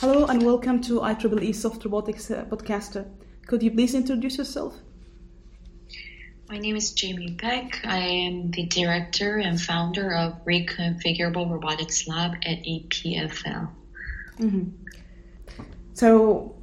hello, 0.00 0.26
and 0.26 0.44
welcome 0.44 0.80
to 0.80 1.00
IEEE 1.00 1.52
Soft 1.52 1.84
Robotics 1.84 2.30
uh, 2.30 2.44
podcast. 2.44 3.04
Could 3.48 3.64
you 3.64 3.72
please 3.72 3.96
introduce 3.96 4.38
yourself? 4.38 4.76
My 6.48 6.56
name 6.56 6.76
is 6.76 6.92
Jamie 6.92 7.36
Paik. 7.36 7.84
I 7.84 7.98
am 7.98 8.52
the 8.52 8.66
director 8.66 9.38
and 9.38 9.60
founder 9.60 10.14
of 10.14 10.44
Reconfigurable 10.44 11.50
Robotics 11.50 12.06
Lab 12.06 12.34
at 12.46 12.62
EPFL. 12.62 13.70
Mm-hmm. 14.38 14.70
So, 15.94 16.54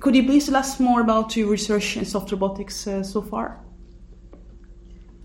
could 0.00 0.16
you 0.16 0.24
please 0.24 0.46
tell 0.46 0.56
us 0.56 0.80
more 0.80 1.02
about 1.02 1.36
your 1.36 1.50
research 1.50 1.98
in 1.98 2.06
soft 2.06 2.32
robotics 2.32 2.86
uh, 2.86 3.02
so 3.02 3.20
far? 3.20 3.60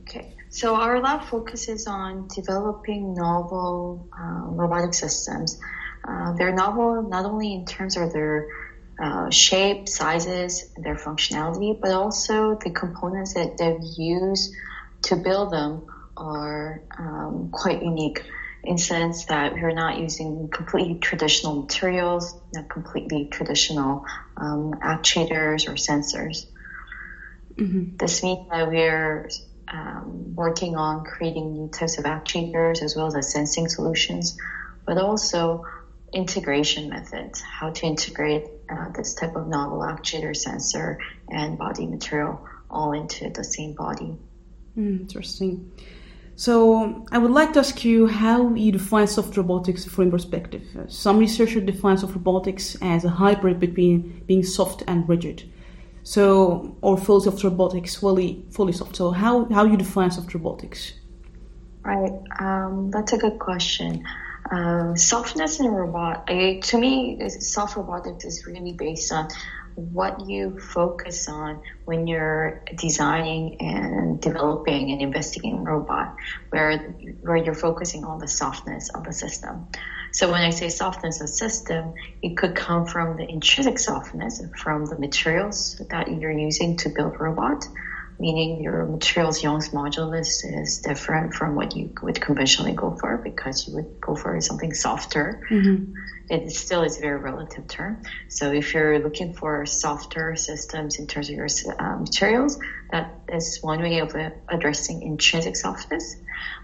Okay, 0.02 0.35
so 0.49 0.75
our 0.75 0.99
lab 0.99 1.23
focuses 1.23 1.88
on 1.88 2.27
developing 2.35 3.13
novel 3.13 4.05
uh, 4.19 4.47
robotic 4.47 4.93
systems. 4.93 5.61
Uh, 6.08 6.34
they're 6.34 6.54
novel 6.54 7.04
not 7.04 7.26
only 7.26 7.54
in 7.54 7.66
terms 7.66 7.98
of 7.98 8.14
their 8.14 8.48
uh, 9.02 9.30
shape, 9.30 9.89
sizes, 9.89 10.72
their 10.78 10.95
functionality, 10.95 11.78
but 11.80 11.92
also 11.92 12.58
the 12.64 12.70
components 12.70 13.34
that 13.34 13.58
they've 13.58 13.81
used 13.97 14.53
to 15.03 15.16
build 15.16 15.52
them 15.52 15.86
are 16.17 16.81
um, 16.97 17.50
quite 17.52 17.81
unique 17.81 18.23
in 18.64 18.78
sense 18.78 19.25
that 19.25 19.53
we're 19.53 19.73
not 19.73 20.00
using 20.00 20.50
completely 20.50 20.95
traditional 21.00 21.62
materials, 21.62 22.36
not 22.53 22.69
completely 22.69 23.25
traditional 23.25 24.06
um, 24.38 24.73
actuators 24.84 25.67
or 25.67 25.73
sensors. 25.73 26.45
Mm-hmm. 27.56 27.97
This 27.97 28.23
means 28.23 28.47
that 28.50 28.67
we're 28.67 29.30
um, 29.72 30.36
working 30.36 30.75
on 30.75 31.03
creating 31.03 31.53
new 31.53 31.69
types 31.69 31.97
of 31.97 32.06
actuators 32.06 32.81
as 32.81 32.95
well 32.95 33.16
as 33.16 33.31
sensing 33.31 33.67
solutions, 33.67 34.38
but 34.86 34.97
also 34.97 35.64
integration 36.14 36.89
methods, 36.89 37.42
how 37.42 37.70
to 37.72 37.86
integrate 37.86 38.45
uh, 38.70 38.89
this 38.89 39.14
type 39.14 39.36
of 39.36 39.48
novel 39.48 39.80
actuator 39.80 40.36
sensor 40.36 41.00
and 41.30 41.58
body 41.58 41.86
material 41.86 42.45
all 42.70 42.94
into 42.94 43.30
the 43.30 43.44
same 43.44 43.73
body. 43.73 44.17
Mm, 44.78 45.02
interesting. 45.02 45.72
So 46.38 47.06
I 47.12 47.17
would 47.17 47.31
like 47.31 47.53
to 47.53 47.59
ask 47.59 47.86
you 47.86 48.08
how 48.08 48.53
you 48.56 48.72
define 48.72 49.08
soft 49.08 49.38
robotics 49.38 49.86
from 49.86 50.12
perspective. 50.12 50.64
Uh, 50.78 50.88
some 50.88 51.17
researchers 51.17 51.64
define 51.64 51.97
soft 51.97 52.14
robotics 52.14 52.75
as 52.81 53.06
a 53.06 53.09
hybrid 53.09 53.59
between 53.59 54.23
being 54.25 54.44
soft 54.44 54.84
and 54.88 55.08
rigid. 55.08 55.50
So, 56.03 56.78
or 56.81 56.97
full 56.97 57.22
soft 57.22 57.44
robotics, 57.44 57.95
fully 57.95 58.45
fully 58.52 58.73
soft. 58.73 58.95
So, 58.95 59.12
how 59.12 59.45
how 59.45 59.64
you 59.66 59.78
define 59.78 60.12
soft 60.12 60.34
robotics? 60.34 60.94
Right, 61.84 62.14
um, 62.40 62.92
that's 62.92 63.14
a 63.14 63.17
good 63.17 63.40
question. 63.40 64.06
Um, 64.51 64.95
softness 64.95 65.59
in 65.59 65.67
robot, 65.67 66.25
I, 66.27 66.59
to 66.63 66.77
me, 66.77 67.29
soft 67.29 67.75
robotics 67.77 68.25
is 68.25 68.45
really 68.45 68.73
based 68.73 69.11
on 69.11 69.29
what 69.75 70.29
you 70.29 70.57
focus 70.59 71.27
on 71.27 71.61
when 71.83 72.07
you're 72.07 72.63
designing 72.78 73.59
and 73.59 74.22
developing 74.22 74.91
and 74.91 75.01
investigating 75.01 75.63
robot, 75.63 76.16
where 76.50 76.78
where 77.22 77.35
you're 77.35 77.53
focusing 77.53 78.05
on 78.05 78.19
the 78.19 78.28
softness 78.28 78.89
of 78.89 79.03
the 79.03 79.11
system. 79.11 79.67
So 80.13 80.31
when 80.31 80.41
I 80.41 80.51
say 80.51 80.69
softness 80.69 81.19
of 81.19 81.28
system, 81.28 81.94
it 82.22 82.38
could 82.38 82.55
come 82.55 82.85
from 82.85 83.17
the 83.17 83.29
intrinsic 83.29 83.79
softness 83.79 84.41
from 84.55 84.85
the 84.85 84.97
materials 84.97 85.81
that 85.89 86.07
you're 86.07 86.31
using 86.31 86.78
to 86.78 86.89
build 86.89 87.19
robot 87.19 87.66
meaning 88.20 88.62
your 88.62 88.86
materials 88.86 89.44
Young's 89.44 89.70
modulus 89.70 90.44
is 90.44 90.80
different 90.80 91.34
from 91.34 91.56
what 91.56 91.76
you 91.76 91.94
would 92.02 92.20
conventionally 92.20 92.74
go 92.74 92.92
for 92.92 93.18
because 93.18 93.68
you 93.68 93.76
would 93.76 94.00
go 94.00 94.16
for 94.16 94.40
something 94.42 94.74
softer. 94.74 95.46
Mm-hmm. 95.50 95.94
It 96.30 96.52
still 96.52 96.84
is 96.84 96.98
a 96.98 97.02
very 97.02 97.20
relative 97.20 97.68
term. 97.68 98.02
So 98.30 98.52
if 98.52 98.74
you're 98.74 99.00
looking 99.00 99.34
for 99.34 99.66
softer 99.66 100.36
systems 100.36 100.98
in 100.98 101.08
terms 101.08 101.30
of 101.30 101.36
your 101.36 101.48
uh, 101.80 101.98
materials, 101.98 102.59
that 102.92 103.14
is 103.30 103.59
one 103.62 103.81
way 103.81 104.00
of 104.00 104.16
addressing 104.50 105.03
intrinsic 105.03 105.56
softness. 105.56 106.16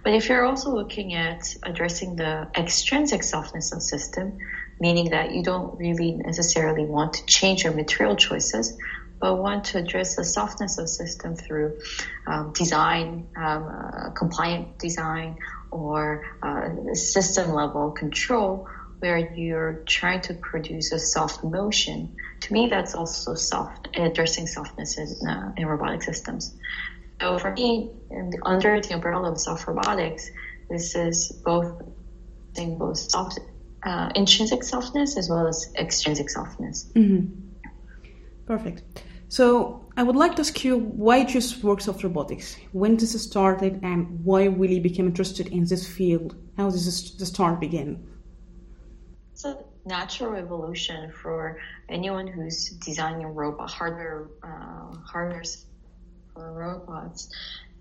But 0.03 0.13
if 0.13 0.29
you're 0.29 0.45
also 0.45 0.73
looking 0.73 1.13
at 1.13 1.55
addressing 1.63 2.15
the 2.15 2.47
extrinsic 2.55 3.23
softness 3.23 3.71
of 3.71 3.81
system, 3.81 4.37
meaning 4.79 5.11
that 5.11 5.31
you 5.31 5.43
don't 5.43 5.77
really 5.77 6.13
necessarily 6.13 6.85
want 6.85 7.13
to 7.13 7.25
change 7.25 7.63
your 7.63 7.73
material 7.73 8.15
choices, 8.15 8.75
but 9.21 9.35
want 9.35 9.63
to 9.65 9.77
address 9.77 10.15
the 10.15 10.25
softness 10.25 10.79
of 10.79 10.89
system 10.89 11.35
through 11.35 11.79
um, 12.27 12.51
design, 12.53 13.27
um, 13.37 13.67
uh, 13.67 14.09
compliant 14.09 14.79
design, 14.79 15.37
or 15.69 16.25
uh, 16.41 16.93
system 16.93 17.53
level 17.53 17.91
control, 17.91 18.67
where 18.99 19.19
you're 19.35 19.83
trying 19.85 20.21
to 20.21 20.33
produce 20.33 20.91
a 20.91 20.99
soft 20.99 21.43
motion. 21.43 22.15
To 22.41 22.53
me, 22.53 22.67
that's 22.67 22.95
also 22.95 23.35
soft, 23.35 23.89
addressing 23.95 24.47
softness 24.47 24.97
in, 24.97 25.27
uh, 25.27 25.53
in 25.55 25.67
robotic 25.67 26.01
systems. 26.01 26.53
So 27.21 27.37
for 27.37 27.51
me, 27.51 27.89
the, 28.09 28.39
under 28.43 28.81
the 28.81 28.95
umbrella 28.95 29.31
of 29.31 29.39
soft 29.39 29.67
robotics, 29.67 30.29
this 30.69 30.95
is 30.95 31.31
both 31.45 31.79
thing 32.55 32.77
both 32.77 32.97
soft, 32.97 33.39
uh, 33.83 34.09
intrinsic 34.15 34.63
softness 34.63 35.15
as 35.17 35.29
well 35.29 35.47
as 35.47 35.71
extrinsic 35.77 36.29
softness. 36.29 36.87
Mm-hmm. 36.95 37.41
Perfect. 38.47 39.03
So 39.31 39.85
I 39.95 40.03
would 40.03 40.17
like 40.17 40.35
to 40.35 40.41
ask 40.41 40.61
you 40.65 40.77
why 40.77 41.19
you 41.19 41.25
choose 41.25 41.63
works 41.63 41.87
of 41.87 42.03
robotics? 42.03 42.57
When 42.73 42.97
did 42.97 43.07
this 43.07 43.23
started 43.23 43.79
and 43.81 44.25
why 44.25 44.43
really 44.43 44.81
became 44.81 45.07
interested 45.07 45.47
in 45.47 45.63
this 45.63 45.87
field? 45.87 46.35
How 46.57 46.69
did 46.69 46.81
this, 46.81 47.11
the 47.11 47.25
start 47.25 47.61
begin? 47.61 48.05
It's 49.31 49.45
a 49.45 49.63
natural 49.85 50.35
evolution 50.35 51.13
for 51.13 51.61
anyone 51.87 52.27
who's 52.27 52.71
designing 52.71 53.25
robot 53.27 53.71
hardware, 53.71 54.27
uh, 54.43 54.97
hardware 55.05 55.45
for 56.33 56.51
robots. 56.51 57.29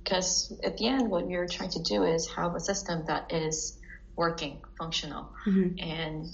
Because 0.05 0.53
at 0.63 0.77
the 0.77 0.87
end, 0.87 1.11
what 1.11 1.29
you're 1.29 1.49
trying 1.49 1.71
to 1.71 1.83
do 1.83 2.05
is 2.05 2.29
have 2.29 2.55
a 2.55 2.61
system 2.61 3.07
that 3.09 3.33
is 3.33 3.77
working, 4.15 4.63
functional. 4.79 5.33
Mm-hmm. 5.45 5.81
And 5.81 6.27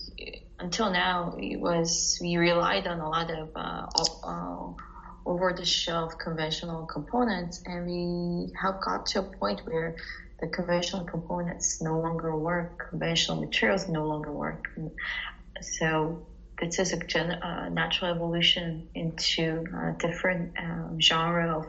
until 0.59 0.91
now, 0.93 1.37
it 1.38 1.56
was 1.59 2.19
we 2.21 2.37
relied 2.37 2.87
on 2.87 3.00
a 3.00 3.09
lot 3.09 3.31
of 3.31 3.49
uh, 3.56 3.87
uh, 4.22 4.82
over 5.26 5.53
the 5.53 5.64
shelf 5.66 6.14
conventional 6.22 6.87
components 6.87 7.60
and 7.66 7.87
we 7.87 8.53
have 8.62 8.81
got 8.81 9.06
to 9.06 9.20
a 9.20 9.25
point 9.25 9.60
where 9.66 9.94
the 10.41 10.48
conventional 10.48 11.04
components 11.04 11.78
no 11.81 11.98
longer 12.00 12.37
work, 12.37 12.70
conventional 12.91 13.41
materials 13.41 13.88
no 13.88 14.04
longer 14.06 14.32
work. 14.32 14.64
So 15.62 16.22
this 16.60 16.78
is 16.78 16.92
a 16.92 16.98
gen- 16.98 17.32
uh, 17.42 17.69
natural 17.70 18.10
evolution 18.14 18.87
into 18.94 19.64
a 19.75 19.92
different 19.98 20.50
um, 20.62 20.98
genre 21.00 21.58
of 21.58 21.66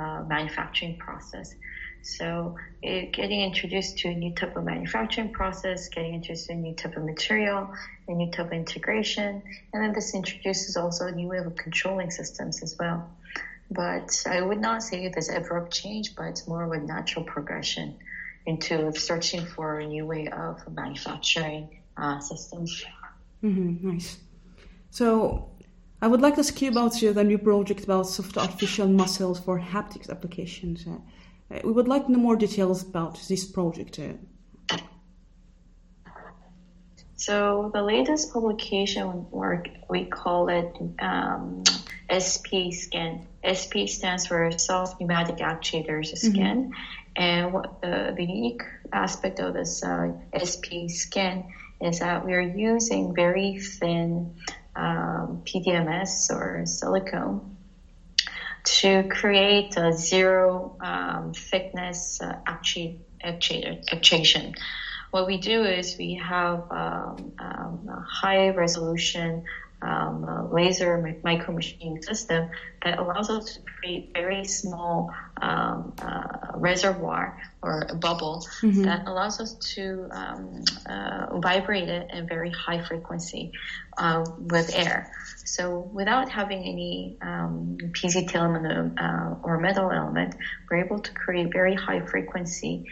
uh, 0.00 0.22
manufacturing 0.26 0.96
process. 0.98 1.50
So 2.02 2.56
it, 2.82 3.12
getting 3.12 3.40
introduced 3.40 3.98
to 3.98 4.08
a 4.08 4.14
new 4.14 4.34
type 4.34 4.56
of 4.56 4.64
manufacturing 4.64 5.32
process, 5.32 5.88
getting 5.88 6.14
introduced 6.14 6.46
to 6.46 6.52
a 6.52 6.56
new 6.56 6.74
type 6.74 6.96
of 6.96 7.04
material, 7.04 7.70
a 8.08 8.12
new 8.12 8.30
type 8.30 8.46
of 8.46 8.52
integration, 8.52 9.42
and 9.72 9.82
then 9.82 9.92
this 9.92 10.14
introduces 10.14 10.76
also 10.76 11.06
a 11.06 11.12
new 11.12 11.28
way 11.28 11.38
of 11.38 11.54
controlling 11.56 12.10
systems 12.10 12.62
as 12.62 12.76
well. 12.78 13.10
But 13.70 14.24
I 14.26 14.40
would 14.40 14.60
not 14.60 14.82
say 14.82 15.04
it 15.04 15.16
is 15.16 15.28
abrupt 15.28 15.72
change, 15.72 16.16
but 16.16 16.24
it's 16.26 16.48
more 16.48 16.64
of 16.64 16.72
a 16.72 16.78
natural 16.78 17.24
progression 17.24 17.96
into 18.46 18.92
searching 18.92 19.44
for 19.44 19.80
a 19.80 19.86
new 19.86 20.06
way 20.06 20.28
of 20.28 20.56
manufacturing 20.72 21.68
uh, 21.98 22.18
systems. 22.20 22.84
Mm-hmm, 23.44 23.90
nice. 23.90 24.16
So 24.90 25.50
I 26.00 26.06
would 26.06 26.22
like 26.22 26.34
to 26.34 26.40
ask 26.40 26.60
you 26.62 26.70
about 26.70 26.98
the 26.98 27.24
new 27.24 27.38
project 27.38 27.84
about 27.84 28.06
soft 28.06 28.38
artificial 28.38 28.88
muscles 28.88 29.38
for 29.40 29.58
haptics 29.60 30.08
applications. 30.08 30.86
Uh, 31.50 31.60
we 31.64 31.72
would 31.72 31.88
like 31.88 32.06
to 32.06 32.12
know 32.12 32.18
more 32.18 32.36
details 32.36 32.82
about 32.82 33.18
this 33.28 33.44
project. 33.44 33.98
Uh. 33.98 34.76
So 37.16 37.70
the 37.74 37.82
latest 37.82 38.32
publication 38.32 39.28
work, 39.30 39.68
we 39.90 40.04
call 40.04 40.48
it 40.48 40.76
um, 41.00 41.64
SP 42.08 42.70
skin. 42.70 43.26
SP 43.42 43.86
stands 43.86 44.26
for 44.26 44.50
Soft 44.52 45.00
Pneumatic 45.00 45.38
Actuators 45.38 46.12
mm-hmm. 46.12 46.30
skin. 46.30 46.56
Mm-hmm. 46.64 46.72
And 47.16 47.52
what 47.52 47.80
the, 47.80 48.14
the 48.16 48.24
unique 48.24 48.62
aspect 48.92 49.40
of 49.40 49.54
this 49.54 49.82
uh, 49.82 50.12
SP 50.32 50.86
skin 50.88 51.44
is 51.80 51.98
that 51.98 52.24
we 52.24 52.34
are 52.34 52.40
using 52.40 53.14
very 53.14 53.58
thin 53.58 54.36
um, 54.76 55.42
PDMS 55.44 56.30
or 56.30 56.64
silicone 56.66 57.57
to 58.80 59.08
create 59.10 59.76
a 59.76 59.92
zero 59.92 60.76
um, 60.80 61.32
thickness 61.34 62.20
uh, 62.20 62.34
actuation. 62.46 64.54
What 65.10 65.26
we 65.26 65.38
do 65.38 65.64
is 65.64 65.96
we 65.98 66.20
have 66.22 66.64
um, 66.70 67.32
um, 67.38 67.88
a 67.88 68.00
high 68.00 68.50
resolution 68.50 69.42
um, 69.80 70.50
laser 70.52 71.18
micro 71.22 71.54
machining 71.54 72.02
system 72.02 72.50
that 72.82 72.98
allows 72.98 73.30
us 73.30 73.54
to 73.54 73.60
create 73.60 74.10
very 74.12 74.44
small 74.44 75.10
um, 75.40 75.92
uh, 76.02 76.52
reservoir 76.54 77.40
or 77.62 77.86
a 77.88 77.94
bubble 77.94 78.44
mm-hmm. 78.60 78.82
that 78.82 79.06
allows 79.06 79.40
us 79.40 79.54
to 79.54 80.08
um, 80.10 80.64
uh, 80.86 81.38
vibrate 81.38 81.88
it 81.88 82.10
in 82.12 82.26
very 82.26 82.50
high 82.50 82.82
frequency 82.82 83.52
uh, 83.96 84.24
with 84.38 84.74
air. 84.74 85.12
So 85.44 85.78
without 85.92 86.28
having 86.28 86.64
any 86.64 87.16
um, 87.22 87.78
PZT 87.80 88.34
element 88.34 88.98
uh, 88.98 89.34
or 89.42 89.58
metal 89.58 89.90
element, 89.90 90.34
we're 90.70 90.84
able 90.84 91.00
to 91.00 91.12
create 91.12 91.52
very 91.52 91.74
high 91.74 92.00
frequency 92.00 92.86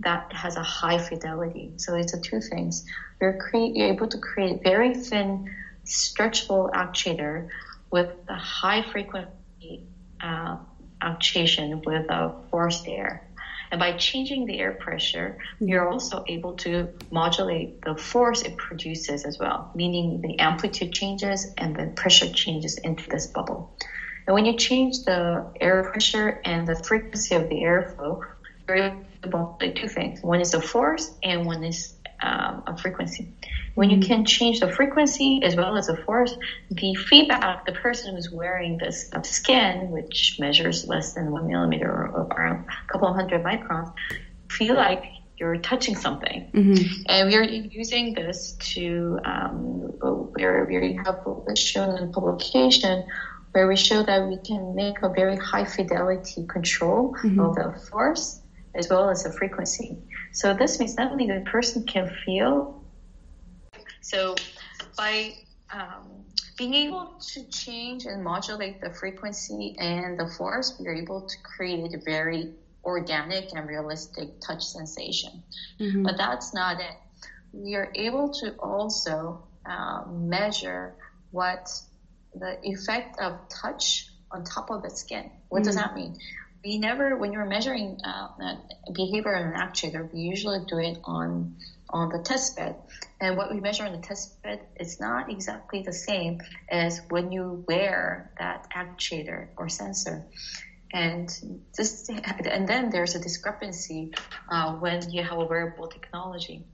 that 0.00 0.32
has 0.32 0.56
a 0.56 0.62
high 0.62 0.98
fidelity. 0.98 1.72
So 1.76 1.94
it's 1.94 2.14
a 2.14 2.20
two 2.20 2.40
things. 2.40 2.84
We're 3.20 3.38
create, 3.38 3.76
you're 3.76 3.88
able 3.88 4.08
to 4.08 4.18
create 4.18 4.62
very 4.62 4.94
thin 4.94 5.48
stretchable 5.84 6.70
actuator 6.72 7.48
with 7.90 8.10
a 8.28 8.34
high 8.34 8.82
frequency 8.82 9.84
uh, 10.22 10.56
actuation 11.00 11.82
with 11.84 12.08
a 12.10 12.34
forced 12.50 12.86
air. 12.88 13.28
And 13.70 13.78
by 13.78 13.92
changing 13.92 14.44
the 14.44 14.58
air 14.58 14.72
pressure, 14.72 15.38
you're 15.58 15.88
also 15.88 16.24
able 16.28 16.54
to 16.56 16.88
modulate 17.10 17.80
the 17.80 17.96
force 17.96 18.42
it 18.42 18.58
produces 18.58 19.24
as 19.24 19.38
well, 19.38 19.70
meaning 19.74 20.20
the 20.20 20.38
amplitude 20.40 20.92
changes 20.92 21.46
and 21.56 21.74
the 21.74 21.86
pressure 21.86 22.30
changes 22.30 22.76
into 22.76 23.08
this 23.08 23.28
bubble. 23.28 23.74
And 24.26 24.34
when 24.34 24.44
you 24.44 24.56
change 24.56 25.04
the 25.04 25.50
air 25.58 25.84
pressure 25.84 26.40
and 26.44 26.68
the 26.68 26.76
frequency 26.76 27.34
of 27.34 27.48
the 27.48 27.62
airflow, 27.62 28.22
you're 28.68 28.76
able 28.76 29.04
to 29.22 29.30
modulate 29.30 29.76
two 29.76 29.88
things. 29.88 30.22
One 30.22 30.42
is 30.42 30.50
the 30.52 30.60
force 30.60 31.10
and 31.22 31.46
one 31.46 31.64
is 31.64 31.94
um, 32.22 32.62
a 32.66 32.76
frequency. 32.76 33.32
When 33.74 33.90
you 33.90 33.98
mm-hmm. 33.98 34.06
can 34.06 34.24
change 34.24 34.60
the 34.60 34.70
frequency 34.70 35.40
as 35.42 35.56
well 35.56 35.76
as 35.76 35.86
the 35.86 35.96
force, 35.96 36.36
the 36.70 36.94
feedback, 36.94 37.66
the 37.66 37.72
person 37.72 38.14
who's 38.14 38.30
wearing 38.30 38.78
this 38.78 39.10
skin, 39.22 39.90
which 39.90 40.36
measures 40.38 40.86
less 40.86 41.14
than 41.14 41.30
one 41.30 41.48
millimeter 41.48 41.90
or 41.90 42.28
around 42.30 42.66
a 42.66 42.92
couple 42.92 43.08
of 43.08 43.14
hundred 43.14 43.42
microns, 43.42 43.92
feel 44.50 44.74
like 44.74 45.04
you're 45.38 45.56
touching 45.56 45.96
something. 45.96 46.50
Mm-hmm. 46.52 47.02
And 47.06 47.30
we're 47.30 47.44
using 47.44 48.14
this 48.14 48.52
to, 48.74 49.18
um, 49.24 49.48
where 50.34 50.66
we 50.68 51.00
have 51.04 51.24
shown 51.56 51.98
in 51.98 52.12
publication 52.12 53.04
where 53.52 53.68
we 53.68 53.76
show 53.76 54.02
that 54.02 54.28
we 54.28 54.38
can 54.38 54.74
make 54.74 55.02
a 55.02 55.08
very 55.10 55.36
high 55.36 55.64
fidelity 55.64 56.46
control 56.46 57.14
mm-hmm. 57.22 57.38
of 57.38 57.54
the 57.54 57.78
force 57.90 58.40
as 58.74 58.88
well 58.88 59.10
as 59.10 59.24
the 59.24 59.32
frequency. 59.32 59.98
So 60.32 60.54
this 60.54 60.80
means 60.80 60.96
not 60.96 61.12
only 61.12 61.26
the 61.26 61.40
person 61.44 61.84
can 61.84 62.10
feel 62.24 62.82
so 64.02 64.34
by 64.98 65.32
um, 65.70 66.24
being 66.58 66.74
able 66.74 67.14
to 67.32 67.44
change 67.48 68.04
and 68.04 68.22
modulate 68.22 68.80
the 68.80 68.90
frequency 68.90 69.74
and 69.78 70.18
the 70.18 70.26
force, 70.26 70.76
we 70.78 70.86
are 70.88 70.94
able 70.94 71.22
to 71.22 71.36
create 71.42 71.94
a 71.94 71.98
very 71.98 72.52
organic 72.84 73.54
and 73.54 73.66
realistic 73.66 74.40
touch 74.40 74.64
sensation. 74.64 75.42
Mm-hmm. 75.80 76.02
But 76.02 76.16
that's 76.18 76.52
not 76.52 76.80
it. 76.80 76.96
We 77.52 77.76
are 77.76 77.90
able 77.94 78.30
to 78.40 78.54
also 78.58 79.44
uh, 79.64 80.02
measure 80.10 80.94
what 81.30 81.70
the 82.34 82.58
effect 82.64 83.20
of 83.20 83.38
touch 83.48 84.08
on 84.32 84.44
top 84.44 84.70
of 84.70 84.82
the 84.82 84.90
skin. 84.90 85.30
What 85.48 85.60
mm-hmm. 85.60 85.66
does 85.66 85.76
that 85.76 85.94
mean? 85.94 86.18
We 86.64 86.78
never, 86.78 87.16
when 87.16 87.32
you're 87.32 87.44
measuring 87.44 87.98
uh, 88.04 88.28
behavior 88.92 89.34
in 89.34 89.48
an 89.48 89.54
actuator, 89.54 90.12
we 90.12 90.20
usually 90.20 90.60
do 90.68 90.78
it 90.78 90.98
on 91.04 91.56
on 91.92 92.08
the 92.08 92.18
test 92.18 92.56
bed. 92.56 92.74
And 93.20 93.36
what 93.36 93.52
we 93.52 93.60
measure 93.60 93.84
on 93.84 93.92
the 93.92 93.98
test 93.98 94.42
bed 94.42 94.60
is 94.80 94.98
not 94.98 95.30
exactly 95.30 95.82
the 95.82 95.92
same 95.92 96.40
as 96.70 97.00
when 97.10 97.30
you 97.30 97.64
wear 97.68 98.32
that 98.38 98.66
actuator 98.74 99.48
or 99.56 99.68
sensor. 99.68 100.24
And 100.94 101.28
this, 101.76 102.08
and 102.08 102.68
then 102.68 102.90
there's 102.90 103.14
a 103.14 103.18
discrepancy 103.18 104.12
uh, 104.50 104.72
when 104.72 105.10
you 105.10 105.22
have 105.22 105.38
a 105.38 105.44
wearable 105.44 105.88
technology. 105.88 106.64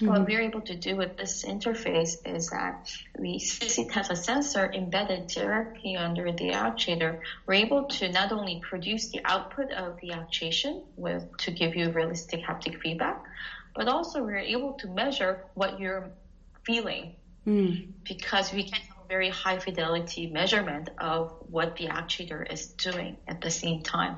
Mm-hmm. 0.00 0.12
What 0.12 0.26
we're 0.26 0.42
able 0.42 0.60
to 0.62 0.76
do 0.76 0.96
with 0.96 1.16
this 1.16 1.44
interface 1.44 2.16
is 2.24 2.50
that 2.50 2.90
we, 3.18 3.38
since 3.38 3.78
it 3.78 3.90
has 3.92 4.10
a 4.10 4.16
sensor 4.16 4.70
embedded 4.72 5.26
directly 5.26 5.96
under 5.96 6.30
the 6.30 6.50
actuator, 6.50 7.20
we're 7.46 7.54
able 7.54 7.84
to 7.84 8.10
not 8.12 8.30
only 8.30 8.60
produce 8.68 9.08
the 9.08 9.20
output 9.24 9.72
of 9.72 9.98
the 10.00 10.12
actuation 10.12 10.82
with 10.96 11.24
to 11.38 11.50
give 11.50 11.74
you 11.74 11.90
realistic 11.90 12.42
haptic 12.44 12.80
feedback, 12.80 13.24
but 13.74 13.88
also 13.88 14.22
we're 14.22 14.38
able 14.38 14.74
to 14.74 14.88
measure 14.88 15.44
what 15.54 15.80
you're 15.80 16.10
feeling 16.64 17.16
mm. 17.46 17.88
because 18.04 18.52
we 18.52 18.64
can 18.64 18.80
have 18.80 18.96
a 19.04 19.08
very 19.08 19.30
high 19.30 19.58
fidelity 19.58 20.28
measurement 20.28 20.90
of 20.98 21.32
what 21.50 21.76
the 21.76 21.86
actuator 21.86 22.50
is 22.52 22.66
doing 22.66 23.16
at 23.26 23.40
the 23.40 23.50
same 23.50 23.82
time. 23.82 24.16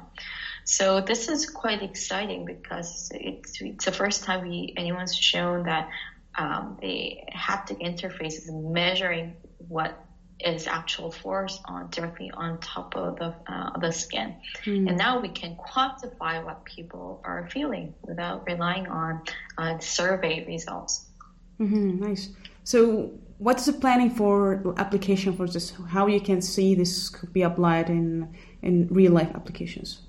So 0.70 1.00
this 1.00 1.28
is 1.28 1.50
quite 1.50 1.82
exciting 1.82 2.44
because 2.44 3.10
it's, 3.12 3.60
it's 3.60 3.84
the 3.86 3.90
first 3.90 4.22
time 4.22 4.48
we, 4.48 4.72
anyone's 4.76 5.16
shown 5.16 5.64
that 5.64 5.88
um, 6.38 6.78
the 6.80 7.18
haptic 7.34 7.82
interface 7.82 8.34
is 8.34 8.50
measuring 8.52 9.34
what 9.66 9.98
is 10.38 10.68
actual 10.68 11.10
force 11.10 11.60
on 11.64 11.90
directly 11.90 12.30
on 12.30 12.60
top 12.60 12.96
of 12.96 13.18
the 13.18 13.34
uh, 13.48 13.78
the 13.78 13.90
skin, 13.90 14.36
mm. 14.64 14.88
and 14.88 14.96
now 14.96 15.20
we 15.20 15.28
can 15.28 15.56
quantify 15.56 16.42
what 16.42 16.64
people 16.64 17.20
are 17.24 17.48
feeling 17.50 17.92
without 18.02 18.46
relying 18.46 18.86
on 18.86 19.20
uh, 19.58 19.76
survey 19.80 20.46
results. 20.46 21.06
Mm-hmm, 21.58 21.98
nice. 21.98 22.30
So, 22.62 23.10
what's 23.38 23.66
the 23.66 23.72
planning 23.72 24.10
for 24.10 24.62
application 24.78 25.36
for 25.36 25.46
this? 25.48 25.72
How 25.88 26.06
you 26.06 26.20
can 26.20 26.40
see 26.40 26.76
this 26.76 27.08
could 27.08 27.32
be 27.32 27.42
applied 27.42 27.90
in 27.90 28.34
in 28.62 28.86
real 28.88 29.12
life 29.12 29.32
applications? 29.34 30.02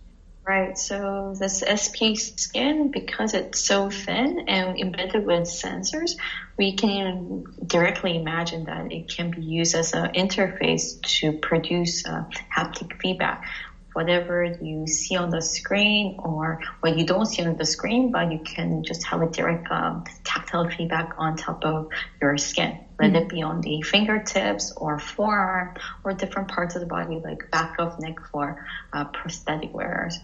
Right. 0.43 0.75
So 0.75 1.35
this 1.38 1.61
SP 1.61 2.17
skin, 2.17 2.89
because 2.89 3.35
it's 3.35 3.59
so 3.59 3.91
thin 3.91 4.45
and 4.47 4.79
embedded 4.79 5.23
with 5.23 5.43
sensors, 5.43 6.15
we 6.57 6.75
can 6.75 7.45
directly 7.67 8.17
imagine 8.17 8.65
that 8.65 8.91
it 8.91 9.07
can 9.07 9.29
be 9.29 9.41
used 9.41 9.75
as 9.75 9.93
an 9.93 10.13
interface 10.13 11.00
to 11.19 11.33
produce 11.33 12.07
uh, 12.07 12.25
haptic 12.55 13.00
feedback. 13.00 13.45
Whatever 13.93 14.57
you 14.62 14.88
see 14.88 15.15
on 15.15 15.29
the 15.29 15.41
screen 15.41 16.15
or 16.17 16.62
what 16.79 16.98
you 16.98 17.05
don't 17.05 17.27
see 17.27 17.43
on 17.43 17.55
the 17.57 17.65
screen, 17.65 18.12
but 18.12 18.31
you 18.31 18.39
can 18.39 18.83
just 18.83 19.03
have 19.05 19.21
a 19.21 19.27
direct 19.27 19.69
um, 19.69 20.05
tactile 20.24 20.69
feedback 20.69 21.13
on 21.17 21.36
top 21.36 21.63
of 21.65 21.89
your 22.21 22.38
skin, 22.38 22.79
let 23.00 23.12
mm-hmm. 23.12 23.15
it 23.17 23.29
be 23.29 23.41
on 23.43 23.62
the 23.62 23.81
fingertips 23.81 24.71
or 24.77 24.98
forearm 24.98 25.75
or 26.03 26.13
different 26.13 26.48
parts 26.48 26.75
of 26.75 26.81
the 26.81 26.88
body 26.88 27.21
like 27.24 27.51
back 27.51 27.75
of 27.79 28.00
neck 28.00 28.17
for 28.31 28.65
uh, 28.93 29.05
prosthetic 29.05 29.74
wearers. 29.74 30.17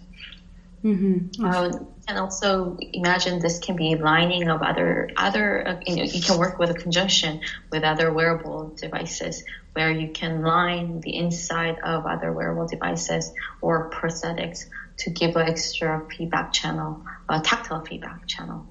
Mm-hmm. 0.83 1.43
Um, 1.43 1.87
and 2.07 2.19
also 2.19 2.77
imagine 2.79 3.39
this 3.39 3.59
can 3.59 3.75
be 3.75 3.95
lining 3.95 4.47
of 4.47 4.61
other 4.61 5.09
other 5.17 5.67
uh, 5.67 5.79
you 5.85 5.95
know 5.97 6.03
you 6.03 6.21
can 6.21 6.37
work 6.37 6.59
with 6.59 6.69
a 6.69 6.75
conjunction 6.75 7.41
with 7.71 7.83
other 7.83 8.13
wearable 8.13 8.75
devices 8.77 9.43
where 9.73 9.91
you 9.91 10.09
can 10.09 10.43
line 10.43 11.01
the 11.01 11.15
inside 11.15 11.77
of 11.83 12.05
other 12.05 12.31
wearable 12.31 12.67
devices 12.67 13.31
or 13.61 13.89
prosthetics 13.91 14.65
to 14.97 15.11
give 15.11 15.35
an 15.35 15.47
extra 15.47 16.03
feedback 16.09 16.51
channel, 16.51 17.05
a 17.29 17.39
tactile 17.39 17.85
feedback 17.85 18.25
channel. 18.27 18.65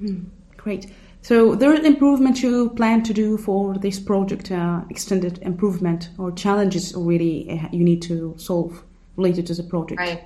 Mm, 0.00 0.26
great. 0.56 0.86
So 1.22 1.54
there 1.54 1.72
is 1.72 1.84
improvement 1.84 2.42
you 2.42 2.70
plan 2.70 3.02
to 3.04 3.12
do 3.12 3.38
for 3.38 3.76
this 3.78 3.98
project, 4.00 4.50
uh, 4.50 4.82
extended 4.90 5.38
improvement 5.42 6.10
or 6.18 6.32
challenges 6.32 6.94
already 6.94 7.48
uh, 7.50 7.68
you 7.72 7.84
need 7.84 8.02
to 8.02 8.34
solve 8.38 8.84
related 9.16 9.46
to 9.48 9.54
the 9.54 9.62
project. 9.62 10.00
Right. 10.00 10.24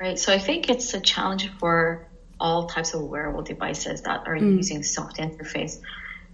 Right. 0.00 0.18
So 0.18 0.32
I 0.32 0.38
think 0.38 0.70
it's 0.70 0.94
a 0.94 1.00
challenge 1.00 1.50
for 1.58 2.08
all 2.38 2.66
types 2.66 2.94
of 2.94 3.02
wearable 3.02 3.42
devices 3.42 4.02
that 4.02 4.26
are 4.26 4.36
mm. 4.36 4.56
using 4.56 4.82
soft 4.84 5.16
interface. 5.16 5.80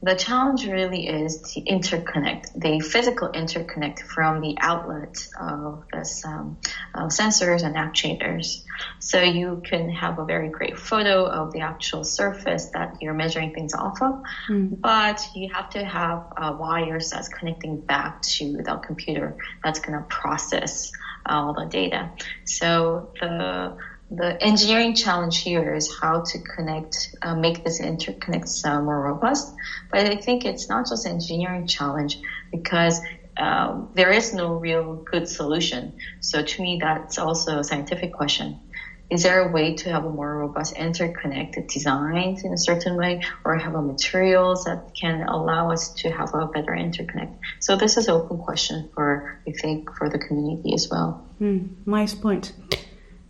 The 0.02 0.14
challenge 0.14 0.66
really 0.66 1.06
is 1.06 1.40
to 1.54 1.62
interconnect 1.62 2.61
the 2.61 2.80
physical 2.80 3.30
interconnect 3.30 4.00
from 4.00 4.42
the 4.42 4.54
outlet 4.61 5.26
of 5.40 5.85
this 5.90 6.23
um, 6.26 6.59
uh, 6.94 7.06
sensors 7.06 7.62
and 7.62 7.75
actuators. 7.75 8.64
So 8.99 9.23
you 9.23 9.62
can 9.64 9.88
have 9.88 10.18
a 10.18 10.26
very 10.26 10.50
great 10.50 10.78
photo 10.78 11.25
of 11.25 11.54
the 11.54 11.61
actual 11.61 12.04
surface 12.04 12.66
that 12.75 12.99
you're 13.00 13.14
measuring 13.14 13.54
things 13.54 13.73
off 13.73 14.02
of, 14.02 14.23
mm. 14.47 14.78
but 14.78 15.26
you 15.35 15.49
have 15.54 15.71
to 15.71 15.83
have 15.83 16.26
uh, 16.37 16.54
wires 16.59 17.09
that's 17.09 17.28
connecting 17.28 17.80
back 17.80 18.21
to 18.37 18.59
the 18.59 18.83
computer 18.85 19.38
that's 19.62 19.80
going 19.80 19.99
to 19.99 20.04
process 20.04 20.92
all 21.26 21.54
the 21.54 21.66
data. 21.66 22.11
So 22.45 23.11
the 23.21 23.76
the 24.11 24.40
engineering 24.43 24.95
challenge 24.95 25.43
here 25.43 25.75
is 25.75 25.90
how 26.00 26.21
to 26.21 26.38
connect, 26.38 27.16
uh, 27.23 27.35
make 27.35 27.64
this 27.64 27.81
interconnect 27.81 28.64
uh, 28.64 28.81
more 28.81 29.00
robust. 29.00 29.52
But 29.90 30.07
I 30.07 30.16
think 30.16 30.45
it's 30.45 30.69
not 30.69 30.88
just 30.88 31.07
engineering 31.07 31.66
challenge 31.66 32.21
because 32.52 33.00
um, 33.37 33.90
there 33.95 34.12
is 34.12 34.33
no 34.33 34.54
real 34.54 34.95
good 34.95 35.28
solution. 35.28 35.95
So 36.21 36.43
to 36.43 36.62
me, 36.62 36.78
that's 36.81 37.19
also 37.19 37.59
a 37.59 37.64
scientific 37.64 38.12
question. 38.12 38.61
Is 39.11 39.23
there 39.23 39.49
a 39.49 39.52
way 39.52 39.75
to 39.75 39.90
have 39.90 40.04
a 40.04 40.11
more 40.11 40.38
robust 40.38 40.76
interconnected 40.76 41.66
designs 41.66 42.42
in 42.42 42.52
a 42.52 42.58
certain 42.58 42.96
way 42.96 43.23
or 43.44 43.56
have 43.56 43.75
a 43.75 43.82
materials 43.82 44.64
that 44.64 44.94
can 44.94 45.23
allow 45.28 45.70
us 45.70 45.92
to 45.94 46.11
have 46.11 46.34
a 46.34 46.46
better 46.46 46.73
interconnect? 46.73 47.37
So 47.61 47.76
this 47.76 47.96
is 47.96 48.08
an 48.08 48.14
open 48.14 48.38
question 48.38 48.88
for, 48.94 49.40
I 49.46 49.52
think, 49.52 49.94
for 49.96 50.08
the 50.08 50.18
community 50.18 50.73
as 50.75 50.88
well. 50.90 51.23
Mm, 51.40 51.68
nice 51.87 52.14
point. 52.14 52.52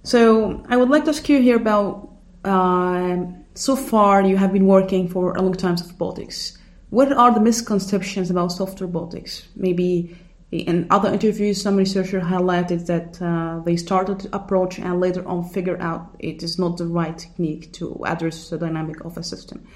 So 0.05 0.65
I 0.69 0.77
would 0.77 0.91
like 0.91 1.05
to 1.05 1.11
ask 1.11 1.29
you 1.29 1.41
here 1.41 1.57
about 1.57 2.11
uh, 2.45 3.25
so 3.55 3.75
far 3.75 4.23
you 4.23 4.37
have 4.37 4.53
been 4.53 4.67
working 4.67 5.09
for 5.09 5.35
a 5.35 5.43
long 5.43 5.55
time 5.55 5.73
with 5.73 5.91
robotics. 5.91 6.59
What 6.91 7.13
are 7.13 7.33
the 7.35 7.41
misconceptions 7.41 8.31
about 8.31 8.53
soft 8.53 8.81
robotics? 8.81 9.49
Maybe 9.57 10.17
in 10.59 10.87
other 10.91 11.13
interviews, 11.13 11.61
some 11.61 11.77
researcher 11.77 12.21
highlighted 12.21 12.87
that 12.87 13.21
uh, 13.21 13.61
they 13.65 13.77
started 13.77 14.21
to 14.21 14.37
approach 14.37 14.79
and 14.79 15.01
later 15.01 15.27
on 15.27 15.49
figure 15.49 15.81
out 15.81 16.15
it 16.21 16.43
is 16.43 16.59
not 16.59 16.77
the 16.77 16.87
right 16.87 17.19
technique 17.19 17.73
to 17.75 18.05
address 18.07 18.51
the 18.51 18.59
dynamic 18.59 19.05
of 19.05 19.19
a 19.19 19.23
system. 19.23 19.67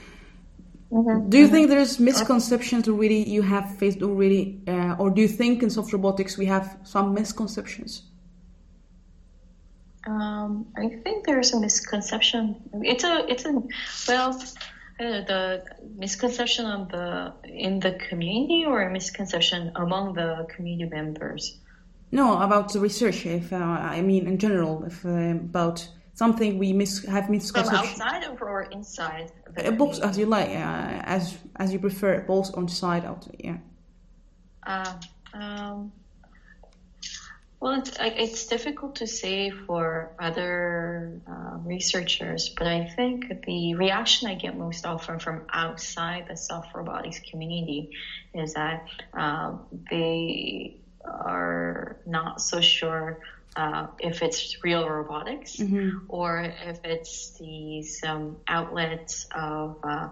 Mm-hmm. 0.93 1.29
Do 1.29 1.39
you 1.39 1.49
think 1.49 1.69
there's 1.69 1.99
misconceptions 1.99 2.89
already 2.89 3.17
you 3.17 3.43
have 3.43 3.77
faced 3.77 4.03
already, 4.03 4.63
uh, 4.69 4.95
or 4.99 5.11
do 5.11 5.21
you 5.21 5.29
think 5.29 5.63
in 5.63 5.71
soft 5.71 5.93
robotics 5.93 6.39
we 6.39 6.47
have 6.47 6.79
some 6.85 7.13
misconceptions? 7.13 8.03
Um, 10.07 10.67
I 10.77 10.89
think 11.03 11.27
there's 11.27 11.53
a 11.53 11.61
misconception. 11.61 12.57
It's 12.83 13.05
a 13.05 13.27
it's 13.29 13.45
a 13.45 13.53
well, 14.09 14.43
the 14.99 15.65
misconception 15.97 16.67
of 16.67 16.89
the 16.91 17.33
in 17.45 17.81
the 17.81 17.93
community 18.09 18.65
or 18.67 18.83
a 18.83 18.91
misconception 18.91 19.73
among 19.77 20.15
the 20.15 20.47
community 20.55 20.91
members. 20.91 21.59
No, 22.11 22.41
about 22.41 22.73
the 22.73 22.81
research. 22.81 23.27
If 23.27 23.53
uh, 23.53 23.57
I 23.57 24.01
mean 24.03 24.27
in 24.27 24.39
general, 24.39 24.85
if 24.85 25.05
uh, 25.05 25.11
about 25.51 25.89
something 26.15 26.59
we 26.59 26.73
mis- 26.73 27.05
have 27.05 27.31
misconception. 27.31 27.79
From 27.79 28.03
outside 28.03 28.41
or 28.41 28.63
inside? 28.63 29.31
Uh, 29.57 29.71
both 29.71 30.01
as 30.03 30.19
you 30.19 30.27
like, 30.27 30.49
uh, 30.49 31.17
as 31.17 31.39
as 31.57 31.73
you 31.73 31.79
prefer, 31.79 32.21
both 32.27 32.57
on 32.57 32.69
side 32.69 33.05
out. 33.05 33.27
Yeah. 33.39 33.59
Uh, 34.67 34.95
um, 35.35 35.93
well, 37.61 37.81
it's, 37.81 37.97
it's 38.01 38.47
difficult 38.47 38.97
to 38.97 39.07
say 39.07 39.51
for 39.51 40.13
other 40.19 41.21
uh, 41.27 41.59
researchers, 41.65 42.51
but 42.57 42.69
I 42.69 42.89
think 42.95 43.45
the 43.47 43.75
reaction 43.75 44.29
I 44.29 44.35
get 44.35 44.57
most 44.57 44.87
often 44.87 45.19
from 45.19 45.43
outside 45.53 46.27
the 46.29 46.37
soft 46.37 46.75
robotics 46.75 47.19
community 47.19 47.91
is 48.33 48.55
that 48.55 48.87
uh, 49.13 49.55
they 49.91 50.77
are 51.05 51.97
not 52.07 52.41
so 52.41 52.61
sure 52.61 53.19
uh, 53.57 53.89
if 53.99 54.23
it's 54.23 54.63
real 54.63 54.89
robotics 54.89 55.57
mm-hmm. 55.57 55.99
or 56.09 56.41
if 56.43 56.79
it's 56.85 57.31
these 57.41 58.01
um, 58.05 58.37
outlets 58.47 59.27
of 59.35 59.79
uh, 59.83 60.09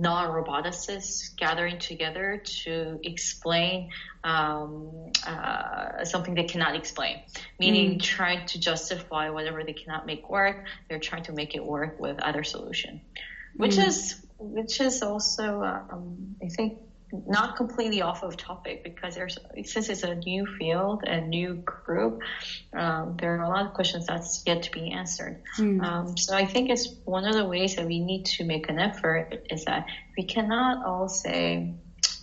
non-roboticists 0.00 1.36
gathering 1.36 1.78
together 1.78 2.42
to 2.42 2.98
explain 3.04 3.90
um, 4.24 5.12
uh, 5.26 6.04
something 6.04 6.34
they 6.34 6.44
cannot 6.44 6.74
explain, 6.74 7.20
meaning 7.58 7.98
mm. 7.98 8.02
trying 8.02 8.46
to 8.46 8.58
justify 8.58 9.28
whatever 9.28 9.62
they 9.62 9.74
cannot 9.74 10.06
make 10.06 10.30
work. 10.30 10.64
They're 10.88 10.98
trying 10.98 11.24
to 11.24 11.32
make 11.32 11.54
it 11.54 11.64
work 11.64 12.00
with 12.00 12.18
other 12.20 12.44
solution, 12.44 13.02
which 13.54 13.76
mm. 13.76 13.86
is 13.86 14.16
which 14.38 14.80
is 14.80 15.02
also 15.02 15.62
um, 15.62 16.36
I 16.42 16.48
think 16.48 16.78
not 17.12 17.56
completely 17.56 18.02
off 18.02 18.22
of 18.22 18.36
topic 18.36 18.84
because 18.84 19.14
there's 19.14 19.38
since 19.64 19.88
it's 19.88 20.02
a 20.02 20.14
new 20.14 20.46
field 20.58 21.02
and 21.06 21.28
new 21.28 21.54
group, 21.54 22.20
um, 22.72 23.16
there 23.18 23.38
are 23.38 23.42
a 23.42 23.48
lot 23.48 23.66
of 23.66 23.74
questions 23.74 24.06
that's 24.06 24.42
yet 24.46 24.62
to 24.64 24.70
be 24.70 24.92
answered. 24.92 25.42
Mm. 25.58 25.82
Um, 25.82 26.16
so 26.16 26.36
I 26.36 26.46
think 26.46 26.70
it's 26.70 26.88
one 27.04 27.24
of 27.26 27.34
the 27.34 27.44
ways 27.44 27.76
that 27.76 27.86
we 27.86 28.00
need 28.00 28.26
to 28.36 28.44
make 28.44 28.68
an 28.68 28.78
effort 28.78 29.46
is 29.50 29.64
that 29.64 29.86
we 30.16 30.24
cannot 30.24 30.86
all 30.86 31.08
say, 31.08 31.74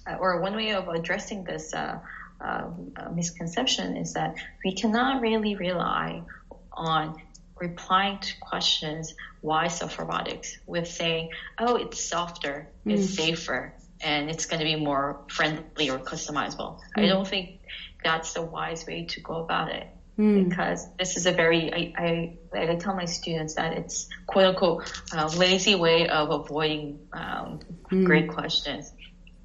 uh, 0.10 0.16
or 0.16 0.42
one 0.42 0.56
way 0.56 0.72
of 0.72 0.88
addressing 0.88 1.44
this 1.44 1.74
uh, 1.74 2.00
uh, 2.40 2.70
misconception 3.14 3.98
is 3.98 4.14
that 4.14 4.36
we 4.64 4.74
cannot 4.74 5.22
really 5.22 5.56
rely 5.56 6.24
on 6.72 7.20
replying 7.60 8.20
to 8.20 8.32
questions 8.40 9.16
why 9.42 9.68
soft 9.68 9.98
robotics 9.98 10.58
with 10.66 10.88
saying, 10.88 11.30
oh, 11.58 11.76
it's 11.76 12.00
softer, 12.00 12.70
mm. 12.86 12.94
it's 12.94 13.16
safer, 13.16 13.74
and 14.02 14.30
it's 14.30 14.46
going 14.46 14.60
to 14.60 14.66
be 14.66 14.76
more 14.76 15.22
friendly 15.30 15.90
or 15.90 16.00
customizable. 16.00 16.80
Mm. 16.98 17.04
I 17.04 17.08
don't 17.08 17.28
think 17.28 17.60
that's 18.04 18.34
the 18.34 18.42
wise 18.42 18.86
way 18.86 19.06
to 19.06 19.22
go 19.22 19.36
about 19.36 19.72
it. 19.72 19.88
Mm. 20.18 20.50
Because 20.50 20.88
this 20.98 21.16
is 21.16 21.28
a 21.28 21.32
very, 21.32 21.72
I, 21.72 21.94
I, 22.56 22.62
I, 22.72 22.76
tell 22.78 22.96
my 22.96 23.06
students 23.06 23.54
that 23.54 23.74
it's 23.74 24.10
quote 24.26 24.48
unquote 24.48 24.92
uh, 25.14 25.28
lazy 25.38 25.76
way 25.76 26.10
of 26.10 26.32
avoiding 26.32 27.08
um, 27.14 27.60
mm. 27.92 28.04
great 28.04 28.28
questions. 28.28 28.92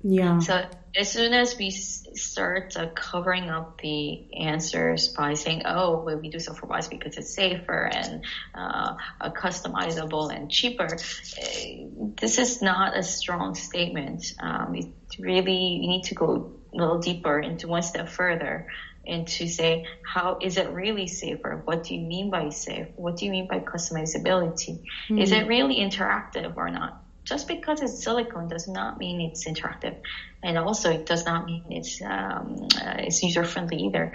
Yeah. 0.02 0.38
So 0.38 0.64
as 0.94 1.10
soon 1.10 1.32
as 1.32 1.56
we 1.56 1.70
start 1.70 2.76
uh, 2.76 2.88
covering 2.88 3.48
up 3.48 3.80
the 3.80 4.34
answers 4.34 5.08
by 5.08 5.34
saying, 5.34 5.62
"Oh, 5.64 6.02
well, 6.02 6.18
we 6.18 6.28
do 6.28 6.38
so 6.38 6.52
for 6.52 6.66
wise 6.66 6.88
because 6.88 7.16
it's 7.16 7.34
safer 7.34 7.90
and 7.92 8.24
uh, 8.54 8.96
customizable 9.30 10.34
and 10.34 10.50
cheaper," 10.50 10.84
uh, 10.84 12.08
this 12.20 12.38
is 12.38 12.60
not 12.62 12.96
a 12.96 13.02
strong 13.02 13.54
statement. 13.54 14.34
Um, 14.40 14.74
it 14.74 14.86
really 15.18 15.78
you 15.80 15.88
need 15.88 16.04
to 16.04 16.14
go 16.14 16.52
a 16.72 16.76
little 16.76 16.98
deeper 16.98 17.38
into 17.38 17.68
one 17.68 17.82
step 17.82 18.08
further 18.08 18.66
and 19.06 19.26
to 19.26 19.48
say 19.48 19.86
how 20.04 20.38
is 20.40 20.56
it 20.56 20.70
really 20.70 21.06
safer 21.06 21.60
what 21.64 21.84
do 21.84 21.94
you 21.94 22.00
mean 22.00 22.30
by 22.30 22.48
safe 22.48 22.86
what 22.96 23.16
do 23.16 23.24
you 23.24 23.30
mean 23.30 23.48
by 23.48 23.58
customizability 23.58 24.78
mm-hmm. 24.78 25.18
is 25.18 25.32
it 25.32 25.46
really 25.48 25.76
interactive 25.76 26.56
or 26.56 26.70
not 26.70 27.01
just 27.24 27.48
because 27.48 27.80
it's 27.82 28.02
silicone 28.02 28.48
does 28.48 28.66
not 28.68 28.98
mean 28.98 29.20
it's 29.20 29.46
interactive, 29.46 29.94
and 30.42 30.58
also 30.58 30.90
it 30.90 31.06
does 31.06 31.24
not 31.24 31.44
mean 31.44 31.62
it's 31.68 32.00
um, 32.02 32.56
uh, 32.80 32.94
it's 32.98 33.22
user 33.22 33.44
friendly 33.44 33.78
either. 33.78 34.10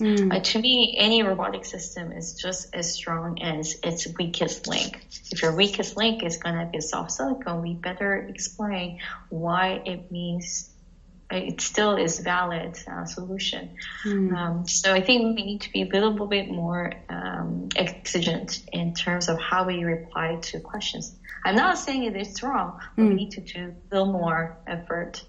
Mm. 0.00 0.32
Uh, 0.32 0.38
to 0.40 0.58
me, 0.60 0.94
any 0.96 1.22
robotic 1.22 1.64
system 1.64 2.12
is 2.12 2.34
just 2.40 2.68
as 2.72 2.92
strong 2.92 3.36
as 3.42 3.74
its 3.82 4.06
weakest 4.18 4.68
link. 4.68 4.96
If 5.32 5.42
your 5.42 5.52
weakest 5.52 5.96
link 5.96 6.22
is 6.22 6.36
going 6.36 6.54
to 6.54 6.66
be 6.66 6.80
soft 6.80 7.10
silicone, 7.10 7.60
we 7.60 7.74
better 7.74 8.24
explain 8.28 8.94
why 9.30 9.80
it 9.84 10.00
means 10.10 10.69
it 11.30 11.60
still 11.60 11.96
is 11.96 12.18
valid 12.20 12.78
uh, 12.90 13.04
solution. 13.04 13.70
Mm. 14.04 14.34
Um, 14.36 14.68
so 14.68 14.92
I 14.92 15.00
think 15.00 15.36
we 15.36 15.44
need 15.44 15.60
to 15.62 15.72
be 15.72 15.82
a 15.82 15.86
little 15.86 16.26
bit 16.26 16.50
more 16.50 16.92
um, 17.08 17.68
exigent 17.76 18.62
in 18.72 18.94
terms 18.94 19.28
of 19.28 19.38
how 19.40 19.64
we 19.64 19.84
reply 19.84 20.38
to 20.42 20.60
questions. 20.60 21.14
I'm 21.44 21.56
not 21.56 21.78
saying 21.78 22.04
it 22.04 22.16
is 22.16 22.42
wrong, 22.42 22.80
but 22.96 23.02
mm. 23.02 23.06
we 23.06 23.10
hmm. 23.10 23.16
need 23.16 23.30
to 23.32 23.40
do 23.40 23.74
a 23.90 23.94
little 23.94 24.12
more 24.12 24.58
effort. 24.66 25.24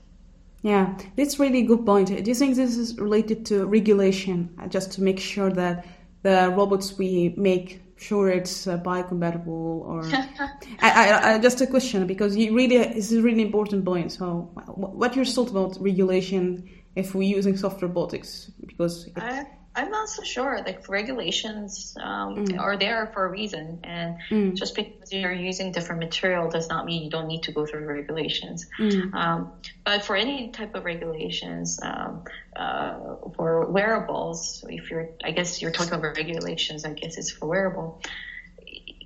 Yeah, 0.61 0.97
that's 1.15 1.39
really 1.39 1.63
good 1.63 1.85
point. 1.85 2.07
Do 2.09 2.15
you 2.15 2.35
think 2.35 2.55
this 2.55 2.77
is 2.77 2.97
related 2.99 3.45
to 3.47 3.65
regulation, 3.65 4.53
uh, 4.61 4.67
just 4.67 4.91
to 4.93 5.01
make 5.01 5.19
sure 5.19 5.49
that 5.51 5.85
the 6.21 6.53
robots 6.55 6.97
we 6.97 7.33
make 7.37 7.80
sure 8.01 8.29
it's 8.29 8.67
uh, 8.67 8.77
biocompatible 8.79 9.47
or 9.47 10.03
I, 10.79 10.89
I, 10.89 11.33
I, 11.33 11.39
just 11.39 11.61
a 11.61 11.67
question 11.67 12.07
because 12.07 12.35
you 12.35 12.53
really 12.55 12.77
this 12.77 13.11
is 13.11 13.19
a 13.19 13.21
really 13.21 13.43
important 13.43 13.85
point. 13.85 14.11
So 14.11 14.49
what 14.75 15.15
your 15.15 15.25
thought 15.25 15.51
about 15.51 15.77
regulation 15.79 16.67
if 16.95 17.13
we're 17.13 17.35
using 17.37 17.55
soft 17.55 17.81
robotics? 17.81 18.51
Because 18.65 19.07
it, 19.07 19.47
I'm 19.73 19.89
not 19.89 20.09
so 20.09 20.23
sure. 20.23 20.61
Like 20.65 20.89
regulations 20.89 21.95
um, 22.01 22.45
mm. 22.45 22.59
are 22.59 22.77
there 22.77 23.09
for 23.13 23.25
a 23.25 23.29
reason, 23.29 23.79
and 23.83 24.17
mm. 24.29 24.53
just 24.55 24.75
because 24.75 25.11
you're 25.11 25.31
using 25.31 25.71
different 25.71 26.01
material 26.01 26.49
does 26.49 26.67
not 26.67 26.85
mean 26.85 27.03
you 27.03 27.09
don't 27.09 27.27
need 27.27 27.43
to 27.43 27.51
go 27.51 27.65
through 27.65 27.85
regulations. 27.85 28.65
Mm. 28.77 29.13
Um, 29.13 29.53
but 29.85 30.03
for 30.03 30.15
any 30.15 30.49
type 30.49 30.75
of 30.75 30.83
regulations, 30.83 31.79
um, 31.81 32.23
uh, 32.55 33.15
for 33.35 33.65
wearables, 33.65 34.65
if 34.67 34.91
you're, 34.91 35.09
I 35.23 35.31
guess 35.31 35.61
you're 35.61 35.71
talking 35.71 35.93
about 35.93 36.17
regulations. 36.17 36.83
I 36.83 36.93
guess 36.93 37.17
it's 37.17 37.31
for 37.31 37.47
wearable 37.47 38.01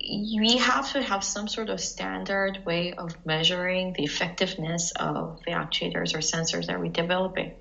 we 0.08 0.58
have 0.58 0.92
to 0.92 1.02
have 1.02 1.24
some 1.24 1.48
sort 1.48 1.68
of 1.68 1.80
standard 1.80 2.64
way 2.64 2.92
of 2.92 3.14
measuring 3.24 3.92
the 3.92 4.04
effectiveness 4.04 4.92
of 4.92 5.40
the 5.44 5.52
actuators 5.52 6.14
or 6.14 6.18
sensors 6.18 6.66
that 6.66 6.78
we're 6.78 6.92
developing. 6.92 7.54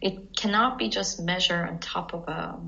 It 0.00 0.36
cannot 0.36 0.78
be 0.78 0.88
just 0.88 1.20
measured 1.20 1.68
on 1.68 1.78
top 1.78 2.14
of 2.14 2.28
a, 2.28 2.60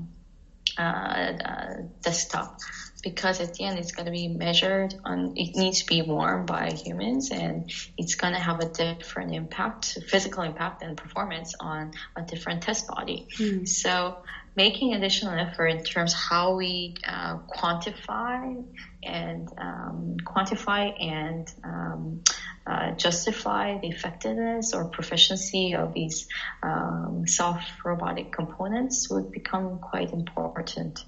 a, 0.77 0.83
a 0.83 1.83
desktop. 2.01 2.59
because 3.03 3.39
at 3.39 3.53
the 3.55 3.63
end 3.63 3.79
it's 3.79 3.91
going 3.91 4.05
to 4.05 4.11
be 4.11 4.27
measured 4.27 4.93
on 5.03 5.33
it 5.35 5.55
needs 5.55 5.79
to 5.79 5.85
be 5.87 6.01
worn 6.01 6.45
by 6.45 6.69
humans 6.69 7.31
and 7.31 7.71
it's 7.97 8.15
going 8.15 8.33
to 8.33 8.39
have 8.39 8.59
a 8.59 8.69
different 8.69 9.33
impact 9.33 9.97
physical 10.07 10.43
impact 10.43 10.83
and 10.83 10.97
performance 10.97 11.55
on 11.59 11.91
a 12.15 12.21
different 12.21 12.61
test 12.61 12.87
body 12.87 13.27
mm. 13.39 13.67
so 13.67 14.17
making 14.55 14.93
additional 14.93 15.33
effort 15.33 15.67
in 15.67 15.83
terms 15.83 16.13
how 16.13 16.55
we 16.55 16.95
uh, 17.07 17.37
quantify 17.37 18.63
and 19.03 19.47
um, 19.57 20.17
quantify 20.25 20.93
and 20.99 21.47
um, 21.63 22.23
uh, 22.65 22.91
justify 22.91 23.77
the 23.79 23.87
effectiveness 23.87 24.73
or 24.73 24.85
proficiency 24.85 25.73
of 25.75 25.93
these 25.93 26.27
um, 26.63 27.23
soft 27.27 27.71
robotic 27.83 28.31
components 28.31 29.09
would 29.09 29.31
become 29.31 29.79
quite 29.79 30.13
important. 30.13 31.03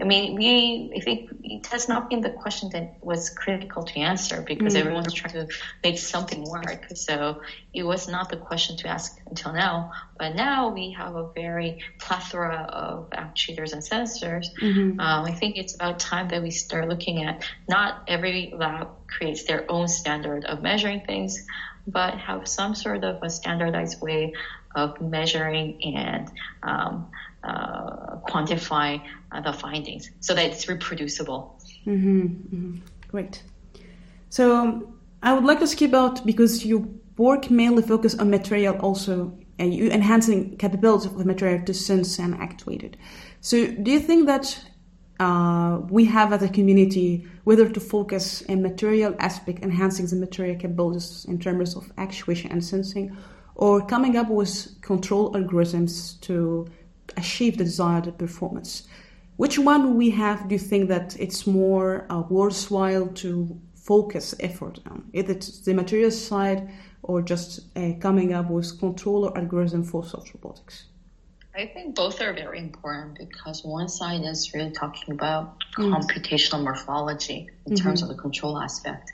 I 0.00 0.04
mean, 0.04 0.34
we, 0.34 0.92
I 0.96 1.00
think 1.00 1.30
it 1.42 1.66
has 1.66 1.88
not 1.88 2.08
been 2.08 2.22
the 2.22 2.30
question 2.30 2.70
that 2.70 2.96
was 3.02 3.28
critical 3.30 3.82
to 3.84 3.98
answer 3.98 4.40
because 4.40 4.74
mm-hmm. 4.74 4.80
everyone's 4.80 5.12
trying 5.12 5.34
to 5.34 5.48
make 5.84 5.98
something 5.98 6.42
work. 6.44 6.86
So 6.94 7.42
it 7.74 7.82
was 7.82 8.08
not 8.08 8.30
the 8.30 8.36
question 8.36 8.76
to 8.78 8.88
ask 8.88 9.20
until 9.26 9.52
now. 9.52 9.92
But 10.18 10.34
now 10.34 10.68
we 10.68 10.92
have 10.92 11.16
a 11.16 11.30
very 11.32 11.82
plethora 11.98 12.68
of 12.72 13.10
actuators 13.10 13.72
and 13.72 13.82
sensors. 13.82 14.46
Mm-hmm. 14.60 14.98
Um, 14.98 15.24
I 15.26 15.32
think 15.32 15.58
it's 15.58 15.74
about 15.74 15.98
time 15.98 16.28
that 16.28 16.42
we 16.42 16.50
start 16.50 16.88
looking 16.88 17.24
at 17.24 17.44
not 17.68 18.04
every 18.08 18.52
lab 18.56 18.88
creates 19.06 19.44
their 19.44 19.70
own 19.70 19.88
standard 19.88 20.44
of 20.44 20.62
measuring 20.62 21.02
things, 21.02 21.46
but 21.86 22.14
have 22.14 22.48
some 22.48 22.74
sort 22.74 23.04
of 23.04 23.22
a 23.22 23.28
standardized 23.28 24.00
way 24.00 24.32
of 24.74 25.00
measuring 25.00 25.82
and 25.96 26.30
um, 26.62 27.10
quantify 27.42 29.00
uh, 29.32 29.40
the 29.40 29.52
findings 29.52 30.10
so 30.20 30.34
that 30.34 30.46
it's 30.46 30.68
reproducible. 30.68 31.58
Mm-hmm, 31.86 32.20
mm-hmm. 32.20 32.76
Great. 33.08 33.42
So 34.28 34.92
I 35.22 35.32
would 35.32 35.44
like 35.44 35.60
to 35.60 35.66
skip 35.66 35.94
out 35.94 36.24
because 36.24 36.64
you 36.64 37.00
work 37.16 37.50
mainly 37.50 37.82
focus 37.82 38.14
on 38.14 38.30
material 38.30 38.76
also 38.78 39.36
and 39.58 39.74
you 39.74 39.90
enhancing 39.90 40.56
capabilities 40.56 41.06
of 41.06 41.18
the 41.18 41.24
material 41.24 41.62
to 41.64 41.74
sense 41.74 42.18
and 42.18 42.34
actuate 42.36 42.82
it. 42.82 42.96
So 43.40 43.66
do 43.66 43.90
you 43.90 44.00
think 44.00 44.26
that 44.26 44.58
uh, 45.18 45.80
we 45.90 46.06
have 46.06 46.32
as 46.32 46.42
a 46.42 46.48
community 46.48 47.26
whether 47.44 47.68
to 47.68 47.80
focus 47.80 48.40
in 48.42 48.62
material 48.62 49.14
aspect, 49.18 49.62
enhancing 49.62 50.06
the 50.06 50.16
material 50.16 50.56
capabilities 50.56 51.26
in 51.28 51.38
terms 51.38 51.76
of 51.76 51.92
actuation 51.98 52.50
and 52.50 52.64
sensing, 52.64 53.14
or 53.54 53.84
coming 53.84 54.16
up 54.16 54.30
with 54.30 54.80
control 54.80 55.32
algorithms 55.34 56.18
to 56.22 56.66
achieve 57.16 57.58
the 57.58 57.64
desired 57.64 58.16
performance. 58.18 58.88
Which 59.36 59.58
one 59.58 59.96
we 59.96 60.10
have 60.10 60.48
do 60.48 60.54
you 60.54 60.58
think 60.58 60.88
that 60.88 61.18
it's 61.18 61.46
more 61.46 62.06
uh, 62.10 62.22
worthwhile 62.28 63.06
to 63.22 63.58
focus 63.74 64.34
effort 64.40 64.80
on? 64.86 65.08
Is 65.12 65.30
it 65.30 65.64
the 65.64 65.74
material 65.74 66.10
side 66.10 66.70
or 67.02 67.22
just 67.22 67.60
uh, 67.76 67.92
coming 68.00 68.34
up 68.34 68.50
with 68.50 68.78
controller 68.78 69.36
algorithm 69.36 69.82
for 69.84 70.04
soft 70.04 70.34
robotics? 70.34 70.84
I 71.56 71.66
think 71.66 71.96
both 71.96 72.20
are 72.20 72.32
very 72.32 72.58
important 72.58 73.18
because 73.18 73.64
one 73.64 73.88
side 73.88 74.22
is 74.24 74.54
really 74.54 74.70
talking 74.70 75.12
about 75.12 75.56
mm. 75.76 75.92
computational 75.92 76.62
morphology 76.62 77.48
in 77.66 77.72
mm-hmm. 77.72 77.84
terms 77.84 78.02
of 78.02 78.08
the 78.08 78.14
control 78.14 78.56
aspect, 78.58 79.12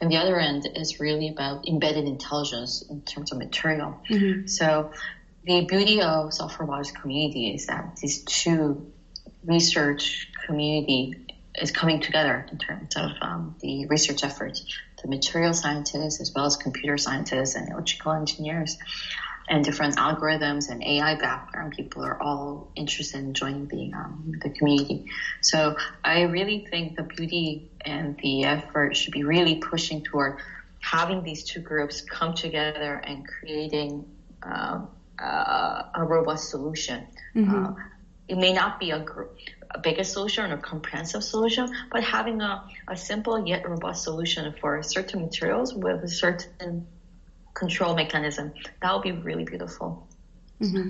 and 0.00 0.10
the 0.10 0.16
other 0.16 0.38
end 0.38 0.68
is 0.76 1.00
really 1.00 1.28
about 1.28 1.66
embedded 1.66 2.04
intelligence 2.04 2.82
in 2.88 3.02
terms 3.02 3.32
of 3.32 3.38
material. 3.38 4.00
Mm-hmm. 4.08 4.46
So 4.46 4.92
the 5.44 5.62
beauty 5.62 6.00
of 6.00 6.32
software 6.32 6.66
robotics 6.66 6.92
community 6.92 7.50
is 7.54 7.66
that 7.66 7.84
these 8.00 8.22
two 8.24 8.82
research 9.44 10.28
community 10.46 11.12
is 11.60 11.70
coming 11.70 12.00
together 12.00 12.46
in 12.50 12.58
terms 12.58 12.94
of 12.96 13.10
um, 13.20 13.54
the 13.60 13.86
research 13.86 14.24
efforts. 14.24 14.64
The 15.02 15.08
material 15.08 15.52
scientists, 15.52 16.20
as 16.20 16.32
well 16.34 16.46
as 16.46 16.56
computer 16.56 16.96
scientists 16.96 17.56
and 17.56 17.68
electrical 17.70 18.12
engineers, 18.12 18.76
and 19.48 19.64
different 19.64 19.96
algorithms 19.96 20.68
and 20.68 20.82
AI 20.84 21.16
background 21.16 21.72
people 21.76 22.04
are 22.04 22.16
all 22.22 22.68
interested 22.76 23.18
in 23.18 23.34
joining 23.34 23.66
the 23.66 23.90
um, 23.94 24.32
the 24.40 24.50
community. 24.50 25.02
So 25.40 25.74
I 26.04 26.22
really 26.22 26.64
think 26.70 26.96
the 26.96 27.02
beauty 27.02 27.62
and 27.84 28.16
the 28.22 28.44
effort 28.44 28.96
should 28.96 29.12
be 29.12 29.24
really 29.24 29.56
pushing 29.56 30.02
toward 30.02 30.34
having 30.80 31.22
these 31.22 31.42
two 31.42 31.60
groups 31.60 32.00
come 32.00 32.32
together 32.32 33.00
and 33.04 33.26
creating. 33.26 34.06
Um, 34.44 34.88
uh, 35.22 35.82
a 35.94 36.04
robust 36.04 36.50
solution. 36.50 37.06
Mm-hmm. 37.34 37.64
Uh, 37.66 37.74
it 38.28 38.38
may 38.38 38.52
not 38.52 38.80
be 38.80 38.90
a, 38.90 39.04
a 39.72 39.78
bigger 39.78 40.04
solution 40.04 40.50
or 40.50 40.54
a 40.54 40.58
comprehensive 40.58 41.22
solution, 41.24 41.68
but 41.90 42.02
having 42.02 42.40
a, 42.40 42.64
a 42.88 42.96
simple 42.96 43.46
yet 43.46 43.68
robust 43.68 44.04
solution 44.04 44.54
for 44.60 44.82
certain 44.82 45.22
materials 45.22 45.74
with 45.74 46.02
a 46.02 46.08
certain 46.08 46.86
control 47.54 47.94
mechanism, 47.94 48.52
that 48.80 48.92
would 48.92 49.02
be 49.02 49.12
really 49.12 49.44
beautiful. 49.44 50.06
Mm-hmm. 50.60 50.88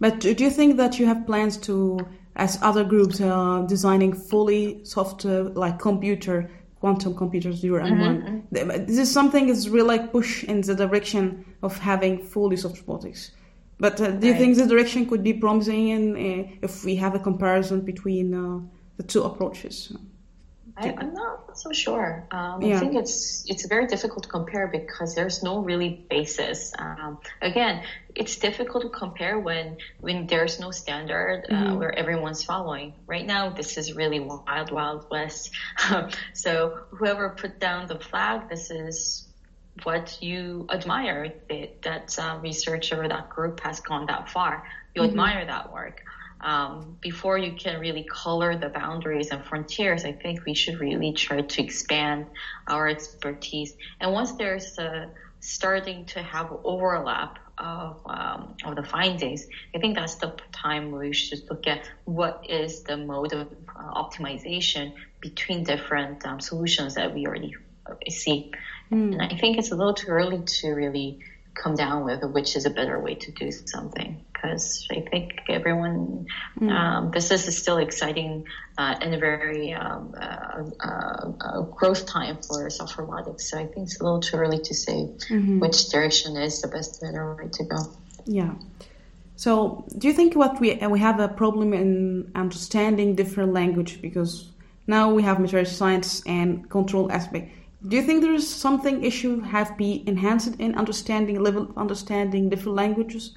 But 0.00 0.20
do 0.20 0.32
you 0.32 0.50
think 0.50 0.76
that 0.78 0.98
you 0.98 1.06
have 1.06 1.26
plans 1.26 1.56
to, 1.58 2.00
as 2.36 2.58
other 2.62 2.84
groups, 2.84 3.20
uh, 3.20 3.64
designing 3.68 4.12
fully 4.14 4.84
software 4.84 5.44
like 5.44 5.78
computer 5.78 6.50
quantum 6.80 7.14
computers 7.14 7.56
zero 7.56 7.84
and 7.84 8.00
one. 8.00 8.44
Mm-hmm. 8.52 8.86
This 8.86 8.98
is 8.98 9.12
something 9.12 9.46
that's 9.46 9.68
really 9.68 9.86
like 9.86 10.12
push 10.12 10.44
in 10.44 10.62
the 10.62 10.74
direction 10.74 11.44
of 11.62 11.78
having 11.78 12.22
fully 12.22 12.56
soft 12.56 12.78
robotics. 12.80 13.32
But 13.78 14.00
uh, 14.00 14.10
do 14.10 14.26
you 14.26 14.32
right. 14.32 14.38
think 14.38 14.56
the 14.56 14.66
direction 14.66 15.06
could 15.06 15.22
be 15.22 15.32
promising 15.32 15.88
in, 15.88 16.16
uh, 16.16 16.56
if 16.62 16.84
we 16.84 16.96
have 16.96 17.14
a 17.14 17.18
comparison 17.18 17.80
between 17.80 18.34
uh, 18.34 18.60
the 18.96 19.02
two 19.02 19.22
approaches? 19.22 19.92
I, 20.80 20.88
am 20.88 21.14
not 21.14 21.58
so 21.58 21.72
sure. 21.72 22.26
Um, 22.30 22.62
yeah. 22.62 22.76
I 22.76 22.80
think 22.80 22.94
it's 22.94 23.44
it's 23.46 23.66
very 23.66 23.86
difficult 23.86 24.22
to 24.24 24.28
compare 24.28 24.66
because 24.66 25.14
there's 25.14 25.42
no 25.42 25.58
really 25.58 26.06
basis. 26.08 26.72
Um, 26.78 27.18
again, 27.42 27.84
it's 28.14 28.36
difficult 28.36 28.84
to 28.84 28.88
compare 28.88 29.38
when 29.38 29.76
when 30.00 30.26
there's 30.26 30.58
no 30.58 30.70
standard 30.70 31.46
uh, 31.50 31.54
mm-hmm. 31.54 31.78
where 31.78 31.92
everyone's 31.96 32.42
following. 32.42 32.94
Right 33.06 33.26
now, 33.26 33.50
this 33.50 33.76
is 33.76 33.94
really 33.94 34.20
wild, 34.20 34.70
wild 34.72 35.06
west. 35.10 35.50
so 36.32 36.80
whoever 36.90 37.30
put 37.30 37.60
down 37.60 37.86
the 37.86 37.98
flag, 37.98 38.48
this 38.48 38.70
is 38.70 39.28
what 39.82 40.18
you 40.20 40.66
admire. 40.70 41.32
That 41.48 41.82
that 41.82 42.18
uh, 42.18 42.38
researcher 42.42 43.02
or 43.02 43.08
that 43.08 43.28
group 43.28 43.60
has 43.60 43.80
gone 43.80 44.06
that 44.06 44.30
far. 44.30 44.64
You 44.94 45.02
mm-hmm. 45.02 45.10
admire 45.10 45.46
that 45.46 45.72
work 45.72 46.02
um, 46.42 46.96
before 47.00 47.38
you 47.38 47.52
can 47.52 47.80
really 47.80 48.04
color 48.04 48.56
the 48.56 48.68
boundaries 48.68 49.30
and 49.30 49.44
frontiers, 49.44 50.04
I 50.04 50.12
think 50.12 50.44
we 50.44 50.54
should 50.54 50.80
really 50.80 51.12
try 51.12 51.42
to 51.42 51.62
expand 51.62 52.26
our 52.66 52.88
expertise. 52.88 53.74
And 54.00 54.12
once 54.12 54.32
there's 54.32 54.78
a 54.78 55.10
starting 55.40 56.04
to 56.06 56.22
have 56.22 56.52
overlap 56.64 57.38
of, 57.58 58.00
um, 58.06 58.56
of 58.64 58.76
the 58.76 58.82
findings, 58.82 59.46
I 59.74 59.78
think 59.78 59.96
that's 59.96 60.16
the 60.16 60.34
time 60.52 60.92
we 60.92 61.12
should 61.12 61.42
look 61.50 61.66
at 61.66 61.88
what 62.04 62.46
is 62.48 62.82
the 62.82 62.96
mode 62.96 63.32
of 63.32 63.48
uh, 63.76 64.02
optimization 64.02 64.94
between 65.20 65.64
different 65.64 66.24
um, 66.26 66.40
solutions 66.40 66.94
that 66.94 67.14
we 67.14 67.26
already 67.26 67.54
see. 68.08 68.52
Mm. 68.90 69.12
And 69.12 69.22
I 69.22 69.36
think 69.36 69.58
it's 69.58 69.72
a 69.72 69.76
little 69.76 69.94
too 69.94 70.08
early 70.08 70.42
to 70.44 70.70
really 70.70 71.20
come 71.54 71.74
down 71.74 72.04
with 72.04 72.22
which 72.32 72.56
is 72.56 72.64
a 72.64 72.70
better 72.70 72.98
way 73.00 73.14
to 73.14 73.32
do 73.32 73.50
something 73.50 74.24
because 74.40 74.86
I 74.90 75.00
think 75.00 75.40
everyone, 75.48 76.26
mm. 76.58 76.70
um, 76.70 77.10
this 77.10 77.30
is 77.30 77.58
still 77.58 77.78
exciting 77.78 78.46
uh, 78.78 78.94
and 79.00 79.14
a 79.14 79.18
very 79.18 79.72
um, 79.72 80.14
uh, 80.18 80.64
uh, 80.80 81.32
uh, 81.40 81.60
growth 81.62 82.06
time 82.06 82.38
for 82.42 82.70
soft 82.70 82.96
robotics. 82.96 83.50
So 83.50 83.58
I 83.58 83.66
think 83.66 83.88
it's 83.88 84.00
a 84.00 84.04
little 84.04 84.20
too 84.20 84.36
early 84.36 84.58
to 84.60 84.74
say 84.74 85.10
mm-hmm. 85.28 85.58
which 85.58 85.90
direction 85.90 86.36
is 86.36 86.62
the 86.62 86.68
best 86.68 87.00
better 87.00 87.34
way 87.34 87.48
to 87.48 87.64
go. 87.64 87.92
Yeah. 88.24 88.54
So, 89.36 89.84
do 89.96 90.06
you 90.06 90.12
think 90.12 90.36
what 90.36 90.60
we 90.60 90.74
we 90.74 90.98
have 90.98 91.18
a 91.18 91.28
problem 91.28 91.72
in 91.72 92.30
understanding 92.34 93.14
different 93.14 93.54
language 93.54 94.02
because 94.02 94.50
now 94.86 95.14
we 95.14 95.22
have 95.22 95.40
material 95.40 95.66
science 95.66 96.22
and 96.26 96.68
control 96.68 97.10
aspect? 97.10 97.50
Do 97.86 97.96
you 97.96 98.02
think 98.02 98.22
there 98.22 98.34
is 98.34 98.48
something 98.48 99.02
issue 99.02 99.40
have 99.40 99.76
be 99.76 100.04
enhanced 100.06 100.56
in 100.58 100.74
understanding 100.74 101.40
level 101.42 101.62
of 101.62 101.78
understanding 101.78 102.50
different 102.50 102.76
languages? 102.76 103.36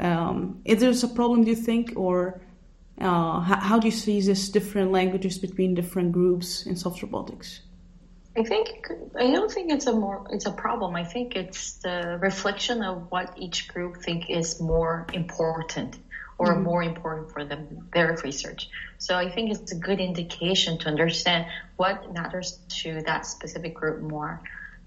Um, 0.00 0.62
is 0.64 0.80
there 0.80 0.90
a 0.90 1.14
problem, 1.14 1.44
do 1.44 1.50
you 1.50 1.56
think, 1.56 1.92
or 1.96 2.40
uh, 2.98 3.40
how, 3.40 3.56
how, 3.56 3.78
do 3.78 3.88
you 3.88 3.92
see 3.92 4.20
these 4.20 4.48
different 4.48 4.92
languages 4.92 5.38
between 5.38 5.74
different 5.74 6.12
groups 6.12 6.64
in 6.66 6.76
soft 6.76 7.02
robotics? 7.02 7.60
I 8.34 8.42
think 8.42 8.90
I 9.14 9.30
don't 9.30 9.52
think 9.52 9.70
it's 9.70 9.86
a 9.86 9.92
more 9.92 10.26
it's 10.30 10.46
a 10.46 10.52
problem. 10.52 10.96
I 10.96 11.04
think 11.04 11.36
it's 11.36 11.74
the 11.74 12.18
reflection 12.22 12.82
of 12.82 13.10
what 13.10 13.34
each 13.36 13.68
group 13.68 13.98
think 13.98 14.30
is 14.30 14.58
more 14.58 15.06
important 15.12 15.98
or 16.38 16.54
mm-hmm. 16.54 16.62
more 16.62 16.82
important 16.82 17.30
for 17.32 17.44
them 17.44 17.88
their 17.92 18.16
research. 18.24 18.68
So 18.98 19.16
I 19.16 19.30
think 19.30 19.52
it's 19.52 19.72
a 19.72 19.76
good 19.76 20.00
indication 20.00 20.78
to 20.78 20.88
understand 20.88 21.46
what 21.76 22.12
matters 22.12 22.58
to 22.82 23.02
that 23.02 23.26
specific 23.26 23.74
group 23.74 24.00
more. 24.00 24.40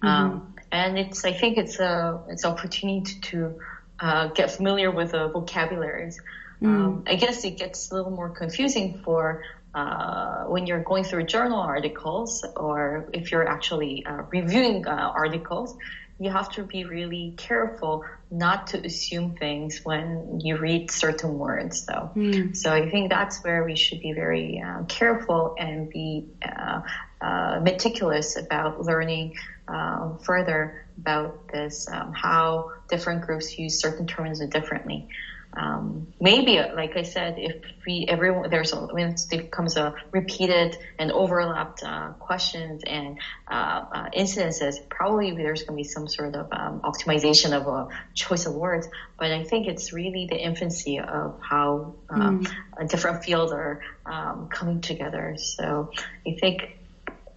Mm-hmm. 0.04 0.08
Um, 0.08 0.56
and 0.72 0.98
it's 0.98 1.24
I 1.26 1.34
think 1.34 1.58
it's 1.58 1.80
a 1.80 2.22
it's 2.30 2.46
opportunity 2.46 3.02
to, 3.02 3.22
to 3.22 3.60
uh, 4.00 4.28
get 4.28 4.52
familiar 4.52 4.92
with 4.92 5.12
the 5.12 5.28
vocabularies. 5.30 6.20
Mm. 6.62 6.68
Um, 6.68 7.04
I 7.08 7.16
guess 7.16 7.44
it 7.44 7.58
gets 7.58 7.92
a 7.92 7.96
little 7.96 8.12
more 8.12 8.30
confusing 8.30 9.02
for 9.04 9.44
uh, 9.74 10.46
when 10.46 10.68
you're 10.68 10.84
going 10.84 11.04
through 11.04 11.24
journal 11.26 11.60
articles 11.60 12.46
or 12.56 13.10
if 13.14 13.32
you're 13.32 13.48
actually 13.48 14.06
uh, 14.06 14.24
reviewing 14.30 14.88
uh, 14.88 15.12
articles, 15.14 15.78
you 16.20 16.32
have 16.32 16.50
to 16.50 16.64
be 16.64 16.86
really 16.86 17.34
careful 17.36 18.06
not 18.32 18.68
to 18.68 18.86
assume 18.86 19.36
things 19.36 19.82
when 19.84 20.40
you 20.44 20.58
read 20.58 20.90
certain 20.90 21.38
words 21.38 21.86
though 21.86 22.10
mm. 22.16 22.56
so 22.56 22.72
i 22.72 22.90
think 22.90 23.10
that's 23.10 23.44
where 23.44 23.64
we 23.64 23.76
should 23.76 24.02
be 24.02 24.14
very 24.14 24.62
uh, 24.66 24.84
careful 24.84 25.56
and 25.60 25.90
be 25.90 26.26
uh, 26.44 26.82
uh, 27.22 27.60
meticulous 27.62 28.38
about 28.38 28.82
learning 28.82 29.36
uh, 29.68 30.16
further 30.18 30.86
about 30.98 31.48
this 31.50 31.88
um, 31.92 32.14
how 32.14 32.72
different 32.90 33.22
groups 33.26 33.58
use 33.58 33.80
certain 33.80 34.08
terms 34.08 34.40
differently 34.48 35.08
um, 35.56 36.14
maybe, 36.20 36.60
like 36.60 36.98
I 36.98 37.04
said, 37.04 37.36
if 37.38 37.64
we 37.86 38.06
everyone 38.08 38.50
there's 38.50 38.74
a, 38.74 38.78
when 38.78 39.10
it 39.10 39.22
becomes 39.30 39.78
a 39.78 39.94
repeated 40.12 40.78
and 41.00 41.12
overlapped 41.12 41.84
uh, 41.84 42.10
questions 42.14 42.84
and 42.86 43.20
uh, 43.48 43.86
uh, 43.92 44.10
incidences, 44.10 44.76
probably 44.90 45.32
there's 45.32 45.64
going 45.64 45.78
to 45.78 45.84
be 45.84 45.88
some 45.88 46.08
sort 46.08 46.36
of 46.36 46.48
um, 46.52 46.82
optimization 46.82 47.54
of 47.54 47.68
a 47.68 47.88
choice 48.14 48.46
of 48.46 48.54
words. 48.54 48.88
But 49.18 49.32
I 49.32 49.44
think 49.44 49.68
it's 49.68 49.94
really 49.94 50.28
the 50.30 50.38
infancy 50.38 51.00
of 51.00 51.40
how 51.42 51.96
mm. 52.10 52.48
different 52.90 53.24
fields 53.24 53.52
are 53.52 53.82
um, 54.06 54.50
coming 54.50 54.82
together. 54.82 55.38
So 55.38 55.92
I 56.28 56.38
think 56.40 56.78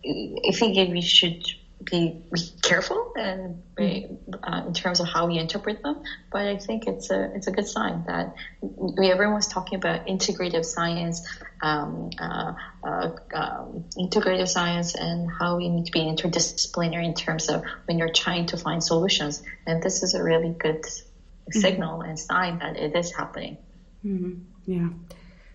I 0.04 0.52
think 0.52 0.90
we 0.90 1.02
should 1.02 1.44
be, 1.84 2.22
be 2.32 2.40
careful 2.62 3.12
and 3.16 3.62
uh, 3.78 4.62
in 4.66 4.74
terms 4.74 5.00
of 5.00 5.08
how 5.08 5.26
we 5.26 5.38
interpret 5.38 5.82
them. 5.82 6.02
But 6.30 6.46
I 6.46 6.56
think 6.56 6.86
it's 6.86 7.10
a 7.10 7.34
it's 7.34 7.46
a 7.46 7.52
good 7.52 7.66
sign 7.66 8.04
that 8.06 8.34
we, 8.60 9.10
everyone's 9.10 9.48
talking 9.48 9.76
about 9.76 10.06
integrative 10.06 10.64
science, 10.64 11.26
um, 11.62 12.10
uh, 12.18 12.54
uh, 12.84 13.10
um, 13.34 13.84
integrative 13.96 14.48
science, 14.48 14.94
and 14.94 15.30
how 15.30 15.56
we 15.56 15.68
need 15.68 15.86
to 15.86 15.92
be 15.92 16.00
interdisciplinary 16.00 17.04
in 17.04 17.14
terms 17.14 17.48
of 17.48 17.62
when 17.86 17.98
you're 17.98 18.12
trying 18.12 18.46
to 18.46 18.56
find 18.56 18.82
solutions. 18.82 19.42
And 19.66 19.82
this 19.82 20.02
is 20.02 20.14
a 20.14 20.22
really 20.22 20.50
good 20.50 20.82
mm-hmm. 20.82 21.60
signal 21.60 22.02
and 22.02 22.18
sign 22.18 22.58
that 22.58 22.76
it 22.76 22.96
is 22.96 23.12
happening. 23.12 23.58
Mm-hmm. 24.04 24.32
Yeah. 24.66 24.88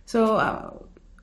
So 0.06 0.36
uh, 0.36 0.74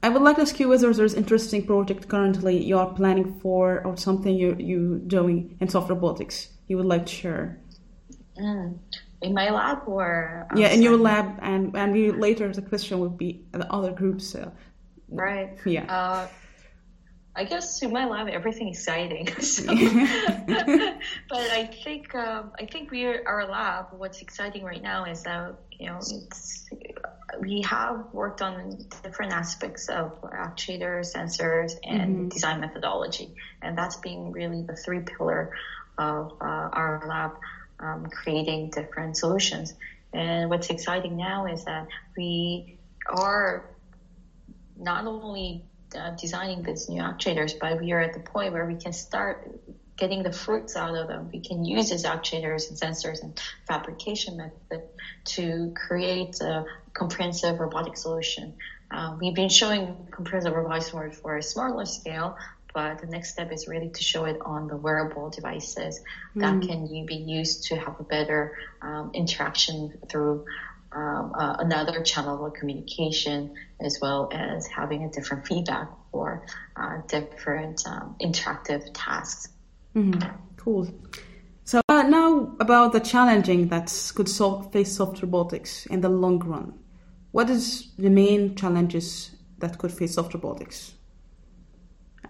I 0.02 0.08
would 0.08 0.22
like 0.22 0.36
to 0.36 0.42
ask 0.42 0.58
you 0.58 0.68
whether 0.68 0.92
there's 0.94 1.14
interesting 1.14 1.66
project 1.66 2.08
currently 2.08 2.56
you 2.64 2.78
are 2.78 2.92
planning 2.94 3.38
for 3.40 3.82
or 3.86 3.96
something 3.96 4.34
you 4.34 4.56
you 4.58 5.02
doing 5.06 5.56
in 5.60 5.68
soft 5.68 5.90
robotics 5.90 6.48
you 6.68 6.76
would 6.76 6.86
like 6.86 7.04
to 7.06 7.12
share. 7.12 7.58
Mm. 8.38 8.78
In 9.22 9.34
my 9.34 9.50
lab 9.50 9.82
or 9.86 10.46
yeah, 10.54 10.68
in 10.68 10.80
your 10.80 10.96
lab, 10.96 11.38
and 11.42 11.76
and 11.76 11.92
we, 11.92 12.10
later 12.10 12.50
the 12.52 12.62
question 12.62 13.00
would 13.00 13.18
be 13.18 13.44
the 13.52 13.70
other 13.70 13.92
groups. 13.92 14.26
So. 14.26 14.50
Right. 15.10 15.58
Yeah. 15.66 15.84
Uh, 15.92 16.28
I 17.40 17.44
guess 17.44 17.80
in 17.80 17.90
my 17.90 18.04
lab 18.04 18.28
everything 18.28 18.68
is 18.68 18.76
exciting. 18.76 19.26
So, 19.40 19.64
but 21.30 21.50
I 21.60 21.70
think 21.84 22.14
um, 22.14 22.52
I 22.60 22.66
think 22.66 22.90
we 22.90 23.06
are, 23.06 23.22
our 23.26 23.46
lab. 23.48 23.86
What's 23.96 24.20
exciting 24.20 24.62
right 24.62 24.82
now 24.82 25.06
is 25.06 25.22
that 25.22 25.54
you 25.78 25.86
know 25.86 26.00
we 27.40 27.62
have 27.62 28.04
worked 28.12 28.42
on 28.42 28.84
different 29.02 29.32
aspects 29.32 29.88
of 29.88 30.20
actuators, 30.20 31.14
sensors, 31.16 31.72
and 31.82 32.08
mm-hmm. 32.10 32.28
design 32.28 32.60
methodology, 32.60 33.34
and 33.62 33.76
that's 33.76 33.96
being 33.96 34.32
really 34.32 34.60
the 34.60 34.76
three 34.76 35.00
pillar 35.00 35.56
of 35.96 36.32
uh, 36.42 36.68
our 36.80 37.02
lab, 37.08 37.32
um, 37.78 38.04
creating 38.10 38.68
different 38.68 39.16
solutions. 39.16 39.72
And 40.12 40.50
what's 40.50 40.68
exciting 40.68 41.16
now 41.16 41.46
is 41.46 41.64
that 41.64 41.88
we 42.18 42.76
are 43.08 43.64
not 44.76 45.06
only 45.06 45.64
uh, 45.94 46.10
designing 46.20 46.62
these 46.62 46.88
new 46.88 47.02
actuators, 47.02 47.58
but 47.58 47.80
we 47.80 47.92
are 47.92 48.00
at 48.00 48.14
the 48.14 48.20
point 48.20 48.52
where 48.52 48.66
we 48.66 48.76
can 48.76 48.92
start 48.92 49.60
getting 49.96 50.22
the 50.22 50.32
fruits 50.32 50.76
out 50.76 50.94
of 50.96 51.08
them. 51.08 51.28
We 51.32 51.40
can 51.40 51.64
use 51.64 51.90
these 51.90 52.04
actuators 52.04 52.70
and 52.70 52.78
sensors 52.78 53.22
and 53.22 53.38
fabrication 53.68 54.38
method 54.38 54.88
to 55.36 55.72
create 55.76 56.40
a 56.40 56.64
comprehensive 56.94 57.60
robotic 57.60 57.96
solution. 57.96 58.54
Uh, 58.90 59.16
we've 59.20 59.34
been 59.34 59.50
showing 59.50 59.94
comprehensive 60.10 60.54
robotics 60.54 60.88
for, 60.88 61.10
for 61.10 61.36
a 61.36 61.42
smaller 61.42 61.84
scale, 61.84 62.36
but 62.72 63.00
the 63.00 63.06
next 63.06 63.32
step 63.32 63.52
is 63.52 63.68
really 63.68 63.90
to 63.90 64.02
show 64.02 64.24
it 64.24 64.38
on 64.44 64.68
the 64.68 64.76
wearable 64.76 65.30
devices 65.30 66.00
mm. 66.34 66.40
that 66.40 66.66
can 66.66 67.06
be 67.06 67.16
used 67.16 67.64
to 67.64 67.76
have 67.76 68.00
a 68.00 68.04
better 68.04 68.56
um, 68.82 69.10
interaction 69.14 69.92
through 70.08 70.44
um, 70.92 71.32
uh, 71.38 71.56
another 71.58 72.02
channel 72.02 72.44
of 72.44 72.52
communication 72.54 73.54
as 73.80 73.98
well 74.00 74.28
as 74.32 74.66
having 74.66 75.04
a 75.04 75.10
different 75.10 75.46
feedback 75.46 75.88
for 76.10 76.44
uh, 76.76 76.98
different 77.06 77.82
um, 77.86 78.16
interactive 78.20 78.90
tasks. 78.92 79.48
Mm-hmm. 79.94 80.28
Cool. 80.56 80.92
So 81.64 81.80
uh, 81.88 82.02
now 82.02 82.56
about 82.58 82.92
the 82.92 83.00
challenging 83.00 83.68
that 83.68 84.12
could 84.16 84.28
solve, 84.28 84.72
face 84.72 84.96
soft 84.96 85.22
robotics 85.22 85.86
in 85.86 86.00
the 86.00 86.08
long 86.08 86.40
run. 86.40 86.78
What 87.30 87.48
is 87.48 87.92
the 87.96 88.10
main 88.10 88.56
challenges 88.56 89.36
that 89.58 89.78
could 89.78 89.92
face 89.92 90.14
soft 90.14 90.34
robotics? 90.34 90.94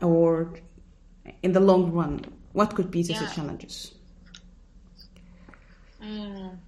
Or 0.03 0.53
in 1.43 1.53
the 1.53 1.61
long 1.61 1.93
run, 1.93 2.21
what 2.53 2.75
could 2.75 2.91
be 2.91 3.03
the 3.03 3.15
yeah. 3.15 3.33
challenges? 3.33 3.95
Mm. 6.03 6.59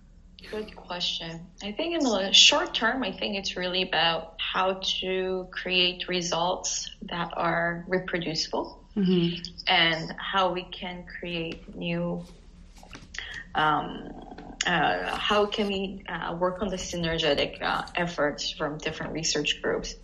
Good 0.51 0.75
question. 0.77 1.47
I 1.63 1.73
think 1.73 1.95
in 1.95 2.01
the 2.01 2.33
short 2.33 2.75
term, 2.75 3.03
I 3.03 3.13
think 3.13 3.37
it's 3.37 3.57
really 3.57 3.83
about 3.83 4.35
how 4.39 4.81
to 5.01 5.49
create 5.51 6.09
results 6.09 6.91
that 7.03 7.33
are 7.37 7.85
reproducible 7.89 8.83
mm-hmm. 8.97 9.43
and 9.67 10.15
how 10.19 10.53
we 10.53 10.65
can 10.65 11.05
create 11.05 11.75
new. 11.75 12.25
Um, 13.55 14.11
uh, 14.67 15.17
how 15.17 15.47
can 15.47 15.67
we 15.67 16.05
uh, 16.09 16.37
work 16.37 16.63
on 16.63 16.69
the 16.69 16.77
synergetic 16.77 17.61
uh, 17.61 17.83
efforts 17.97 18.51
from 18.51 18.79
different 18.79 19.13
research 19.13 19.61
groups? 19.61 19.97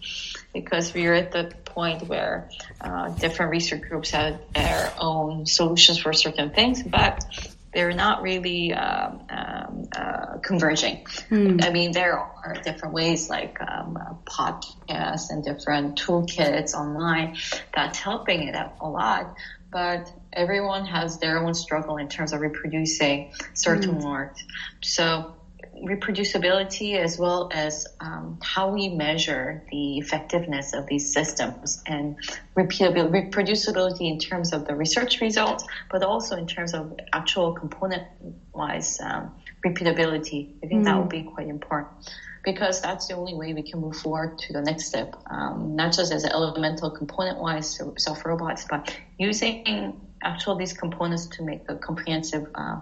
Because 0.52 0.92
we're 0.92 1.14
at 1.14 1.30
the 1.30 1.52
point 1.64 2.08
where 2.08 2.50
uh, 2.80 3.10
different 3.10 3.52
research 3.52 3.82
groups 3.82 4.10
have 4.10 4.40
their 4.54 4.92
own 4.98 5.46
solutions 5.46 5.98
for 5.98 6.12
certain 6.12 6.50
things, 6.50 6.82
but 6.82 7.24
they're 7.72 7.92
not 7.92 8.22
really 8.22 8.72
um, 8.72 9.20
um, 9.30 9.88
uh, 9.94 10.38
converging. 10.42 11.04
Mm. 11.30 11.64
I 11.64 11.70
mean, 11.70 11.92
there 11.92 12.18
are 12.18 12.54
different 12.64 12.94
ways 12.94 13.28
like 13.28 13.58
um, 13.60 13.98
podcasts 14.24 15.30
and 15.30 15.44
different 15.44 16.00
toolkits 16.00 16.74
online 16.74 17.36
that's 17.74 17.98
helping 17.98 18.44
it 18.48 18.54
out 18.54 18.76
a 18.80 18.88
lot, 18.88 19.34
but 19.70 20.10
everyone 20.32 20.86
has 20.86 21.18
their 21.18 21.38
own 21.38 21.54
struggle 21.54 21.98
in 21.98 22.08
terms 22.08 22.32
of 22.32 22.40
reproducing 22.40 23.32
certain 23.54 23.96
mm. 23.96 24.04
work. 24.04 24.36
So 24.82 25.34
reproducibility 25.84 26.96
as 26.96 27.18
well 27.18 27.50
as 27.52 27.86
um, 28.00 28.38
how 28.42 28.70
we 28.70 28.88
measure 28.88 29.62
the 29.70 29.98
effectiveness 29.98 30.74
of 30.74 30.86
these 30.86 31.12
systems 31.12 31.82
and 31.86 32.16
repeatability, 32.56 33.30
reproducibility 33.30 34.10
in 34.10 34.18
terms 34.18 34.52
of 34.52 34.66
the 34.66 34.74
research 34.74 35.20
results, 35.20 35.64
but 35.90 36.02
also 36.02 36.36
in 36.36 36.46
terms 36.46 36.74
of 36.74 36.98
actual 37.12 37.52
component 37.52 38.04
wise 38.52 38.98
um, 39.00 39.34
repeatability. 39.64 40.54
I 40.62 40.66
think 40.66 40.82
mm. 40.82 40.84
that 40.84 40.98
would 40.98 41.08
be 41.08 41.22
quite 41.22 41.48
important 41.48 42.10
because 42.44 42.80
that's 42.80 43.08
the 43.08 43.14
only 43.14 43.34
way 43.34 43.52
we 43.52 43.62
can 43.62 43.80
move 43.80 43.96
forward 43.96 44.38
to 44.38 44.52
the 44.52 44.62
next 44.62 44.86
step, 44.86 45.14
um, 45.30 45.76
not 45.76 45.92
just 45.92 46.12
as 46.12 46.24
elemental 46.24 46.90
component 46.90 47.38
wise 47.38 47.80
self 47.96 48.24
robots, 48.24 48.64
but 48.68 48.96
using 49.18 50.00
actual 50.22 50.56
these 50.56 50.72
components 50.72 51.26
to 51.26 51.42
make 51.42 51.62
a 51.68 51.76
comprehensive 51.76 52.46
uh, 52.54 52.80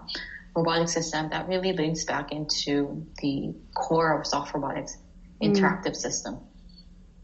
robotic 0.57 0.89
system 0.89 1.29
that 1.29 1.47
really 1.47 1.71
links 1.71 2.03
back 2.03 2.31
into 2.31 3.05
the 3.21 3.53
core 3.75 4.19
of 4.19 4.25
soft 4.25 4.53
robotics 4.53 4.97
mm. 5.41 5.47
interactive 5.47 5.91
mm. 5.91 6.05
system. 6.05 6.37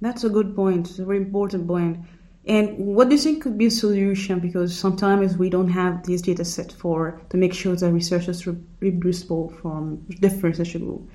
That's 0.01 0.23
a 0.23 0.29
good 0.29 0.55
point. 0.55 0.89
It's 0.89 0.99
a 0.99 1.05
very 1.05 1.17
important 1.17 1.67
point. 1.67 1.97
And 2.45 2.77
what 2.77 3.07
do 3.07 3.15
you 3.15 3.21
think 3.21 3.41
could 3.43 3.57
be 3.57 3.67
a 3.67 3.71
solution? 3.71 4.39
Because 4.39 4.77
sometimes 4.77 5.37
we 5.37 5.49
don't 5.49 5.69
have 5.69 6.05
these 6.05 6.21
data 6.21 6.43
set 6.43 6.73
for 6.73 7.21
to 7.29 7.37
make 7.37 7.53
sure 7.53 7.75
that 7.75 7.91
research 7.91 8.27
is 8.27 8.45
reproducible 8.45 9.49
from 9.61 10.05
different 10.19 10.57
research 10.57 10.77
group. 10.81 11.09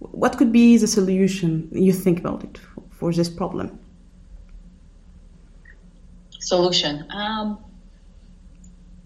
What 0.00 0.36
could 0.38 0.52
be 0.52 0.76
the 0.76 0.88
solution 0.88 1.68
you 1.70 1.92
think 1.92 2.18
about 2.18 2.42
it 2.42 2.58
for, 2.58 2.82
for 2.90 3.12
this 3.12 3.30
problem? 3.30 3.78
Solution. 6.40 7.06
Um, 7.10 7.58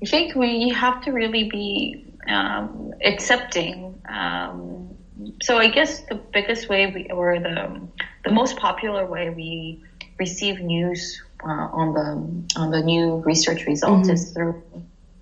I 0.03 0.07
think 0.07 0.35
we 0.35 0.71
have 0.71 1.03
to 1.05 1.11
really 1.11 1.51
be 1.51 2.06
um, 2.29 2.93
accepting. 3.03 4.01
Um, 4.09 4.97
so 5.43 5.59
I 5.59 5.69
guess 5.69 6.01
the 6.01 6.15
biggest 6.15 6.69
way 6.69 6.87
we, 6.87 7.11
or 7.11 7.39
the 7.39 7.81
the 8.25 8.33
most 8.33 8.57
popular 8.57 9.07
way 9.07 9.31
we 9.31 9.83
receive 10.19 10.61
news 10.61 11.23
uh, 11.45 11.69
on 11.73 11.95
the 11.95 12.61
on 12.61 12.71
the 12.71 12.83
new 12.83 13.17
research 13.25 13.67
results 13.67 14.09
mm-hmm. 14.09 14.15
is 14.15 14.33
through 14.33 14.62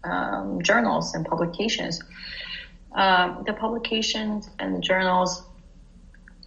um, 0.05 0.63
journals 0.63 1.15
and 1.15 1.25
publications. 1.25 2.01
Um, 2.93 3.43
the 3.47 3.53
publications 3.53 4.49
and 4.59 4.77
the 4.77 4.81
journals 4.81 5.43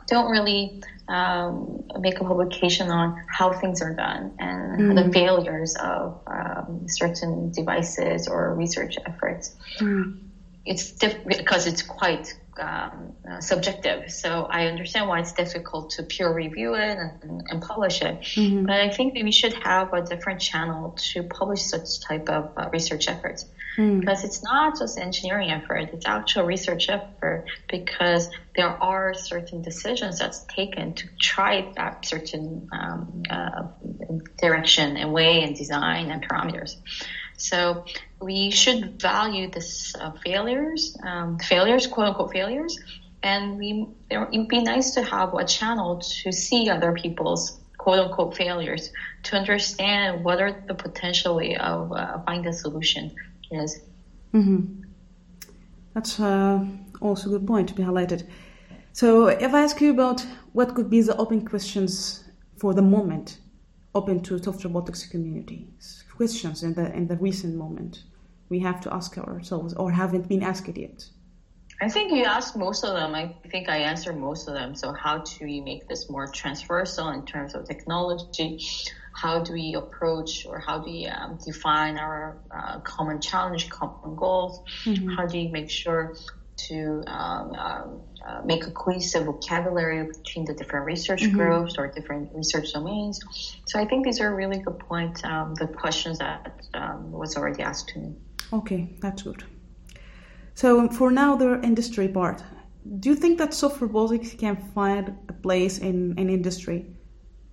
don't 0.08 0.32
really 0.32 0.82
um, 1.10 1.84
make 2.00 2.20
a 2.20 2.24
publication 2.24 2.90
on 2.90 3.22
how 3.28 3.54
things 3.54 3.82
are 3.82 3.94
done 3.94 4.34
and 4.40 4.80
mm. 4.80 5.04
the 5.04 5.12
failures 5.12 5.76
of 5.76 6.20
um, 6.28 6.88
certain 6.88 7.52
devices 7.52 8.28
or 8.28 8.54
research 8.56 8.98
efforts. 9.06 9.56
Mm. 9.80 10.20
It's 10.68 10.92
diff- 10.92 11.26
because 11.26 11.66
it's 11.66 11.82
quite 11.82 12.34
um, 12.60 13.14
uh, 13.30 13.40
subjective. 13.40 14.12
So 14.12 14.48
I 14.50 14.68
understand 14.68 15.08
why 15.08 15.20
it's 15.20 15.34
difficult 15.34 15.92
to 15.92 16.04
peer 16.04 16.34
review 16.34 16.76
it 16.76 16.98
and, 16.98 17.44
and 17.50 17.62
publish 17.62 18.02
it. 18.02 18.20
Mm-hmm. 18.22 18.66
But 18.66 18.80
I 18.82 18.90
think 18.90 19.14
we 19.14 19.32
should 19.32 19.54
have 19.54 19.94
a 19.94 20.02
different 20.02 20.42
channel 20.42 20.98
to 21.14 21.24
publish 21.24 21.62
such 21.62 22.02
type 22.02 22.30
of 22.30 22.52
uh, 22.58 22.70
research 22.72 23.08
efforts. 23.08 23.46
Mm. 23.78 24.00
Because 24.00 24.24
it's 24.24 24.42
not 24.44 24.78
just 24.80 24.98
engineering 24.98 25.52
effort, 25.52 25.90
it's 25.94 26.08
actual 26.08 26.46
research 26.46 26.90
effort 26.90 27.46
because 27.70 28.30
there 28.56 28.70
are 28.70 29.14
certain 29.14 29.62
decisions 29.62 30.18
that's 30.18 30.44
taken 30.46 30.96
to 30.96 31.08
try 31.20 31.72
that 31.76 32.04
certain 32.04 32.68
um, 32.72 33.22
uh, 33.30 33.68
direction 34.42 34.98
and 34.98 35.14
way 35.14 35.44
and 35.44 35.56
design 35.56 36.10
and 36.10 36.28
parameters. 36.28 36.76
So 37.38 37.86
we 38.22 38.52
should 38.52 39.00
value 39.02 39.50
this 39.50 39.96
uh, 39.96 40.12
failures, 40.24 40.98
um, 41.04 41.38
failures, 41.40 41.88
quote 41.88 42.08
unquote 42.08 42.32
failures, 42.32 42.80
and 43.24 43.58
we 43.58 43.88
it'd 44.10 44.48
be 44.48 44.62
nice 44.62 44.92
to 44.92 45.04
have 45.04 45.34
a 45.34 45.46
channel 45.46 46.00
to 46.00 46.32
see 46.32 46.70
other 46.70 46.94
people's 46.94 47.60
quote 47.78 48.00
unquote 48.00 48.36
failures 48.36 48.92
to 49.24 49.36
understand 49.36 50.24
what 50.24 50.42
are 50.42 50.64
the 50.68 50.74
potential 50.74 51.36
way 51.36 51.56
of 51.56 51.92
uh, 51.92 52.20
finding 52.26 52.48
a 52.48 52.54
solution 52.54 53.14
is. 53.52 53.82
Mm-hmm. 54.34 54.84
That's 55.94 56.20
uh, 56.20 56.66
also 57.02 57.30
a 57.30 57.32
good 57.34 57.48
point 57.48 57.70
to 57.70 57.76
be 57.76 57.84
highlighted. 57.84 58.28
So, 58.94 59.28
if 59.28 59.54
I 59.54 59.64
ask 59.64 59.80
you 59.80 59.92
about 59.92 60.26
what 60.54 60.74
could 60.76 60.90
be 60.90 61.02
the 61.02 61.16
open 61.18 61.46
questions 61.46 62.24
for 62.58 62.74
the 62.74 62.82
moment 62.82 63.40
open 63.94 64.22
to 64.22 64.38
soft 64.44 64.64
robotics 64.64 65.06
communities, 65.06 66.04
questions 66.16 66.64
in 66.64 66.74
the 66.74 66.94
in 66.94 67.08
the 67.08 67.16
recent 67.18 67.56
moment 67.56 68.04
we 68.50 68.60
have 68.60 68.82
to 68.82 68.94
ask 68.94 69.18
ourselves 69.18 69.74
or 69.74 69.92
haven't 69.92 70.28
been 70.28 70.44
asked 70.44 70.78
yet? 70.78 71.10
I 71.80 71.90
think 71.90 72.12
you 72.12 72.24
asked 72.24 72.56
most 72.56 72.84
of 72.84 72.96
them. 72.96 73.14
I 73.14 73.36
think 73.52 73.70
I 73.70 73.78
answered 73.78 74.18
most 74.18 74.48
of 74.48 74.56
them. 74.56 74.74
So 74.74 74.94
how 74.94 75.20
do 75.20 75.46
we 75.46 75.62
make 75.62 75.88
this 75.88 76.10
more 76.10 76.28
transversal 76.28 77.10
in 77.10 77.24
terms 77.26 77.54
of 77.54 77.68
technology? 77.68 78.66
How 79.14 79.44
do 79.44 79.54
we 79.54 79.76
approach 79.76 80.46
or 80.48 80.60
how 80.60 80.80
do 80.80 80.90
we 80.90 81.06
um, 81.06 81.38
define 81.46 81.98
our 81.98 82.40
uh, 82.50 82.80
common 82.80 83.22
challenge, 83.22 83.70
common 83.70 84.16
goals? 84.16 84.62
Mm-hmm. 84.86 85.10
How 85.10 85.28
do 85.28 85.38
you 85.38 85.50
make 85.50 85.70
sure 85.70 86.16
to 86.58 87.04
um, 87.08 87.54
um, 87.54 88.02
uh, 88.28 88.42
make 88.44 88.66
a 88.66 88.72
cohesive 88.72 89.26
vocabulary 89.26 90.06
between 90.06 90.46
the 90.46 90.54
different 90.54 90.86
research 90.86 91.22
mm-hmm. 91.22 91.38
groups 91.38 91.76
or 91.78 91.88
different 91.88 92.34
research 92.34 92.74
domains. 92.74 93.20
So 93.68 93.80
I 93.80 93.86
think 93.86 94.04
these 94.04 94.20
are 94.20 94.36
really 94.36 94.60
good 94.60 94.80
points, 94.80 95.24
um, 95.24 95.54
the 95.56 95.68
questions 95.68 96.18
that 96.20 96.60
um, 96.74 97.12
was 97.12 97.38
already 97.38 97.62
asked 97.62 97.90
to 97.90 98.00
me. 98.00 98.16
Okay, 98.54 98.96
that's 99.02 99.24
good. 99.24 99.44
So 100.54 100.88
for 100.90 101.12
now, 101.12 101.36
the 101.36 101.62
industry 101.62 102.08
part. 102.08 102.44
Do 103.00 103.10
you 103.10 103.16
think 103.16 103.38
that 103.38 103.54
soft 103.54 103.82
robotics 103.82 104.34
can 104.34 104.56
find 104.74 105.16
a 105.28 105.34
place 105.34 105.78
in 105.80 106.14
an 106.18 106.18
in 106.18 106.30
industry? 106.30 106.86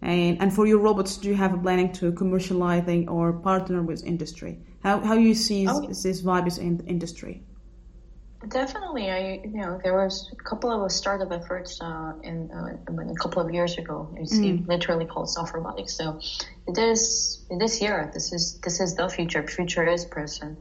And, 0.00 0.40
and 0.40 0.54
for 0.54 0.66
your 0.66 0.78
robots, 0.78 1.16
do 1.16 1.28
you 1.28 1.34
have 1.34 1.54
a 1.54 1.58
planning 1.58 1.92
to 1.94 2.12
commercializing 2.12 3.10
or 3.10 3.32
partner 3.32 3.82
with 3.82 4.04
industry? 4.04 4.58
How, 4.82 5.00
how 5.00 5.14
you 5.14 5.34
see 5.34 5.66
oh. 5.66 5.86
this 5.86 6.22
vibes 6.22 6.58
in 6.58 6.76
the 6.76 6.84
industry? 6.84 7.42
Definitely, 8.48 9.10
I 9.10 9.40
you 9.44 9.60
know 9.60 9.80
there 9.82 9.96
was 9.96 10.30
a 10.32 10.42
couple 10.42 10.70
of 10.70 10.92
startup 10.92 11.32
efforts 11.32 11.80
uh, 11.80 12.12
in 12.22 12.50
uh, 12.50 13.10
a 13.10 13.14
couple 13.14 13.40
of 13.40 13.52
years 13.52 13.78
ago. 13.78 14.14
It's 14.18 14.36
mm. 14.36 14.66
literally 14.68 15.06
called 15.06 15.30
soft 15.30 15.54
robotics. 15.54 15.96
So 15.96 16.20
it 16.66 16.76
is 16.76 17.44
this 17.58 17.80
year. 17.80 18.10
This 18.12 18.32
is 18.32 18.60
this 18.60 18.80
is 18.80 18.96
the 18.96 19.08
future. 19.08 19.46
Future 19.46 19.86
is 19.86 20.04
present. 20.04 20.58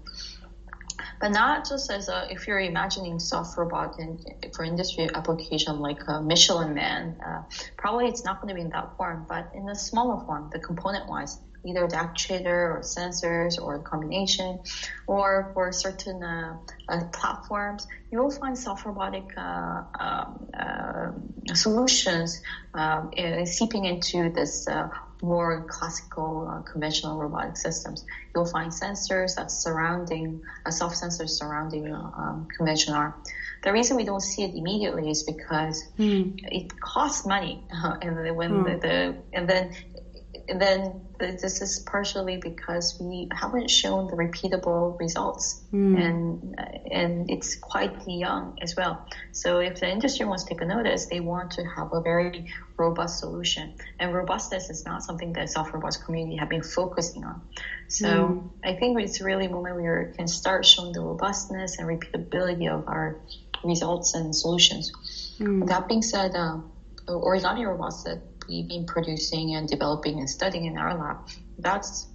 But 1.20 1.30
not 1.30 1.68
just 1.68 1.92
as 1.92 2.10
a 2.10 2.28
if 2.30 2.48
you're 2.48 2.60
imagining 2.60 3.20
soft 3.20 3.58
robot 3.58 4.00
in, 4.00 4.20
for 4.56 4.64
industry 4.64 5.10
application 5.14 5.80
like 5.80 6.00
a 6.08 6.22
Michelin 6.22 6.74
Man, 6.74 7.18
uh, 7.26 7.44
probably 7.78 8.08
it's 8.08 8.24
not 8.24 8.42
going 8.42 8.50
to 8.50 8.56
be 8.56 8.62
in 8.62 8.70
that 8.70 8.96
form, 8.98 9.26
but 9.28 9.52
in 9.54 9.68
a 9.70 9.76
smaller 9.76 10.24
form, 10.26 10.50
the 10.54 10.60
component 10.60 11.10
wise 11.10 11.40
either 11.66 11.88
the 11.88 11.96
actuator 11.96 12.76
or 12.76 12.82
sensors 12.84 13.62
or 13.62 13.80
combination, 13.80 14.60
or 15.08 15.52
for 15.54 15.72
certain 15.72 16.24
uh, 16.24 16.58
uh, 16.90 17.04
platforms, 17.12 17.88
you 18.12 18.20
will 18.20 18.32
find 18.32 18.58
soft 18.58 18.86
robotic 18.86 19.26
uh, 19.38 19.84
um, 20.00 20.48
uh, 20.54 21.12
solutions 21.54 22.42
um, 22.74 23.12
seeping 23.46 23.86
into 23.86 24.30
this 24.30 24.68
uh, 24.68 24.90
more 25.24 25.66
classical 25.70 26.48
uh, 26.48 26.62
conventional 26.70 27.18
robotic 27.18 27.56
systems. 27.56 28.06
You'll 28.36 28.46
find 28.46 28.72
sensors 28.72 29.36
that 29.36 29.50
surrounding, 29.52 30.42
uh, 30.66 30.72
soft 30.72 31.02
sensors 31.02 31.30
surrounding 31.30 31.94
um, 31.94 32.48
conventional 32.56 32.98
arm. 32.98 33.14
The 33.64 33.72
reason 33.72 33.96
we 33.96 34.04
don't 34.04 34.22
see 34.22 34.44
it 34.44 34.54
immediately 34.54 35.10
is 35.10 35.24
because 35.24 35.86
mm. 35.98 36.38
it 36.44 36.78
costs 36.80 37.26
money, 37.26 37.64
and 37.72 38.36
when 38.36 38.52
mm. 38.52 38.82
the, 38.82 38.88
the, 38.88 39.16
and 39.32 39.50
then 39.50 39.74
then 40.48 41.02
this 41.20 41.62
is 41.62 41.80
partially 41.80 42.38
because 42.38 42.98
we 43.00 43.30
haven't 43.32 43.70
shown 43.70 44.08
the 44.08 44.14
repeatable 44.14 45.00
results, 45.00 45.62
mm. 45.72 45.98
and 46.00 46.60
and 46.92 47.30
it's 47.30 47.56
quite 47.56 47.94
young 48.08 48.58
as 48.62 48.76
well. 48.76 49.06
So 49.32 49.60
if 49.60 49.80
the 49.80 49.90
industry 49.90 50.26
wants 50.26 50.44
to 50.44 50.50
take 50.50 50.62
a 50.62 50.66
notice, 50.66 51.06
they 51.06 51.20
want 51.20 51.52
to 51.52 51.64
have 51.64 51.94
a 51.94 52.02
very 52.02 52.52
robust 52.78 53.20
solution, 53.20 53.74
and 54.00 54.14
robustness 54.14 54.70
is 54.70 54.86
not 54.86 55.04
something 55.04 55.34
that 55.34 55.50
soft 55.50 55.74
robots 55.74 55.98
community 55.98 56.38
have 56.38 56.50
been 56.50 56.64
focusing 56.64 57.24
on. 57.24 57.42
So 57.88 58.08
mm. 58.08 58.50
I 58.64 58.74
think 58.74 59.00
it's 59.00 59.22
really 59.22 59.46
a 59.46 59.50
moment 59.50 59.76
where 59.78 60.10
we 60.10 60.18
can 60.18 60.28
start 60.28 60.66
showing 60.66 60.92
the 60.94 61.02
robustness 61.02 61.78
and 61.78 61.88
repeatability 61.88 62.70
of 62.70 62.88
our 62.88 63.22
results 63.64 64.14
and 64.14 64.36
solutions. 64.36 64.92
Mm. 65.40 65.68
That 65.68 65.88
being 65.88 66.02
said, 66.02 66.36
uh, 66.36 66.60
origami 67.08 67.66
robots 67.68 68.04
that 68.04 68.33
we've 68.48 68.68
been 68.68 68.86
producing 68.86 69.56
and 69.56 69.68
developing 69.68 70.20
and 70.20 70.30
studying 70.30 70.66
in 70.66 70.78
our 70.78 70.98
lab, 70.98 71.18
that's 71.58 72.08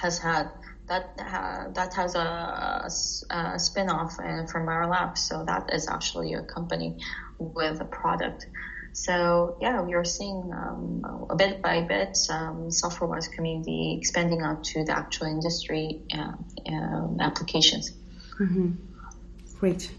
has 0.00 0.18
had 0.18 0.50
that 0.88 1.10
uh, 1.18 1.70
that 1.72 1.94
has 1.94 2.14
a, 2.14 2.88
a, 3.30 3.58
spin-off 3.58 4.18
uh, 4.20 4.46
from 4.46 4.68
our 4.68 4.86
lab. 4.86 5.18
So 5.18 5.44
that 5.44 5.72
is 5.72 5.88
actually 5.88 6.34
a 6.34 6.42
company 6.42 6.98
with 7.38 7.80
a 7.80 7.84
product. 7.84 8.46
So 8.92 9.58
yeah, 9.60 9.82
we 9.82 9.94
are 9.94 10.04
seeing 10.04 10.50
um, 10.52 11.26
a 11.28 11.36
bit 11.36 11.60
by 11.60 11.82
bit 11.82 12.16
um, 12.30 12.70
soft 12.70 13.00
robotics 13.00 13.28
community 13.28 13.96
expanding 13.98 14.40
out 14.40 14.64
to 14.64 14.84
the 14.84 14.96
actual 14.96 15.26
industry 15.26 16.02
uh, 16.14 16.32
um, 16.68 17.18
applications. 17.20 17.92
Mm-hmm. 18.40 18.72
Great. 19.58 19.90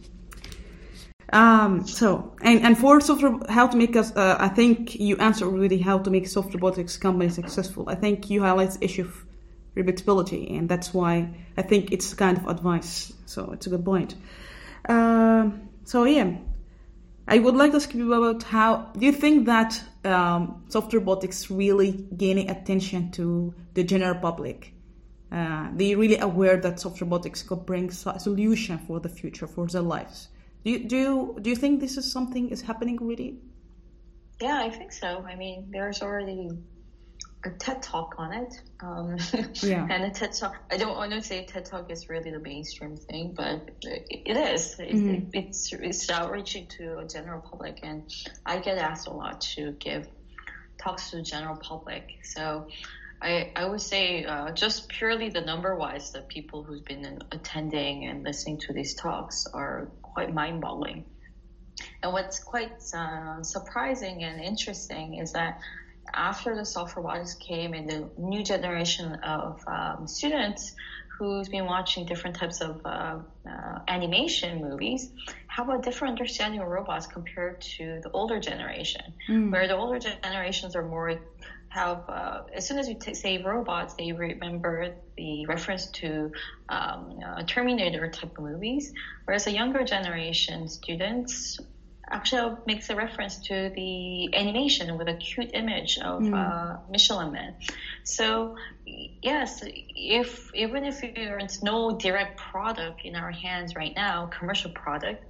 Um, 1.33 1.85
so, 1.85 2.35
and, 2.41 2.61
and 2.61 2.77
for 2.77 3.01
software, 3.01 3.37
how 3.49 3.67
to 3.67 3.75
make 3.75 3.95
us, 3.95 4.15
uh, 4.15 4.37
I 4.39 4.47
think 4.47 4.95
you 4.95 5.17
answered 5.17 5.47
already 5.47 5.77
how 5.77 5.97
to 5.99 6.09
make 6.09 6.27
soft 6.27 6.53
robotics 6.53 6.95
company 6.97 7.29
successful. 7.29 7.89
I 7.89 7.95
think 7.95 8.29
you 8.29 8.41
highlight 8.41 8.71
the 8.71 8.85
issue 8.85 9.03
of 9.03 9.25
repeatability, 9.75 10.57
and 10.57 10.69
that's 10.69 10.93
why 10.93 11.29
I 11.57 11.63
think 11.63 11.91
it's 11.91 12.13
kind 12.13 12.37
of 12.37 12.47
advice. 12.47 13.13
So 13.25 13.51
it's 13.51 13.67
a 13.67 13.69
good 13.69 13.83
point. 13.83 14.15
Uh, 14.87 15.49
so 15.83 16.05
yeah, 16.05 16.37
I 17.27 17.39
would 17.39 17.55
like 17.55 17.71
to 17.71 17.77
ask 17.77 17.93
you 17.93 18.13
about 18.13 18.43
how 18.43 18.91
do 18.97 19.05
you 19.05 19.11
think 19.11 19.47
that 19.47 19.81
um, 20.05 20.63
soft 20.69 20.93
robotics 20.93 21.51
really 21.51 21.91
gaining 22.15 22.49
attention 22.49 23.11
to 23.11 23.53
the 23.73 23.83
general 23.83 24.15
public? 24.15 24.73
Uh, 25.29 25.67
they 25.75 25.93
really 25.93 26.17
aware 26.19 26.55
that 26.55 26.79
soft 26.79 27.01
robotics 27.01 27.43
could 27.43 27.65
bring 27.65 27.89
a 27.89 28.19
solution 28.19 28.77
for 28.77 29.01
the 29.01 29.09
future 29.09 29.45
for 29.45 29.67
their 29.67 29.81
lives 29.81 30.29
do 30.63 30.72
you, 30.72 30.88
do 30.88 30.98
you, 30.98 31.38
do 31.41 31.50
you 31.50 31.56
think 31.56 31.80
this 31.80 31.98
is 31.98 32.12
something 32.12 32.50
is 32.50 32.62
happening 32.62 33.00
already? 33.00 33.39
Yeah, 34.41 34.60
I 34.62 34.70
think 34.70 34.91
so. 34.91 35.26
I 35.28 35.36
mean, 35.36 35.67
there's 35.72 36.02
already 36.02 36.50
a 37.46 37.50
TED 37.52 37.82
talk 37.82 38.15
on 38.17 38.34
it. 38.34 38.62
Um, 38.82 39.17
yeah. 39.62 39.88
And 39.89 40.04
a 40.04 40.10
TED 40.10 40.34
talk, 40.34 40.56
I 40.72 40.78
don't 40.78 40.96
want 40.96 41.12
to 41.12 41.22
say 41.22 41.46
TED 41.46 41.65
talk 41.65 41.91
is 41.91 42.10
really 42.10 42.32
the 42.32 42.39
mainstream 42.39 42.98
thing, 42.98 43.34
but 43.36 43.70
it 43.82 44.38
is. 44.38 44.76
Mm-hmm. 44.76 45.10
It, 45.10 45.24
it's, 45.34 45.74
it's 45.74 46.10
outreaching 46.10 46.67
to 46.78 47.00
a 47.00 47.08
general 47.08 47.41
public, 47.41 47.80
and 47.84 48.04
I 48.46 48.60
get 48.60 48.78
asked 48.78 49.08
a 49.08 49.13
lot 49.13 49.41
to 49.56 49.72
give 49.74 50.08
talks 50.78 51.12
to 51.12 51.17
the 51.17 51.24
general 51.24 51.58
public. 51.58 52.20
So 52.24 52.67
I, 53.22 53.52
I 53.56 53.65
would 53.65 53.82
say 53.82 54.26
uh, 54.26 54.52
just 54.52 54.89
purely 54.89 55.30
the 55.30 55.41
number 55.41 55.76
wise, 55.76 56.12
the 56.12 56.22
people 56.22 56.63
who've 56.63 56.86
been 56.86 57.20
attending 57.32 58.06
and 58.06 58.24
listening 58.24 58.60
to 58.60 58.74
these 58.74 58.93
talks 58.93 59.48
are 59.54 59.89
quite 60.17 60.34
mind 60.34 60.60
boggling. 60.60 61.06
And 62.01 62.12
what's 62.12 62.39
quite 62.39 62.73
uh, 62.91 63.43
surprising 63.43 64.23
and 64.23 64.41
interesting 64.41 65.19
is 65.23 65.32
that 65.34 65.60
after 66.12 66.56
the 66.56 66.65
soft 66.65 66.95
robotics 66.97 67.36
came 67.36 67.75
and 67.75 67.88
the 67.88 68.10
new 68.17 68.43
generation 68.43 69.13
of 69.38 69.63
um, 69.67 70.08
students 70.08 70.73
who's 71.15 71.49
been 71.49 71.65
watching 71.65 72.08
different 72.08 72.36
types 72.36 72.62
of 72.62 72.82
uh, 72.84 73.19
uh, 73.47 73.80
animation 73.88 74.60
movies 74.60 75.12
have 75.45 75.69
a 75.69 75.80
different 75.84 76.13
understanding 76.13 76.62
of 76.62 76.67
robots 76.67 77.06
compared 77.06 77.62
to 77.62 77.99
the 78.01 78.10
older 78.10 78.39
generation, 78.39 79.06
mm. 79.30 79.51
where 79.51 79.67
the 79.67 79.75
older 79.75 79.99
generations 79.99 80.75
are 80.75 80.88
more 80.95 81.13
have 81.69 82.03
uh, 82.10 82.41
as 82.53 82.67
soon 82.67 82.80
as 82.80 82.88
you 82.88 82.95
t- 82.95 83.13
say 83.13 83.41
robots, 83.41 83.93
they 83.95 84.12
remember 84.12 84.95
the 85.17 85.45
reference 85.45 85.88
to 85.88 86.32
um, 86.69 87.19
uh, 87.25 87.43
Terminator 87.43 88.10
type 88.10 88.38
of 88.38 88.43
movies, 88.43 88.93
whereas 89.25 89.47
a 89.47 89.51
younger 89.51 89.84
generation 89.84 90.67
students 90.67 91.60
actually 92.10 92.56
makes 92.65 92.89
a 92.89 92.95
reference 92.95 93.38
to 93.38 93.71
the 93.75 94.34
animation 94.34 94.97
with 94.97 95.10
a 95.10 95.15
cute 95.15 95.51
image 95.53 95.97
of 95.97 96.21
mm. 96.21 96.34
uh, 96.34 96.77
Michelin 96.89 97.32
Man. 97.32 97.56
So 98.03 98.56
yes, 98.86 99.62
if 99.65 100.53
even 100.56 100.86
if 100.86 101.01
there's 101.01 101.62
no 101.62 101.97
direct 101.97 102.38
product 102.38 103.01
in 103.03 103.15
our 103.15 103.32
hands 103.32 103.75
right 103.75 103.93
now, 103.95 104.27
commercial 104.27 104.71
product, 104.71 105.25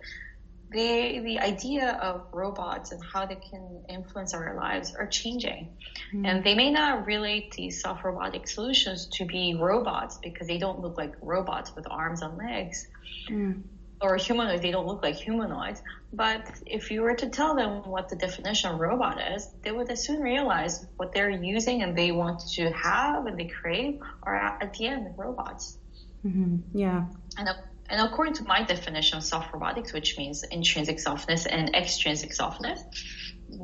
the 0.69 1.19
the 1.19 1.39
idea 1.39 1.91
of 2.01 2.27
robots 2.34 2.91
and 2.91 3.01
how 3.03 3.25
they 3.25 3.36
can 3.36 3.84
influence 3.89 4.34
our 4.34 4.56
lives 4.56 4.93
are 4.95 5.08
changing, 5.08 5.69
mm. 6.13 6.27
and 6.27 6.43
they 6.43 6.56
may 6.56 6.71
not 6.71 7.06
relate 7.06 7.51
these 7.51 7.82
soft 7.82 8.03
robotic 8.03 8.47
solutions 8.47 9.08
to 9.13 9.25
be 9.25 9.56
robots 9.56 10.17
because 10.21 10.47
they 10.47 10.58
don't 10.58 10.82
look 10.82 10.97
like 10.97 11.13
robots 11.21 11.75
with 11.75 11.86
arms 11.89 12.21
and 12.21 12.38
legs. 12.38 12.88
Mm 13.30 13.63
or 14.01 14.15
humanoids, 14.17 14.62
they 14.62 14.71
don't 14.71 14.86
look 14.86 15.01
like 15.01 15.15
humanoids. 15.15 15.82
But 16.13 16.45
if 16.65 16.91
you 16.91 17.01
were 17.01 17.15
to 17.15 17.30
tell 17.30 17.56
them 17.56 17.89
what 17.89 18.10
the 18.10 18.15
definition 18.15 18.71
of 18.71 18.80
robot 18.80 19.19
is, 19.36 19.49
they 19.63 19.71
would 19.71 19.95
soon 19.97 20.21
realize 20.21 20.86
what 20.97 21.13
they're 21.13 21.30
using 21.30 21.82
and 21.84 21.97
they 21.97 22.12
want 22.12 22.41
to 22.56 22.71
have 22.71 23.25
and 23.25 23.38
they 23.38 23.45
crave 23.47 23.99
are 24.23 24.36
at 24.36 24.73
the 24.73 24.88
end 24.88 25.13
robots. 25.17 25.77
Mm-hmm. 26.25 26.77
Yeah. 26.77 27.06
And, 27.38 27.49
and 27.89 28.02
according 28.02 28.34
to 28.36 28.43
my 28.43 28.63
definition 28.63 29.17
of 29.17 29.23
soft 29.23 29.54
robotics, 29.54 29.93
which 29.93 30.17
means 30.17 30.43
intrinsic 30.43 31.00
softness 31.00 31.45
and 31.45 31.76
extrinsic 31.76 32.34
softness, 32.34 32.84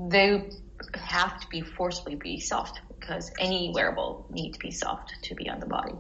they 0.10 0.50
have 0.96 1.40
to 1.40 1.48
be 1.50 1.62
forcibly 1.62 2.16
be 2.16 2.40
soft 2.40 2.82
because 2.88 3.32
any 3.40 3.72
wearable 3.74 4.28
need 4.30 4.54
to 4.54 4.60
be 4.60 4.72
soft 4.72 5.14
to 5.24 5.36
be 5.36 5.50
on 5.50 5.60
the 5.60 5.66
body. 5.66 5.94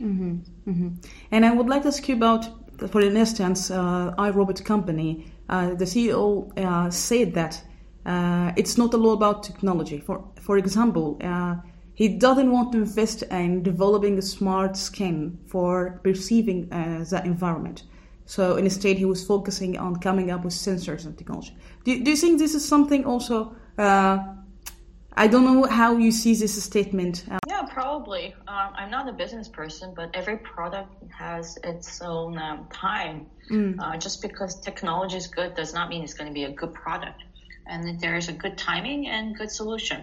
Mm-hmm. 0.00 0.70
Mm-hmm. 0.70 0.88
And 1.30 1.46
I 1.46 1.52
would 1.52 1.68
like 1.68 1.82
to 1.82 1.88
ask 1.88 2.08
you 2.08 2.16
about 2.16 2.46
for 2.88 3.00
instance, 3.00 3.70
uh, 3.70 4.14
iRobot 4.18 4.64
company, 4.64 5.32
uh, 5.48 5.74
the 5.74 5.84
CEO 5.84 6.58
uh, 6.58 6.90
said 6.90 7.34
that 7.34 7.62
uh, 8.06 8.52
it's 8.56 8.76
not 8.76 8.94
all 8.94 9.12
about 9.12 9.42
technology. 9.42 9.98
For 10.00 10.24
for 10.40 10.58
example, 10.58 11.18
uh, 11.22 11.56
he 12.02 12.08
doesn't 12.08 12.50
want 12.50 12.72
to 12.72 12.78
invest 12.78 13.22
in 13.30 13.62
developing 13.62 14.18
a 14.18 14.22
smart 14.22 14.76
skin 14.76 15.38
for 15.46 16.00
perceiving 16.02 16.60
uh, 16.72 17.04
the 17.08 17.20
environment. 17.24 17.84
So 18.26 18.56
instead, 18.56 18.96
he 18.96 19.04
was 19.04 19.20
focusing 19.24 19.78
on 19.78 19.92
coming 19.96 20.28
up 20.32 20.42
with 20.44 20.54
sensors 20.54 21.04
and 21.06 21.16
technology. 21.16 21.54
Do, 21.84 22.02
do 22.04 22.10
you 22.10 22.16
think 22.16 22.40
this 22.40 22.54
is 22.54 22.64
something 22.74 23.04
also? 23.04 23.54
I 23.78 25.26
don't 25.32 25.44
know 25.44 25.64
how 25.64 25.96
you 25.96 26.10
see 26.10 26.34
this 26.34 26.60
statement. 26.70 27.24
Yeah, 27.46 27.62
probably. 27.70 28.34
Um, 28.48 28.70
I'm 28.80 28.90
not 28.90 29.08
a 29.08 29.12
business 29.12 29.48
person, 29.48 29.92
but 29.94 30.10
every 30.14 30.38
product 30.38 30.90
has 31.12 31.56
its 31.62 32.00
own 32.02 32.36
um, 32.38 32.66
time. 32.72 33.26
Mm. 33.48 33.78
Uh, 33.78 33.96
just 33.96 34.22
because 34.22 34.58
technology 34.60 35.18
is 35.18 35.28
good 35.28 35.54
does 35.54 35.72
not 35.72 35.88
mean 35.90 36.02
it's 36.02 36.14
going 36.14 36.30
to 36.32 36.34
be 36.34 36.44
a 36.44 36.52
good 36.52 36.74
product. 36.74 37.22
And 37.68 38.00
there's 38.00 38.28
a 38.28 38.32
good 38.32 38.56
timing 38.58 39.06
and 39.06 39.36
good 39.36 39.52
solution. 39.52 40.00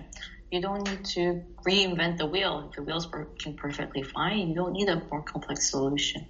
You 0.51 0.61
don't 0.61 0.87
need 0.87 1.05
to 1.05 1.43
reinvent 1.65 2.17
the 2.17 2.25
wheel. 2.25 2.67
If 2.69 2.75
the 2.75 2.83
wheel's 2.83 3.11
working 3.11 3.55
perfectly 3.55 4.03
fine, 4.03 4.49
you 4.49 4.55
don't 4.55 4.73
need 4.73 4.89
a 4.89 5.01
more 5.11 5.21
complex 5.21 5.69
solution. 5.69 6.27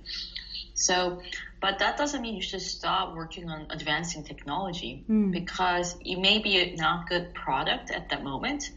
So, 0.73 1.21
but 1.61 1.79
that 1.79 1.97
doesn't 1.97 2.21
mean 2.21 2.35
you 2.35 2.41
should 2.41 2.61
stop 2.61 3.13
working 3.13 3.49
on 3.49 3.67
advancing 3.69 4.23
technology 4.23 5.03
mm. 5.09 5.31
because 5.31 5.95
it 6.05 6.17
may 6.17 6.39
be 6.39 6.57
a 6.57 6.75
not 6.75 7.09
good 7.09 7.33
product 7.33 7.91
at 7.91 8.09
that 8.09 8.23
moment. 8.23 8.69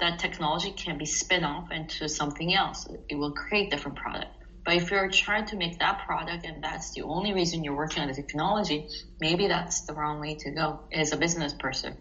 That 0.00 0.18
technology 0.18 0.72
can 0.72 0.98
be 0.98 1.04
spin 1.04 1.44
off 1.44 1.70
into 1.70 2.08
something 2.08 2.54
else. 2.54 2.86
It 3.08 3.16
will 3.16 3.32
create 3.32 3.70
different 3.70 3.98
product. 3.98 4.32
But 4.64 4.76
if 4.76 4.90
you're 4.90 5.10
trying 5.10 5.44
to 5.46 5.56
make 5.56 5.78
that 5.80 6.06
product 6.06 6.46
and 6.46 6.64
that's 6.64 6.92
the 6.92 7.02
only 7.02 7.34
reason 7.34 7.62
you're 7.62 7.76
working 7.76 8.02
on 8.02 8.08
the 8.08 8.14
technology, 8.14 8.88
maybe 9.20 9.46
that's 9.46 9.82
the 9.82 9.92
wrong 9.92 10.20
way 10.20 10.36
to 10.36 10.50
go 10.50 10.80
as 10.90 11.12
a 11.12 11.18
business 11.18 11.52
person. 11.52 11.96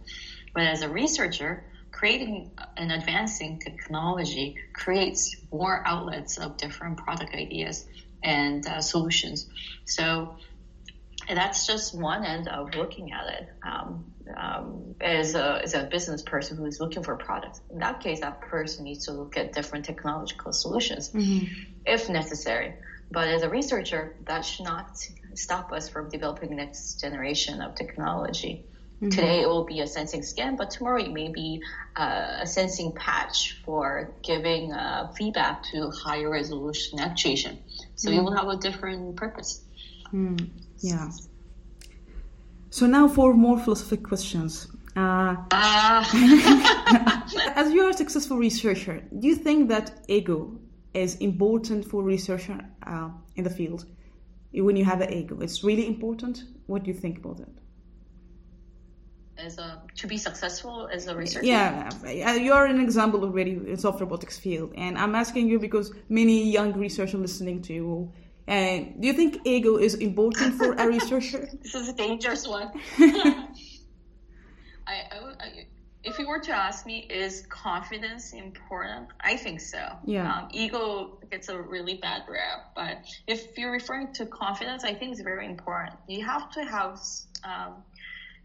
But 0.53 0.63
as 0.63 0.81
a 0.81 0.89
researcher, 0.89 1.65
creating 1.93 2.51
and 2.75 2.91
advancing 2.91 3.59
technology 3.59 4.57
creates 4.73 5.35
more 5.51 5.81
outlets 5.85 6.37
of 6.37 6.57
different 6.57 6.97
product 6.97 7.33
ideas 7.33 7.85
and 8.21 8.67
uh, 8.67 8.81
solutions. 8.81 9.47
So 9.85 10.35
that's 11.27 11.65
just 11.65 11.97
one 11.97 12.25
end 12.25 12.49
of 12.49 12.75
looking 12.75 13.13
at 13.13 13.33
it. 13.33 13.49
Um, 13.63 14.13
um, 14.35 14.95
as, 15.01 15.35
a, 15.35 15.61
as 15.63 15.73
a 15.73 15.83
business 15.83 16.21
person 16.21 16.57
who 16.57 16.65
is 16.65 16.79
looking 16.79 17.03
for 17.03 17.13
a 17.13 17.17
product. 17.17 17.59
In 17.69 17.79
that 17.79 17.99
case, 17.99 18.21
that 18.21 18.39
person 18.41 18.85
needs 18.85 19.05
to 19.05 19.11
look 19.11 19.37
at 19.37 19.51
different 19.53 19.83
technological 19.85 20.53
solutions 20.53 21.09
mm-hmm. 21.09 21.45
if 21.85 22.09
necessary. 22.09 22.73
But 23.11 23.27
as 23.27 23.43
a 23.43 23.49
researcher, 23.49 24.15
that 24.25 24.45
should 24.45 24.65
not 24.65 24.97
stop 25.35 25.71
us 25.71 25.89
from 25.89 26.09
developing 26.09 26.55
next 26.55 27.01
generation 27.01 27.61
of 27.61 27.75
technology. 27.75 28.65
Mm-hmm. 29.03 29.09
Today 29.09 29.41
it 29.41 29.47
will 29.47 29.65
be 29.65 29.81
a 29.81 29.87
sensing 29.87 30.23
skin, 30.23 30.55
but 30.55 30.71
tomorrow 30.71 31.01
it 31.03 31.11
may 31.11 31.27
be 31.27 31.61
uh, 31.97 32.37
a 32.39 32.47
sensing 32.47 32.93
patch 32.93 33.57
for 33.65 34.13
giving 34.21 34.71
uh, 34.71 35.11
feedback 35.17 35.61
to 35.71 35.91
higher 35.91 36.29
resolution 36.29 37.01
actuation. 37.01 37.59
So 37.95 38.09
mm. 38.09 38.17
it 38.17 38.21
will 38.21 38.31
have 38.31 38.47
a 38.47 38.55
different 38.55 39.17
purpose. 39.17 39.61
Mm. 40.13 40.49
Yeah. 40.79 41.09
So 42.69 42.85
now 42.85 43.09
for 43.09 43.33
more 43.33 43.59
philosophical 43.59 44.07
questions. 44.07 44.67
Uh, 44.95 45.35
uh. 45.51 46.05
as 47.55 47.73
you 47.73 47.83
are 47.83 47.89
a 47.89 47.93
successful 47.93 48.37
researcher, 48.37 49.03
do 49.19 49.27
you 49.27 49.35
think 49.35 49.67
that 49.67 50.05
ego 50.07 50.57
is 50.93 51.15
important 51.17 51.83
for 51.83 52.03
researcher 52.03 52.57
uh, 52.87 53.09
in 53.35 53.43
the 53.43 53.49
field? 53.49 53.85
When 54.53 54.77
you 54.77 54.85
have 54.85 55.01
an 55.01 55.11
ego, 55.11 55.41
it's 55.41 55.61
really 55.61 55.87
important. 55.87 56.43
What 56.67 56.83
do 56.83 56.91
you 56.91 56.97
think 56.97 57.17
about 57.17 57.41
it? 57.41 57.62
As 59.35 59.57
a, 59.57 59.81
to 59.95 60.05
be 60.05 60.17
successful 60.17 60.87
as 60.93 61.07
a 61.07 61.15
researcher? 61.15 61.45
Yeah, 61.45 62.35
you 62.35 62.53
are 62.53 62.67
an 62.67 62.79
example 62.79 63.23
already 63.23 63.53
in 63.53 63.77
soft 63.77 63.99
robotics 63.99 64.37
field, 64.37 64.73
and 64.75 64.95
I'm 64.95 65.15
asking 65.15 65.47
you 65.47 65.57
because 65.57 65.91
many 66.07 66.51
young 66.51 66.73
researchers 66.73 67.19
listening 67.19 67.63
to 67.63 67.73
you 67.73 68.13
and 68.47 69.01
do 69.01 69.07
you 69.07 69.13
think 69.13 69.39
ego 69.45 69.77
is 69.77 69.95
important 69.95 70.55
for 70.55 70.73
a 70.73 70.87
researcher? 70.95 71.49
this 71.61 71.75
is 71.75 71.87
a 71.89 71.93
dangerous 71.93 72.47
one. 72.47 72.71
I, 72.99 73.47
I, 74.87 75.17
I, 75.39 75.67
if 76.03 76.19
you 76.19 76.27
were 76.27 76.39
to 76.39 76.51
ask 76.51 76.85
me, 76.85 77.07
is 77.09 77.45
confidence 77.47 78.33
important? 78.33 79.07
I 79.21 79.37
think 79.37 79.61
so. 79.61 79.79
Yeah. 80.03 80.29
Um, 80.29 80.49
ego 80.51 81.19
gets 81.31 81.47
a 81.47 81.61
really 81.61 81.95
bad 81.95 82.23
rap, 82.27 82.73
but 82.75 83.05
if 83.27 83.57
you're 83.57 83.71
referring 83.71 84.11
to 84.15 84.25
confidence, 84.25 84.83
I 84.83 84.93
think 84.93 85.13
it's 85.13 85.21
very 85.21 85.45
important. 85.45 85.97
You 86.09 86.25
have 86.25 86.51
to 86.51 86.65
have 86.65 86.99
um, 87.45 87.75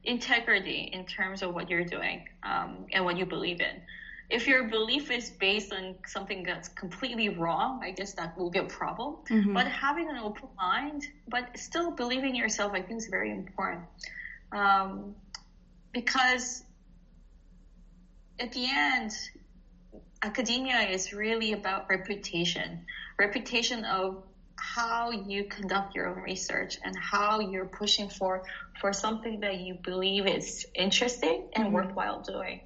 integrity 0.08 0.90
in 0.92 1.04
terms 1.04 1.42
of 1.42 1.54
what 1.54 1.70
you're 1.70 1.84
doing 1.84 2.28
um, 2.42 2.86
and 2.92 3.04
what 3.04 3.16
you 3.16 3.26
believe 3.26 3.60
in 3.60 3.82
if 4.30 4.46
your 4.46 4.64
belief 4.64 5.10
is 5.10 5.30
based 5.30 5.72
on 5.72 5.94
something 6.06 6.42
that's 6.42 6.68
completely 6.68 7.30
wrong, 7.30 7.80
I 7.82 7.92
guess 7.92 8.12
that 8.14 8.36
will 8.36 8.50
be 8.50 8.58
a 8.58 8.64
problem. 8.64 9.16
Mm-hmm. 9.30 9.54
But 9.54 9.66
having 9.68 10.10
an 10.10 10.18
open 10.18 10.48
mind, 10.56 11.06
but 11.28 11.56
still 11.56 11.92
believing 11.92 12.30
in 12.30 12.34
yourself, 12.34 12.72
I 12.74 12.82
think 12.82 12.98
is 12.98 13.06
very 13.06 13.30
important. 13.30 13.84
Um, 14.52 15.14
because 15.92 16.62
at 18.38 18.52
the 18.52 18.66
end, 18.70 19.12
academia 20.22 20.80
is 20.80 21.14
really 21.14 21.54
about 21.54 21.88
reputation, 21.88 22.84
reputation 23.18 23.84
of 23.86 24.22
how 24.60 25.10
you 25.10 25.44
conduct 25.44 25.94
your 25.94 26.08
own 26.08 26.22
research 26.22 26.78
and 26.84 26.96
how 26.96 27.40
you're 27.40 27.66
pushing 27.66 28.08
for 28.08 28.44
for 28.80 28.92
something 28.92 29.40
that 29.40 29.58
you 29.60 29.74
believe 29.74 30.26
is 30.26 30.66
interesting 30.74 31.48
and 31.54 31.66
mm-hmm. 31.66 31.74
worthwhile 31.74 32.20
doing. 32.20 32.60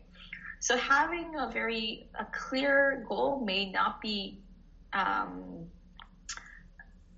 So 0.60 0.76
having 0.76 1.34
a 1.36 1.50
very 1.50 2.08
a 2.18 2.24
clear 2.26 3.04
goal 3.08 3.44
may 3.44 3.70
not 3.70 4.00
be 4.00 4.40
um, 4.92 5.66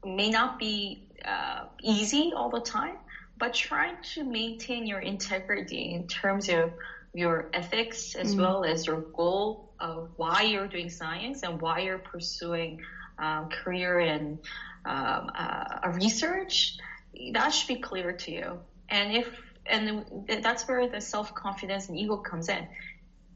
may 0.04 0.30
not 0.30 0.58
be 0.58 1.08
uh, 1.24 1.64
easy 1.82 2.32
all 2.34 2.50
the 2.50 2.60
time, 2.60 2.96
but 3.38 3.54
trying 3.54 3.96
to 4.14 4.24
maintain 4.24 4.86
your 4.86 5.00
integrity 5.00 5.92
in 5.94 6.06
terms 6.06 6.48
of 6.48 6.72
your 7.14 7.48
ethics 7.52 8.14
as 8.14 8.34
mm 8.34 8.40
well 8.40 8.64
as 8.64 8.86
your 8.86 9.00
goal 9.00 9.72
of 9.78 10.10
why 10.16 10.42
you're 10.42 10.66
doing 10.66 10.90
science 10.90 11.42
and 11.42 11.60
why 11.60 11.80
you're 11.80 11.98
pursuing 11.98 12.80
um, 13.18 13.48
career 13.48 14.00
in 14.00 14.38
um, 14.84 15.30
uh, 15.34 15.80
a 15.84 15.90
research, 15.92 16.78
that 17.32 17.50
should 17.50 17.68
be 17.68 17.80
clear 17.80 18.12
to 18.12 18.30
you. 18.30 18.60
And 18.88 19.16
if 19.16 19.28
and 19.66 20.04
that's 20.42 20.68
where 20.68 20.88
the 20.88 21.00
self 21.00 21.34
confidence 21.34 21.88
and 21.88 21.98
ego 21.98 22.18
comes 22.18 22.48
in 22.48 22.66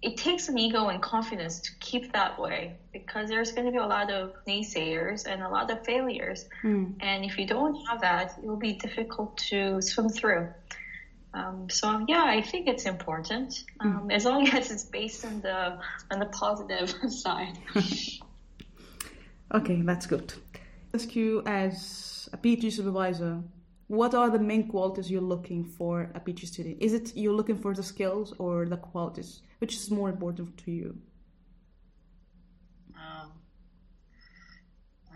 it 0.01 0.17
takes 0.17 0.49
an 0.49 0.59
ego 0.59 0.89
and 0.89 1.03
confidence 1.03 1.59
to 1.61 1.71
keep 1.81 2.13
that 2.13 2.39
way 2.39 2.77
because 2.93 3.29
there's 3.29 3.53
going 3.53 3.67
to 3.67 3.73
be 3.73 3.79
a 3.79 3.87
lot 3.87 4.11
of 4.11 4.33
naysayers 4.47 5.27
and 5.27 5.43
a 5.43 5.49
lot 5.49 5.71
of 5.71 5.85
failures. 5.85 6.45
Mm. 6.63 6.95
And 7.01 7.25
if 7.25 7.37
you 7.37 7.47
don't 7.47 7.75
have 7.87 8.01
that, 8.03 8.39
it 8.39 8.47
will 8.47 8.57
be 8.57 8.75
difficult 8.75 9.37
to 9.49 9.83
swim 9.83 10.09
through. 10.09 10.49
Um, 11.35 11.69
so 11.69 12.05
yeah, 12.09 12.25
I 12.25 12.41
think 12.43 12.69
it's 12.69 12.85
important 12.85 13.65
um, 13.81 14.09
mm. 14.09 14.13
as 14.13 14.25
long 14.25 14.49
as 14.53 14.71
it's 14.71 14.85
based 14.85 15.25
on 15.25 15.41
the 15.41 15.79
on 16.11 16.21
the 16.21 16.27
positive 16.27 16.95
side. 17.11 17.59
Okay, 19.55 19.83
that's 19.83 20.07
good. 20.07 20.33
Ask 20.95 21.15
you 21.15 21.43
as 21.47 22.29
a 22.33 22.37
PhD 22.37 22.73
supervisor, 22.73 23.43
what 23.89 24.15
are 24.15 24.31
the 24.31 24.39
main 24.39 24.69
qualities 24.69 25.11
you're 25.11 25.21
looking 25.21 25.65
for 25.65 26.11
a 26.15 26.21
PhD 26.21 26.47
student? 26.47 26.77
Is 26.81 26.93
it 26.93 27.17
you're 27.17 27.33
looking 27.33 27.57
for 27.57 27.75
the 27.75 27.83
skills 27.83 28.35
or 28.39 28.67
the 28.67 28.77
qualities? 28.77 29.41
Which 29.59 29.75
is 29.75 29.91
more 29.91 30.09
important 30.09 30.57
to 30.59 30.71
you? 30.71 30.99
Um, 32.95 33.33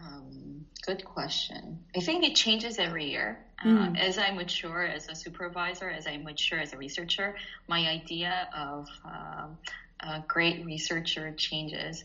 um, 0.02 0.66
good 0.86 1.04
question. 1.04 1.84
I 1.94 2.00
think 2.00 2.24
it 2.24 2.34
changes 2.34 2.78
every 2.78 3.10
year. 3.10 3.38
Uh, 3.62 3.68
mm. 3.68 3.98
As 3.98 4.18
I 4.18 4.32
mature 4.32 4.82
as 4.82 5.08
a 5.08 5.14
supervisor, 5.14 5.88
as 5.88 6.06
I 6.06 6.16
mature 6.16 6.58
as 6.58 6.72
a 6.72 6.78
researcher, 6.78 7.36
my 7.68 7.86
idea 7.88 8.48
of 8.56 8.88
um, 9.04 9.58
a 10.00 10.24
great 10.26 10.64
researcher 10.64 11.32
changes. 11.32 12.04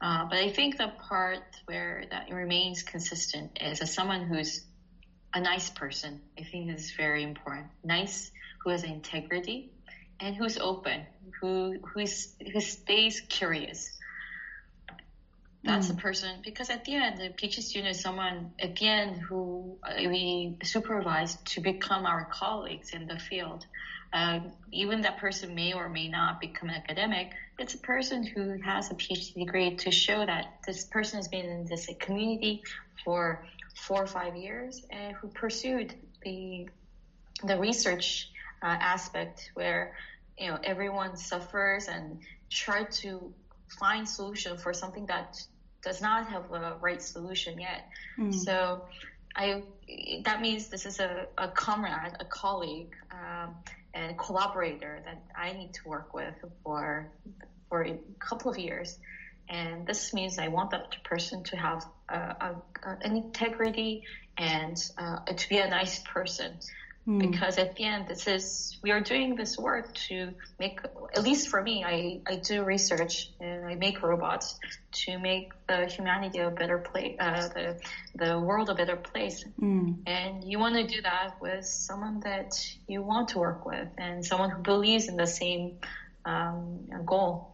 Uh, 0.00 0.24
but 0.28 0.38
I 0.38 0.50
think 0.50 0.76
the 0.76 0.88
part 0.88 1.42
where 1.64 2.04
that 2.10 2.30
remains 2.30 2.82
consistent 2.82 3.58
is 3.60 3.80
as 3.80 3.94
someone 3.94 4.22
who's 4.22 4.64
a 5.32 5.40
nice 5.40 5.70
person. 5.70 6.20
I 6.38 6.42
think 6.42 6.70
is 6.70 6.92
very 6.96 7.22
important. 7.22 7.66
Nice, 7.84 8.30
who 8.62 8.70
has 8.70 8.82
integrity, 8.84 9.70
and 10.20 10.34
who's 10.34 10.58
open, 10.58 11.06
who 11.40 11.78
who's 11.82 12.34
who 12.52 12.60
stays 12.60 13.20
curious. 13.28 13.90
That's 15.64 15.88
mm. 15.88 15.94
a 15.94 15.96
person 15.96 16.40
because 16.44 16.70
at 16.70 16.84
the 16.84 16.94
end, 16.94 17.18
the 17.18 17.30
PhD 17.30 17.62
student 17.62 17.96
is 17.96 18.00
someone 18.00 18.52
at 18.60 18.76
the 18.76 18.86
end 18.86 19.20
who 19.20 19.78
we 19.98 20.54
supervise 20.62 21.36
to 21.46 21.60
become 21.60 22.06
our 22.06 22.24
colleagues 22.30 22.90
in 22.90 23.06
the 23.06 23.18
field. 23.18 23.66
Um, 24.16 24.52
even 24.72 25.02
that 25.02 25.18
person 25.18 25.54
may 25.54 25.74
or 25.74 25.90
may 25.90 26.08
not 26.08 26.40
become 26.40 26.70
an 26.70 26.76
academic. 26.76 27.32
It's 27.58 27.74
a 27.74 27.78
person 27.78 28.24
who 28.24 28.58
has 28.62 28.90
a 28.90 28.94
PhD 28.94 29.34
degree 29.34 29.76
to 29.76 29.90
show 29.90 30.24
that 30.24 30.60
this 30.66 30.84
person 30.84 31.18
has 31.18 31.28
been 31.28 31.44
in 31.44 31.66
this 31.66 31.86
community 32.00 32.62
for 33.04 33.44
four 33.74 34.02
or 34.02 34.06
five 34.06 34.34
years 34.34 34.82
and 34.88 35.14
who 35.16 35.28
pursued 35.28 35.94
the 36.22 36.66
the 37.44 37.58
research 37.58 38.30
uh, 38.62 38.78
aspect 38.94 39.50
where 39.52 39.94
you 40.38 40.48
know 40.48 40.58
everyone 40.64 41.14
suffers 41.18 41.88
and 41.88 42.18
try 42.48 42.84
to 42.84 43.34
find 43.78 44.08
solution 44.08 44.56
for 44.56 44.72
something 44.72 45.04
that 45.06 45.38
does 45.82 46.00
not 46.00 46.26
have 46.26 46.50
a 46.52 46.78
right 46.80 47.02
solution 47.02 47.60
yet. 47.60 47.84
Mm. 48.18 48.34
So 48.34 48.86
I 49.36 49.62
that 50.24 50.40
means 50.40 50.68
this 50.68 50.86
is 50.86 51.00
a, 51.00 51.26
a 51.36 51.48
comrade, 51.48 52.16
a 52.18 52.24
colleague, 52.24 52.94
um, 53.12 53.54
and 53.96 54.18
collaborator 54.18 55.00
that 55.04 55.22
I 55.34 55.52
need 55.52 55.72
to 55.74 55.88
work 55.88 56.12
with 56.14 56.34
for 56.62 57.10
for 57.68 57.82
a 57.84 57.98
couple 58.20 58.50
of 58.50 58.58
years. 58.58 58.98
And 59.48 59.86
this 59.86 60.12
means 60.12 60.38
I 60.38 60.48
want 60.48 60.70
that 60.70 61.02
person 61.04 61.42
to 61.44 61.56
have 61.56 61.86
uh, 62.08 62.34
a, 62.40 62.54
an 63.02 63.16
integrity 63.16 64.02
and 64.36 64.76
uh, 64.98 65.18
to 65.24 65.48
be 65.48 65.58
a 65.58 65.68
nice 65.68 66.00
person. 66.00 66.58
Mm. 67.06 67.20
Because 67.20 67.56
at 67.56 67.76
the 67.76 67.84
end, 67.84 68.08
this 68.08 68.26
is 68.26 68.78
we 68.82 68.90
are 68.90 69.00
doing 69.00 69.36
this 69.36 69.56
work 69.56 69.94
to 70.08 70.32
make. 70.58 70.80
At 71.14 71.22
least 71.22 71.48
for 71.48 71.62
me, 71.62 71.84
I, 71.84 72.20
I 72.26 72.36
do 72.36 72.64
research 72.64 73.30
and 73.40 73.64
I 73.64 73.76
make 73.76 74.02
robots 74.02 74.58
to 75.04 75.18
make 75.18 75.52
the 75.68 75.86
humanity 75.86 76.40
a 76.40 76.50
better 76.50 76.78
place, 76.78 77.16
uh, 77.20 77.48
the 77.54 77.80
the 78.16 78.40
world 78.40 78.70
a 78.70 78.74
better 78.74 78.96
place. 78.96 79.44
Mm. 79.60 79.98
And 80.06 80.42
you 80.42 80.58
want 80.58 80.74
to 80.74 80.86
do 80.86 81.00
that 81.02 81.40
with 81.40 81.64
someone 81.64 82.20
that 82.20 82.60
you 82.88 83.02
want 83.02 83.28
to 83.30 83.38
work 83.38 83.64
with 83.64 83.88
and 83.98 84.24
someone 84.24 84.50
who 84.50 84.62
believes 84.62 85.06
in 85.06 85.16
the 85.16 85.28
same 85.28 85.78
um, 86.24 86.88
goal. 87.04 87.52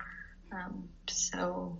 Um, 0.51 0.89
so, 1.09 1.77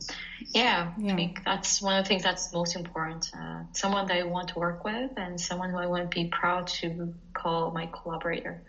yeah, 0.55 0.93
yeah, 0.99 1.13
I 1.13 1.17
think 1.17 1.45
that's 1.45 1.81
one 1.81 1.99
of 1.99 2.05
the 2.05 2.09
things 2.09 2.23
that's 2.23 2.53
most 2.53 2.77
important. 2.77 3.31
Uh, 3.37 3.63
someone 3.73 4.07
that 4.09 4.17
I 4.17 4.23
want 4.25 4.49
to 4.49 4.59
work 4.59 4.85
with 4.85 5.11
and 5.17 5.41
someone 5.41 5.71
who 5.71 5.79
I 5.79 5.87
want 5.87 6.11
to 6.11 6.15
be 6.15 6.29
proud 6.29 6.67
to 6.79 7.15
call 7.35 7.71
my 7.71 7.87
collaborator. 7.87 8.61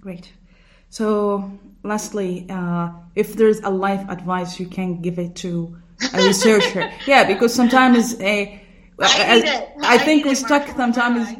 Great. 0.00 0.32
So, 0.90 1.58
lastly, 1.82 2.46
uh, 2.48 2.90
if 3.14 3.34
there's 3.34 3.60
a 3.60 3.70
life 3.70 4.08
advice 4.08 4.60
you 4.60 4.66
can 4.66 5.00
give 5.00 5.18
it 5.18 5.34
to 5.36 5.76
a 6.12 6.18
researcher, 6.18 6.90
yeah, 7.06 7.24
because 7.24 7.54
sometimes 7.54 8.20
a 8.20 8.60
I, 9.00 9.68
I, 9.80 9.94
I, 9.94 9.98
think 9.98 10.24
we're 10.24 10.36
stuck 10.36 10.68
sometimes. 10.68 11.36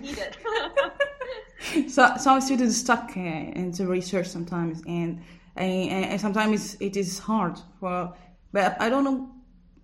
so 1.94 2.16
some 2.18 2.40
students 2.40 2.78
stuck 2.78 3.12
uh, 3.16 3.20
into 3.20 3.86
research 3.86 4.26
sometimes, 4.26 4.82
and 4.86 5.22
and, 5.56 5.90
and 5.90 6.20
sometimes 6.20 6.76
it 6.80 6.96
is 6.96 7.18
hard 7.18 7.60
for 7.78 8.12
but 8.54 8.76
i 8.80 8.88
don't 8.88 9.04
know 9.08 9.18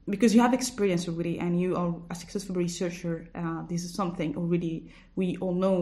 because 0.09 0.35
you 0.35 0.41
have 0.41 0.55
experience 0.55 1.07
already 1.09 1.39
and 1.39 1.61
you 1.61 1.77
are 1.77 1.95
a 2.11 2.15
successful 2.15 2.55
researcher 2.67 3.15
uh, 3.35 3.61
this 3.69 3.85
is 3.85 3.93
something 3.95 4.37
already 4.37 4.77
we 5.17 5.37
all 5.43 5.57
know 5.65 5.77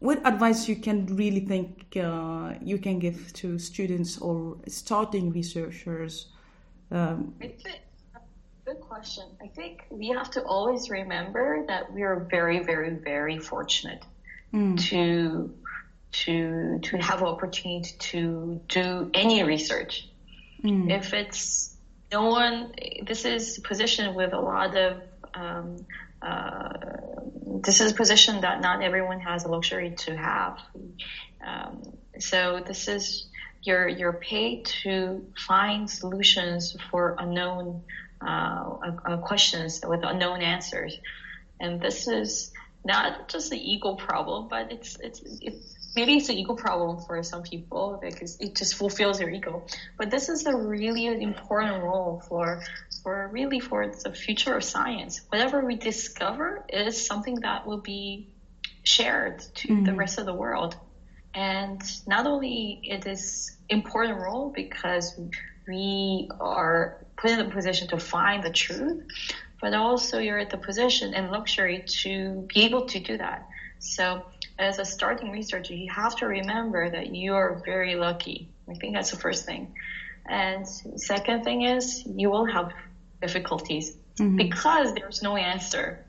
what 0.00 0.18
advice 0.26 0.68
you 0.68 0.76
can 0.86 0.98
really 1.22 1.44
think 1.52 1.96
uh, 1.96 2.54
you 2.60 2.78
can 2.86 2.98
give 2.98 3.32
to 3.32 3.58
students 3.58 4.18
or 4.18 4.56
starting 4.66 5.30
researchers 5.32 6.14
um, 6.90 7.34
good 8.64 8.80
question 8.80 9.24
i 9.42 9.48
think 9.58 9.84
we 9.90 10.08
have 10.08 10.30
to 10.30 10.40
always 10.54 10.90
remember 10.90 11.64
that 11.66 11.92
we 11.92 12.02
are 12.02 12.26
very 12.30 12.58
very 12.70 12.90
very 12.90 13.38
fortunate 13.38 14.02
mm. 14.52 14.78
to 14.88 15.52
to 16.12 16.78
to 16.82 16.98
have 16.98 17.22
opportunity 17.22 17.94
to 17.98 18.60
do 18.68 19.10
any 19.14 19.42
research. 19.42 20.08
Mm. 20.62 20.90
If 20.90 21.14
it's 21.14 21.71
no 22.12 22.28
one, 22.28 22.72
this 23.06 23.24
is 23.24 23.58
a 23.58 23.62
position 23.62 24.14
with 24.14 24.32
a 24.32 24.40
lot 24.40 24.76
of. 24.76 25.02
Um, 25.34 25.86
uh, 26.20 26.68
this 27.64 27.80
is 27.80 27.92
a 27.92 27.94
position 27.94 28.40
that 28.42 28.60
not 28.60 28.82
everyone 28.82 29.20
has 29.20 29.42
the 29.42 29.48
luxury 29.48 29.90
to 29.90 30.16
have. 30.16 30.58
Um, 31.44 31.82
so 32.18 32.62
this 32.64 32.86
is 32.86 33.26
you're 33.62 33.88
you're 33.88 34.12
paid 34.12 34.66
to 34.82 35.24
find 35.46 35.88
solutions 35.88 36.76
for 36.90 37.16
unknown 37.18 37.82
uh, 38.20 38.74
uh, 39.04 39.16
questions 39.18 39.80
with 39.86 40.00
unknown 40.04 40.42
answers, 40.42 40.98
and 41.60 41.80
this 41.80 42.06
is 42.06 42.52
not 42.84 43.28
just 43.28 43.50
the 43.50 43.58
ego 43.58 43.94
problem, 43.94 44.48
but 44.48 44.70
it's 44.70 44.96
it's 45.00 45.22
it's 45.40 45.81
maybe 45.94 46.14
it's 46.14 46.28
an 46.28 46.36
ego 46.36 46.54
problem 46.54 46.98
for 47.04 47.22
some 47.22 47.42
people 47.42 47.98
because 48.00 48.38
it 48.40 48.54
just 48.56 48.74
fulfills 48.74 49.18
their 49.18 49.30
ego. 49.30 49.64
But 49.96 50.10
this 50.10 50.28
is 50.28 50.46
a 50.46 50.56
really 50.56 51.06
important 51.06 51.82
role 51.82 52.22
for 52.28 52.62
for 53.02 53.28
really 53.32 53.60
for 53.60 53.86
the 53.88 54.12
future 54.12 54.56
of 54.56 54.64
science. 54.64 55.20
Whatever 55.28 55.64
we 55.64 55.76
discover 55.76 56.64
is 56.68 57.04
something 57.04 57.36
that 57.40 57.66
will 57.66 57.80
be 57.80 58.28
shared 58.84 59.40
to 59.56 59.68
mm-hmm. 59.68 59.84
the 59.84 59.94
rest 59.94 60.18
of 60.18 60.26
the 60.26 60.34
world. 60.34 60.76
And 61.34 61.80
not 62.06 62.26
only 62.26 62.80
it 62.82 63.06
is 63.06 63.56
important 63.68 64.18
role 64.18 64.50
because 64.50 65.18
we 65.66 66.28
are 66.40 67.04
put 67.16 67.30
in 67.30 67.40
a 67.40 67.50
position 67.50 67.88
to 67.88 67.98
find 67.98 68.42
the 68.42 68.50
truth, 68.50 69.04
but 69.60 69.74
also 69.74 70.18
you're 70.18 70.38
at 70.38 70.50
the 70.50 70.58
position 70.58 71.14
and 71.14 71.30
luxury 71.30 71.84
to 71.86 72.46
be 72.52 72.64
able 72.64 72.86
to 72.86 73.00
do 73.00 73.16
that. 73.16 73.48
So 73.78 74.24
as 74.58 74.78
a 74.78 74.84
starting 74.84 75.30
researcher, 75.30 75.74
you 75.74 75.90
have 75.90 76.16
to 76.16 76.26
remember 76.26 76.90
that 76.90 77.14
you 77.14 77.34
are 77.34 77.62
very 77.64 77.94
lucky. 77.94 78.48
I 78.68 78.74
think 78.74 78.94
that's 78.94 79.10
the 79.10 79.16
first 79.16 79.44
thing. 79.44 79.74
And 80.26 80.66
second 80.96 81.42
thing 81.42 81.62
is 81.62 82.02
you 82.06 82.30
will 82.30 82.44
have 82.44 82.70
difficulties 83.20 83.92
mm-hmm. 84.18 84.36
because 84.36 84.92
there's 84.94 85.22
no 85.22 85.36
answer. 85.36 86.04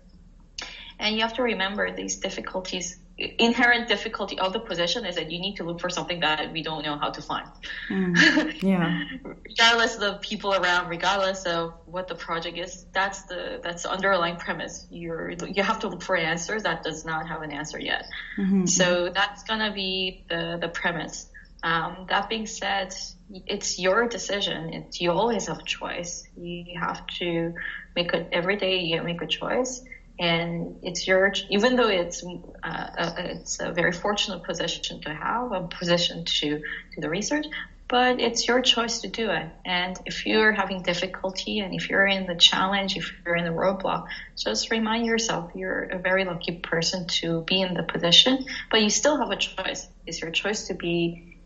And 1.00 1.16
you 1.16 1.22
have 1.22 1.34
to 1.34 1.44
remember 1.44 1.92
these 1.92 2.18
difficulties 2.18 2.98
inherent 3.18 3.88
difficulty 3.88 4.40
of 4.40 4.54
the 4.54 4.60
position 4.60 5.06
is 5.06 5.16
that 5.16 5.32
you 5.32 5.40
need 5.40 5.58
to 5.58 5.64
look 5.64 5.80
for 5.80 5.90
something 5.90 6.22
that 6.22 6.52
we 6.52 6.64
don't 6.64 6.84
know 6.84 6.98
how 6.98 7.12
to 7.12 7.22
find. 7.22 7.48
Mm, 7.90 8.62
yeah. 8.64 9.04
regardless 9.24 9.96
of 9.96 10.02
the 10.02 10.14
people 10.22 10.54
around, 10.54 10.90
regardless 10.90 11.44
of 11.44 11.74
what 11.86 12.08
the 12.08 12.16
project 12.16 12.58
is, 12.58 12.86
that's 12.92 13.24
the 13.24 13.60
that's 13.64 13.84
the 13.84 13.92
underlying 13.92 14.38
premise. 14.38 14.88
You're 14.90 15.32
you 15.32 15.62
have 15.62 15.80
to 15.80 15.90
look 15.90 16.02
for 16.02 16.16
answers 16.16 16.64
that 16.64 16.84
does 16.84 17.06
not 17.06 17.28
have 17.28 17.44
an 17.44 17.52
answer 17.52 17.80
yet. 17.80 18.06
Mm-hmm. 18.38 18.66
So 18.66 19.10
that's 19.14 19.44
gonna 19.44 19.72
be 19.72 20.26
the 20.28 20.58
the 20.60 20.70
premise. 20.70 21.30
Um, 21.62 22.08
that 22.10 22.28
being 22.28 22.48
said, 22.48 22.94
it's 23.30 23.80
your 23.80 24.10
decision. 24.10 24.74
It's, 24.74 25.00
you 25.00 25.12
always 25.12 25.48
have 25.48 25.60
a 25.60 25.64
choice. 25.64 26.28
You 26.36 26.78
have 26.78 27.08
to 27.20 27.54
make 27.96 28.14
it 28.14 28.30
every 28.34 28.58
day. 28.58 28.80
You 28.80 29.02
make 29.02 29.22
a 29.22 29.28
choice 29.28 29.82
and 30.20 30.78
it's 30.84 31.08
your 31.08 31.34
even 31.50 31.76
though 31.76 31.90
it's 31.90 32.24
uh, 32.24 32.90
a, 32.98 33.32
it's 33.32 33.60
a 33.60 33.72
very 33.72 33.92
fortunate 33.92 34.44
position 34.44 35.02
to 35.02 35.14
have 35.14 35.52
a 35.52 35.68
position 35.68 36.24
to 36.26 36.58
do 36.60 37.02
the 37.02 37.10
research 37.10 37.46
but 37.94 38.20
it's 38.20 38.48
your 38.48 38.60
choice 38.60 39.02
to 39.02 39.08
do 39.08 39.30
it. 39.30 39.48
And 39.66 39.96
if 40.06 40.26
you're 40.26 40.52
having 40.52 40.82
difficulty 40.82 41.60
and 41.60 41.76
if 41.76 41.92
you're 41.92 42.08
in 42.08 42.26
the 42.26 42.34
challenge, 42.34 42.98
if 42.98 43.14
you're 43.24 43.36
in 43.36 43.44
the 43.44 43.52
roadblock, 43.52 44.08
just 44.36 44.72
remind 44.72 45.06
yourself 45.06 45.52
you're 45.54 45.84
a 45.84 46.00
very 46.00 46.26
lucky 46.26 46.54
person 46.54 47.06
to 47.20 47.42
be 47.42 47.62
in 47.62 47.76
the 47.76 47.84
position, 47.84 48.46
but 48.72 48.82
you 48.82 48.90
still 48.90 49.18
have 49.20 49.30
a 49.30 49.36
choice. 49.36 49.88
It's 50.08 50.22
your 50.22 50.32
choice 50.32 50.68
to 50.70 50.74
be 50.74 51.38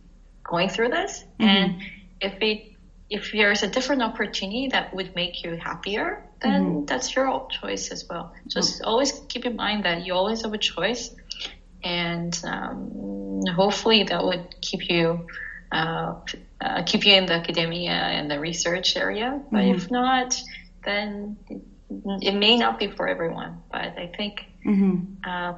going 0.42 0.70
through 0.70 0.90
this. 0.90 1.26
Mm-hmm. 1.38 1.44
And 1.44 1.82
if 2.22 2.42
it 2.42 2.72
if 3.10 3.32
there's 3.34 3.64
a 3.64 3.68
different 3.68 4.02
opportunity 4.02 4.70
that 4.70 4.94
would 4.94 5.16
make 5.16 5.44
you 5.44 5.56
happier, 5.56 6.24
then 6.42 6.66
mm-hmm. 6.66 6.86
that's 6.86 7.16
your 7.16 7.48
choice 7.50 7.92
as 7.92 8.08
well. 8.10 8.34
Just 8.48 8.76
mm-hmm. 8.76 8.88
always 8.88 9.12
keep 9.28 9.46
in 9.46 9.56
mind 9.56 9.86
that 9.86 10.06
you 10.06 10.14
always 10.14 10.44
have 10.44 10.54
a 10.54 10.58
choice, 10.58 11.16
and 11.84 12.40
um, 12.44 13.42
hopefully 13.56 14.04
that 14.04 14.24
would 14.24 14.56
keep 14.62 14.90
you 14.90 15.28
uh, 15.72 16.16
uh, 16.62 16.84
keep 16.84 17.06
you 17.06 17.14
in 17.14 17.26
the 17.26 17.34
academia 17.34 17.92
and 17.92 18.30
the 18.30 18.40
research 18.40 18.96
area. 18.96 19.42
But 19.52 19.62
mm-hmm. 19.62 19.76
if 19.76 19.92
not, 19.92 20.40
then 20.86 21.38
it, 21.50 21.62
it, 22.22 22.36
may 22.36 22.58
not 22.58 22.80
be 22.80 22.88
for 22.88 23.08
everyone. 23.08 23.62
But 23.72 23.98
I 23.98 24.12
think 24.16 24.46
mm-hmm. 24.66 25.30
uh, 25.30 25.54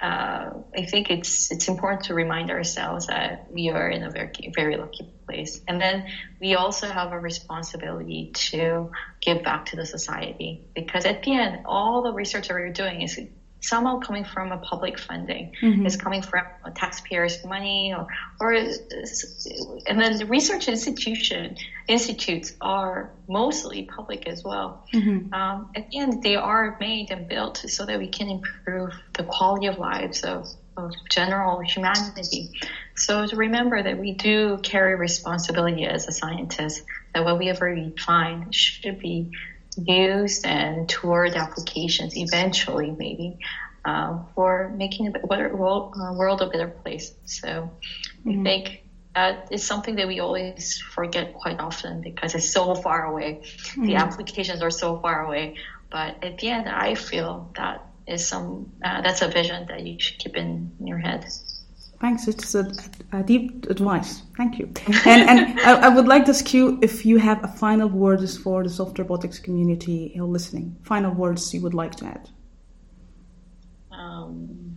uh, 0.00 0.50
I 0.76 0.82
think 0.90 1.10
it's 1.10 1.50
it's 1.50 1.68
important 1.68 2.04
to 2.04 2.14
remind 2.14 2.50
ourselves 2.50 3.06
that 3.06 3.44
we 3.48 3.70
are 3.70 3.88
in 3.88 4.02
a 4.02 4.10
very 4.10 4.30
very 4.54 4.76
lucky 4.76 5.06
place, 5.26 5.60
and 5.66 5.80
then 5.80 6.04
we 6.40 6.54
also 6.54 6.88
have 6.88 7.12
a 7.12 7.18
responsibility 7.18 8.30
to 8.50 8.90
give 9.22 9.42
back 9.42 9.66
to 9.66 9.76
the 9.76 9.86
society. 9.86 10.60
Because 10.74 11.04
at 11.06 11.22
the 11.22 11.34
end, 11.34 11.58
all 11.64 12.02
the 12.02 12.12
research 12.12 12.48
that 12.48 12.54
we're 12.54 12.70
doing 12.70 13.02
is 13.02 13.18
somehow 13.66 13.98
coming 13.98 14.24
from 14.24 14.52
a 14.52 14.58
public 14.58 14.98
funding. 14.98 15.52
Mm-hmm. 15.60 15.86
It's 15.86 15.96
coming 15.96 16.22
from 16.22 16.44
taxpayers' 16.74 17.44
money, 17.44 17.94
or, 17.96 18.06
or 18.40 18.52
and 18.52 20.00
then 20.00 20.18
the 20.18 20.26
research 20.26 20.68
institution 20.68 21.56
institutes 21.88 22.54
are 22.60 23.10
mostly 23.28 23.84
public 23.84 24.26
as 24.26 24.44
well. 24.44 24.86
Mm-hmm. 24.94 25.34
Um, 25.34 25.70
at 25.74 25.90
the 25.90 25.98
end, 25.98 26.22
they 26.22 26.36
are 26.36 26.76
made 26.80 27.10
and 27.10 27.28
built 27.28 27.58
so 27.58 27.84
that 27.86 27.98
we 27.98 28.08
can 28.08 28.28
improve 28.28 28.92
the 29.14 29.24
quality 29.24 29.66
of 29.66 29.78
lives 29.78 30.22
of, 30.22 30.46
of 30.76 30.92
general 31.10 31.60
humanity. 31.60 32.50
So 32.96 33.26
to 33.26 33.36
remember 33.36 33.82
that 33.82 33.98
we 33.98 34.12
do 34.12 34.58
carry 34.62 34.94
responsibility 34.94 35.84
as 35.84 36.08
a 36.08 36.12
scientist, 36.12 36.82
that 37.14 37.24
whatever 37.24 37.74
we 37.74 37.94
find 37.98 38.54
should 38.54 38.98
be 38.98 39.32
used 39.76 40.46
and 40.46 40.88
toward 40.88 41.34
applications 41.34 42.16
eventually 42.16 42.90
maybe 42.90 43.38
uh, 43.84 44.18
for 44.34 44.72
making 44.76 45.14
a 45.14 45.26
better 45.26 45.54
world, 45.54 45.94
uh, 46.00 46.12
world 46.12 46.42
a 46.42 46.46
better 46.46 46.68
place. 46.68 47.14
So 47.24 47.70
mm-hmm. 48.26 48.40
I 48.40 48.42
think 48.42 48.82
that 49.14 49.48
is 49.50 49.64
something 49.64 49.96
that 49.96 50.08
we 50.08 50.20
always 50.20 50.80
forget 50.80 51.34
quite 51.34 51.60
often 51.60 52.02
because 52.02 52.34
it's 52.34 52.52
so 52.52 52.74
far 52.74 53.06
away. 53.06 53.42
Mm-hmm. 53.42 53.86
The 53.86 53.94
applications 53.96 54.60
are 54.60 54.70
so 54.70 54.98
far 54.98 55.24
away. 55.24 55.56
But 55.90 56.22
at 56.22 56.38
the 56.38 56.48
end, 56.50 56.68
I 56.68 56.94
feel 56.96 57.52
that 57.56 57.86
is 58.06 58.26
some 58.26 58.72
uh, 58.84 59.02
that's 59.02 59.22
a 59.22 59.28
vision 59.28 59.66
that 59.68 59.86
you 59.86 59.98
should 60.00 60.18
keep 60.18 60.36
in 60.36 60.76
your 60.84 60.98
head. 60.98 61.24
Thanks. 62.00 62.28
It's 62.28 62.54
a, 62.54 62.70
a, 63.12 63.22
deep 63.22 63.66
advice. 63.70 64.22
Thank 64.36 64.58
you. 64.58 64.70
And, 65.06 65.30
and 65.30 65.60
I, 65.60 65.86
I, 65.86 65.88
would 65.88 66.06
like 66.06 66.26
to 66.26 66.30
ask 66.32 66.52
you 66.52 66.78
if 66.82 67.06
you 67.06 67.16
have 67.16 67.42
a 67.42 67.48
final 67.48 67.88
words 67.88 68.36
for 68.36 68.62
the 68.62 68.68
soft 68.68 68.98
robotics 68.98 69.38
community 69.38 70.14
listening. 70.20 70.76
Final 70.82 71.14
words 71.14 71.54
you 71.54 71.62
would 71.62 71.72
like 71.74 71.94
to 71.96 72.06
add. 72.06 72.28
Um, 73.90 74.76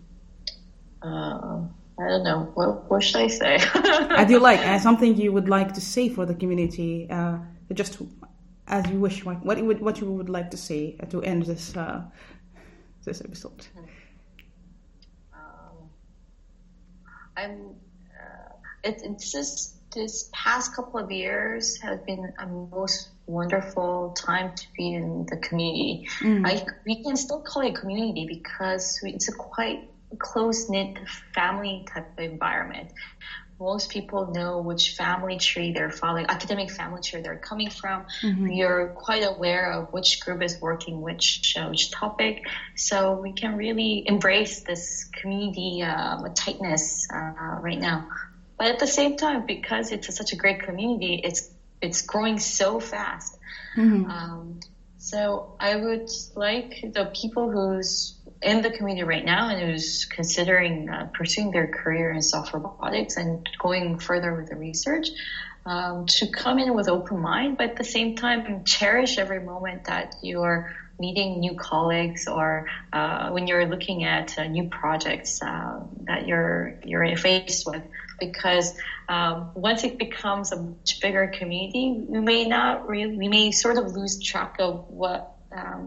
uh, 1.01 1.61
I 1.99 2.07
don't 2.07 2.23
know. 2.23 2.51
What, 2.53 2.89
what 2.89 3.03
should 3.03 3.17
I 3.17 3.27
say? 3.27 3.57
I 3.73 4.23
do 4.23 4.39
like 4.39 4.59
uh, 4.59 4.79
something 4.79 5.17
you 5.17 5.33
would 5.33 5.49
like 5.49 5.73
to 5.73 5.81
say 5.81 6.07
for 6.07 6.25
the 6.25 6.33
community. 6.33 7.09
Uh, 7.09 7.39
just 7.73 8.01
as 8.69 8.89
you 8.89 8.99
wish. 8.99 9.25
What 9.25 9.43
what 9.43 9.57
you 9.57 9.65
would, 9.65 9.81
what 9.81 9.99
you 9.99 10.11
would 10.11 10.29
like 10.29 10.51
to 10.51 10.57
say 10.57 10.95
to 11.09 11.21
end 11.23 11.43
this 11.43 11.75
uh, 11.75 12.03
this 13.03 13.21
episode. 13.21 13.67
I'm. 17.43 17.75
Uh, 18.19 18.53
it, 18.83 19.01
it's 19.03 19.31
just 19.31 19.73
this 19.93 20.29
past 20.33 20.75
couple 20.75 20.99
of 20.99 21.11
years 21.11 21.77
has 21.81 21.99
been 22.05 22.31
a 22.39 22.47
most 22.47 23.09
wonderful 23.25 24.13
time 24.17 24.51
to 24.55 24.63
be 24.77 24.93
in 24.93 25.25
the 25.29 25.37
community. 25.37 26.01
Mm. 26.21 26.47
I, 26.47 26.63
we 26.85 26.95
can 27.03 27.15
still 27.15 27.41
call 27.41 27.63
it 27.63 27.75
community 27.75 28.25
because 28.27 28.99
it's 29.03 29.27
a 29.29 29.33
quite 29.33 29.79
close 30.17 30.67
knit 30.69 30.97
family 31.35 31.85
type 31.93 32.05
of 32.17 32.23
environment 32.23 32.89
most 33.59 33.89
people 33.89 34.31
know 34.31 34.61
which 34.61 34.95
family 34.95 35.37
tree 35.37 35.73
they're 35.73 35.91
following, 35.91 36.25
academic 36.29 36.71
family 36.71 37.01
tree 37.01 37.21
they're 37.21 37.37
coming 37.37 37.69
from. 37.69 38.05
Mm-hmm. 38.21 38.47
You're 38.47 38.87
quite 38.87 39.23
aware 39.23 39.73
of 39.73 39.91
which 39.91 40.21
group 40.21 40.41
is 40.41 40.59
working 40.61 41.01
which 41.01 41.55
uh, 41.57 41.67
which 41.67 41.91
topic, 41.91 42.47
so 42.75 43.13
we 43.13 43.33
can 43.33 43.57
really 43.57 44.03
embrace 44.05 44.61
this 44.61 45.09
community 45.21 45.81
um, 45.81 46.33
tightness 46.33 47.07
uh, 47.13 47.59
right 47.59 47.79
now. 47.79 48.07
But 48.57 48.67
at 48.67 48.79
the 48.79 48.87
same 48.87 49.17
time, 49.17 49.45
because 49.45 49.91
it's 49.91 50.09
a, 50.09 50.11
such 50.11 50.33
a 50.33 50.35
great 50.35 50.61
community, 50.61 51.21
it's 51.23 51.49
it's 51.81 52.01
growing 52.01 52.39
so 52.39 52.79
fast. 52.79 53.37
Mm-hmm. 53.77 54.09
Um, 54.09 54.59
so 54.97 55.55
I 55.59 55.75
would 55.75 56.09
like 56.35 56.81
the 56.93 57.11
people 57.19 57.49
who's 57.49 58.18
in 58.41 58.61
the 58.61 58.69
community 58.69 59.03
right 59.03 59.25
now 59.25 59.49
and 59.49 59.59
who's 59.61 60.05
considering 60.05 60.89
uh, 60.89 61.09
pursuing 61.13 61.51
their 61.51 61.67
career 61.67 62.11
in 62.11 62.21
soft 62.21 62.53
robotics 62.53 63.17
and 63.17 63.47
going 63.57 63.99
further 63.99 64.33
with 64.33 64.49
the 64.49 64.55
research 64.55 65.09
um, 65.65 66.05
to 66.05 66.27
come 66.27 66.57
in 66.57 66.73
with 66.73 66.87
open 66.87 67.19
mind, 67.19 67.57
but 67.57 67.71
at 67.71 67.75
the 67.75 67.83
same 67.83 68.15
time 68.15 68.63
cherish 68.63 69.17
every 69.17 69.41
moment 69.41 69.85
that 69.85 70.15
you're 70.21 70.73
meeting 70.99 71.39
new 71.39 71.53
colleagues 71.55 72.27
or 72.27 72.67
uh, 72.91 73.29
when 73.29 73.47
you're 73.47 73.65
looking 73.65 74.03
at 74.03 74.37
uh, 74.37 74.45
new 74.45 74.67
projects 74.67 75.41
uh, 75.41 75.81
that 76.03 76.27
you're 76.27 76.75
you're 76.83 77.15
faced 77.17 77.65
with. 77.65 77.83
Because 78.19 78.77
um, 79.07 79.51
once 79.53 79.85
it 79.85 79.97
becomes 79.97 80.51
a 80.51 80.61
much 80.61 80.99
bigger 81.01 81.27
community 81.27 82.03
we 82.05 82.19
may 82.19 82.45
not 82.45 82.87
really 82.87 83.17
we 83.17 83.29
may 83.29 83.51
sort 83.51 83.77
of 83.77 83.93
lose 83.93 84.21
track 84.21 84.57
of 84.59 84.89
what 84.89 85.35
um, 85.55 85.85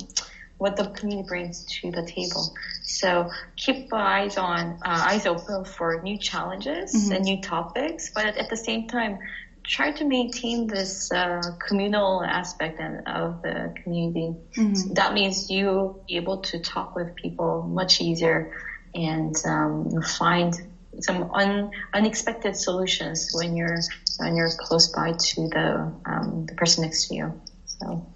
what 0.62 0.76
the 0.76 0.86
community 0.90 1.26
brings 1.26 1.64
to 1.80 1.90
the 1.90 2.04
table. 2.06 2.54
So 2.82 3.28
keep 3.56 3.92
eyes 3.92 4.36
on, 4.38 4.78
uh, 4.84 5.06
eyes 5.10 5.26
open 5.26 5.64
for 5.64 6.00
new 6.02 6.16
challenges 6.16 6.94
mm-hmm. 6.94 7.12
and 7.12 7.24
new 7.24 7.40
topics, 7.42 8.12
but 8.14 8.36
at 8.36 8.48
the 8.48 8.56
same 8.56 8.86
time, 8.86 9.18
try 9.64 9.90
to 9.92 10.04
maintain 10.04 10.68
this 10.68 11.10
uh, 11.12 11.42
communal 11.66 12.22
aspect 12.22 12.80
of 13.06 13.42
the 13.42 13.74
community. 13.82 14.36
Mm-hmm. 14.56 14.74
So 14.74 14.94
that 14.94 15.14
means 15.14 15.50
you 15.50 16.00
be 16.06 16.16
able 16.16 16.38
to 16.50 16.60
talk 16.60 16.94
with 16.94 17.14
people 17.16 17.62
much 17.62 18.00
easier 18.00 18.54
and 18.94 19.34
um, 19.44 20.00
find 20.02 20.54
some 21.00 21.30
un, 21.32 21.70
unexpected 21.92 22.54
solutions 22.56 23.30
when 23.34 23.56
you're 23.56 23.78
when 24.18 24.36
you're 24.36 24.50
close 24.58 24.88
by 24.88 25.12
to 25.12 25.48
the 25.48 25.92
um, 26.04 26.46
the 26.46 26.54
person 26.54 26.84
next 26.84 27.08
to 27.08 27.14
you. 27.14 27.40
So, 27.66 28.06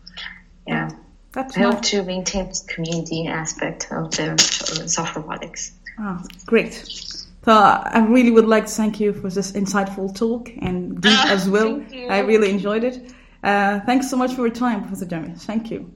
yeah. 0.67 0.91
That's 1.37 1.55
I 1.55 1.61
hope 1.61 1.83
to 1.83 2.03
maintain 2.03 2.49
the 2.49 2.63
community 2.67 3.27
aspect 3.27 3.89
of 3.93 4.11
the 4.13 4.85
soft 4.87 5.17
robotics. 5.17 5.73
Oh, 5.99 6.19
great. 6.47 6.73
So 6.73 7.53
I 7.53 8.07
really 8.09 8.31
would 8.31 8.47
like 8.47 8.65
to 8.65 8.73
thank 8.73 8.99
you 9.01 9.13
for 9.13 9.29
this 9.29 9.53
insightful 9.53 10.17
talk 10.17 10.51
and 10.63 10.99
deep 10.99 11.13
ah, 11.13 11.31
as 11.31 11.47
well. 11.47 11.85
I 12.09 12.21
really 12.21 12.49
enjoyed 12.49 12.85
it. 12.85 13.13
Uh, 13.45 13.81
thanks 13.81 14.09
so 14.09 14.17
much 14.17 14.33
for 14.33 14.47
your 14.47 14.55
time, 14.55 14.81
Professor 14.81 15.05
Jamie. 15.05 15.35
Thank 15.37 15.71
you. 15.71 15.93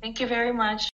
Thank 0.00 0.20
you 0.20 0.26
very 0.26 0.54
much. 0.54 0.89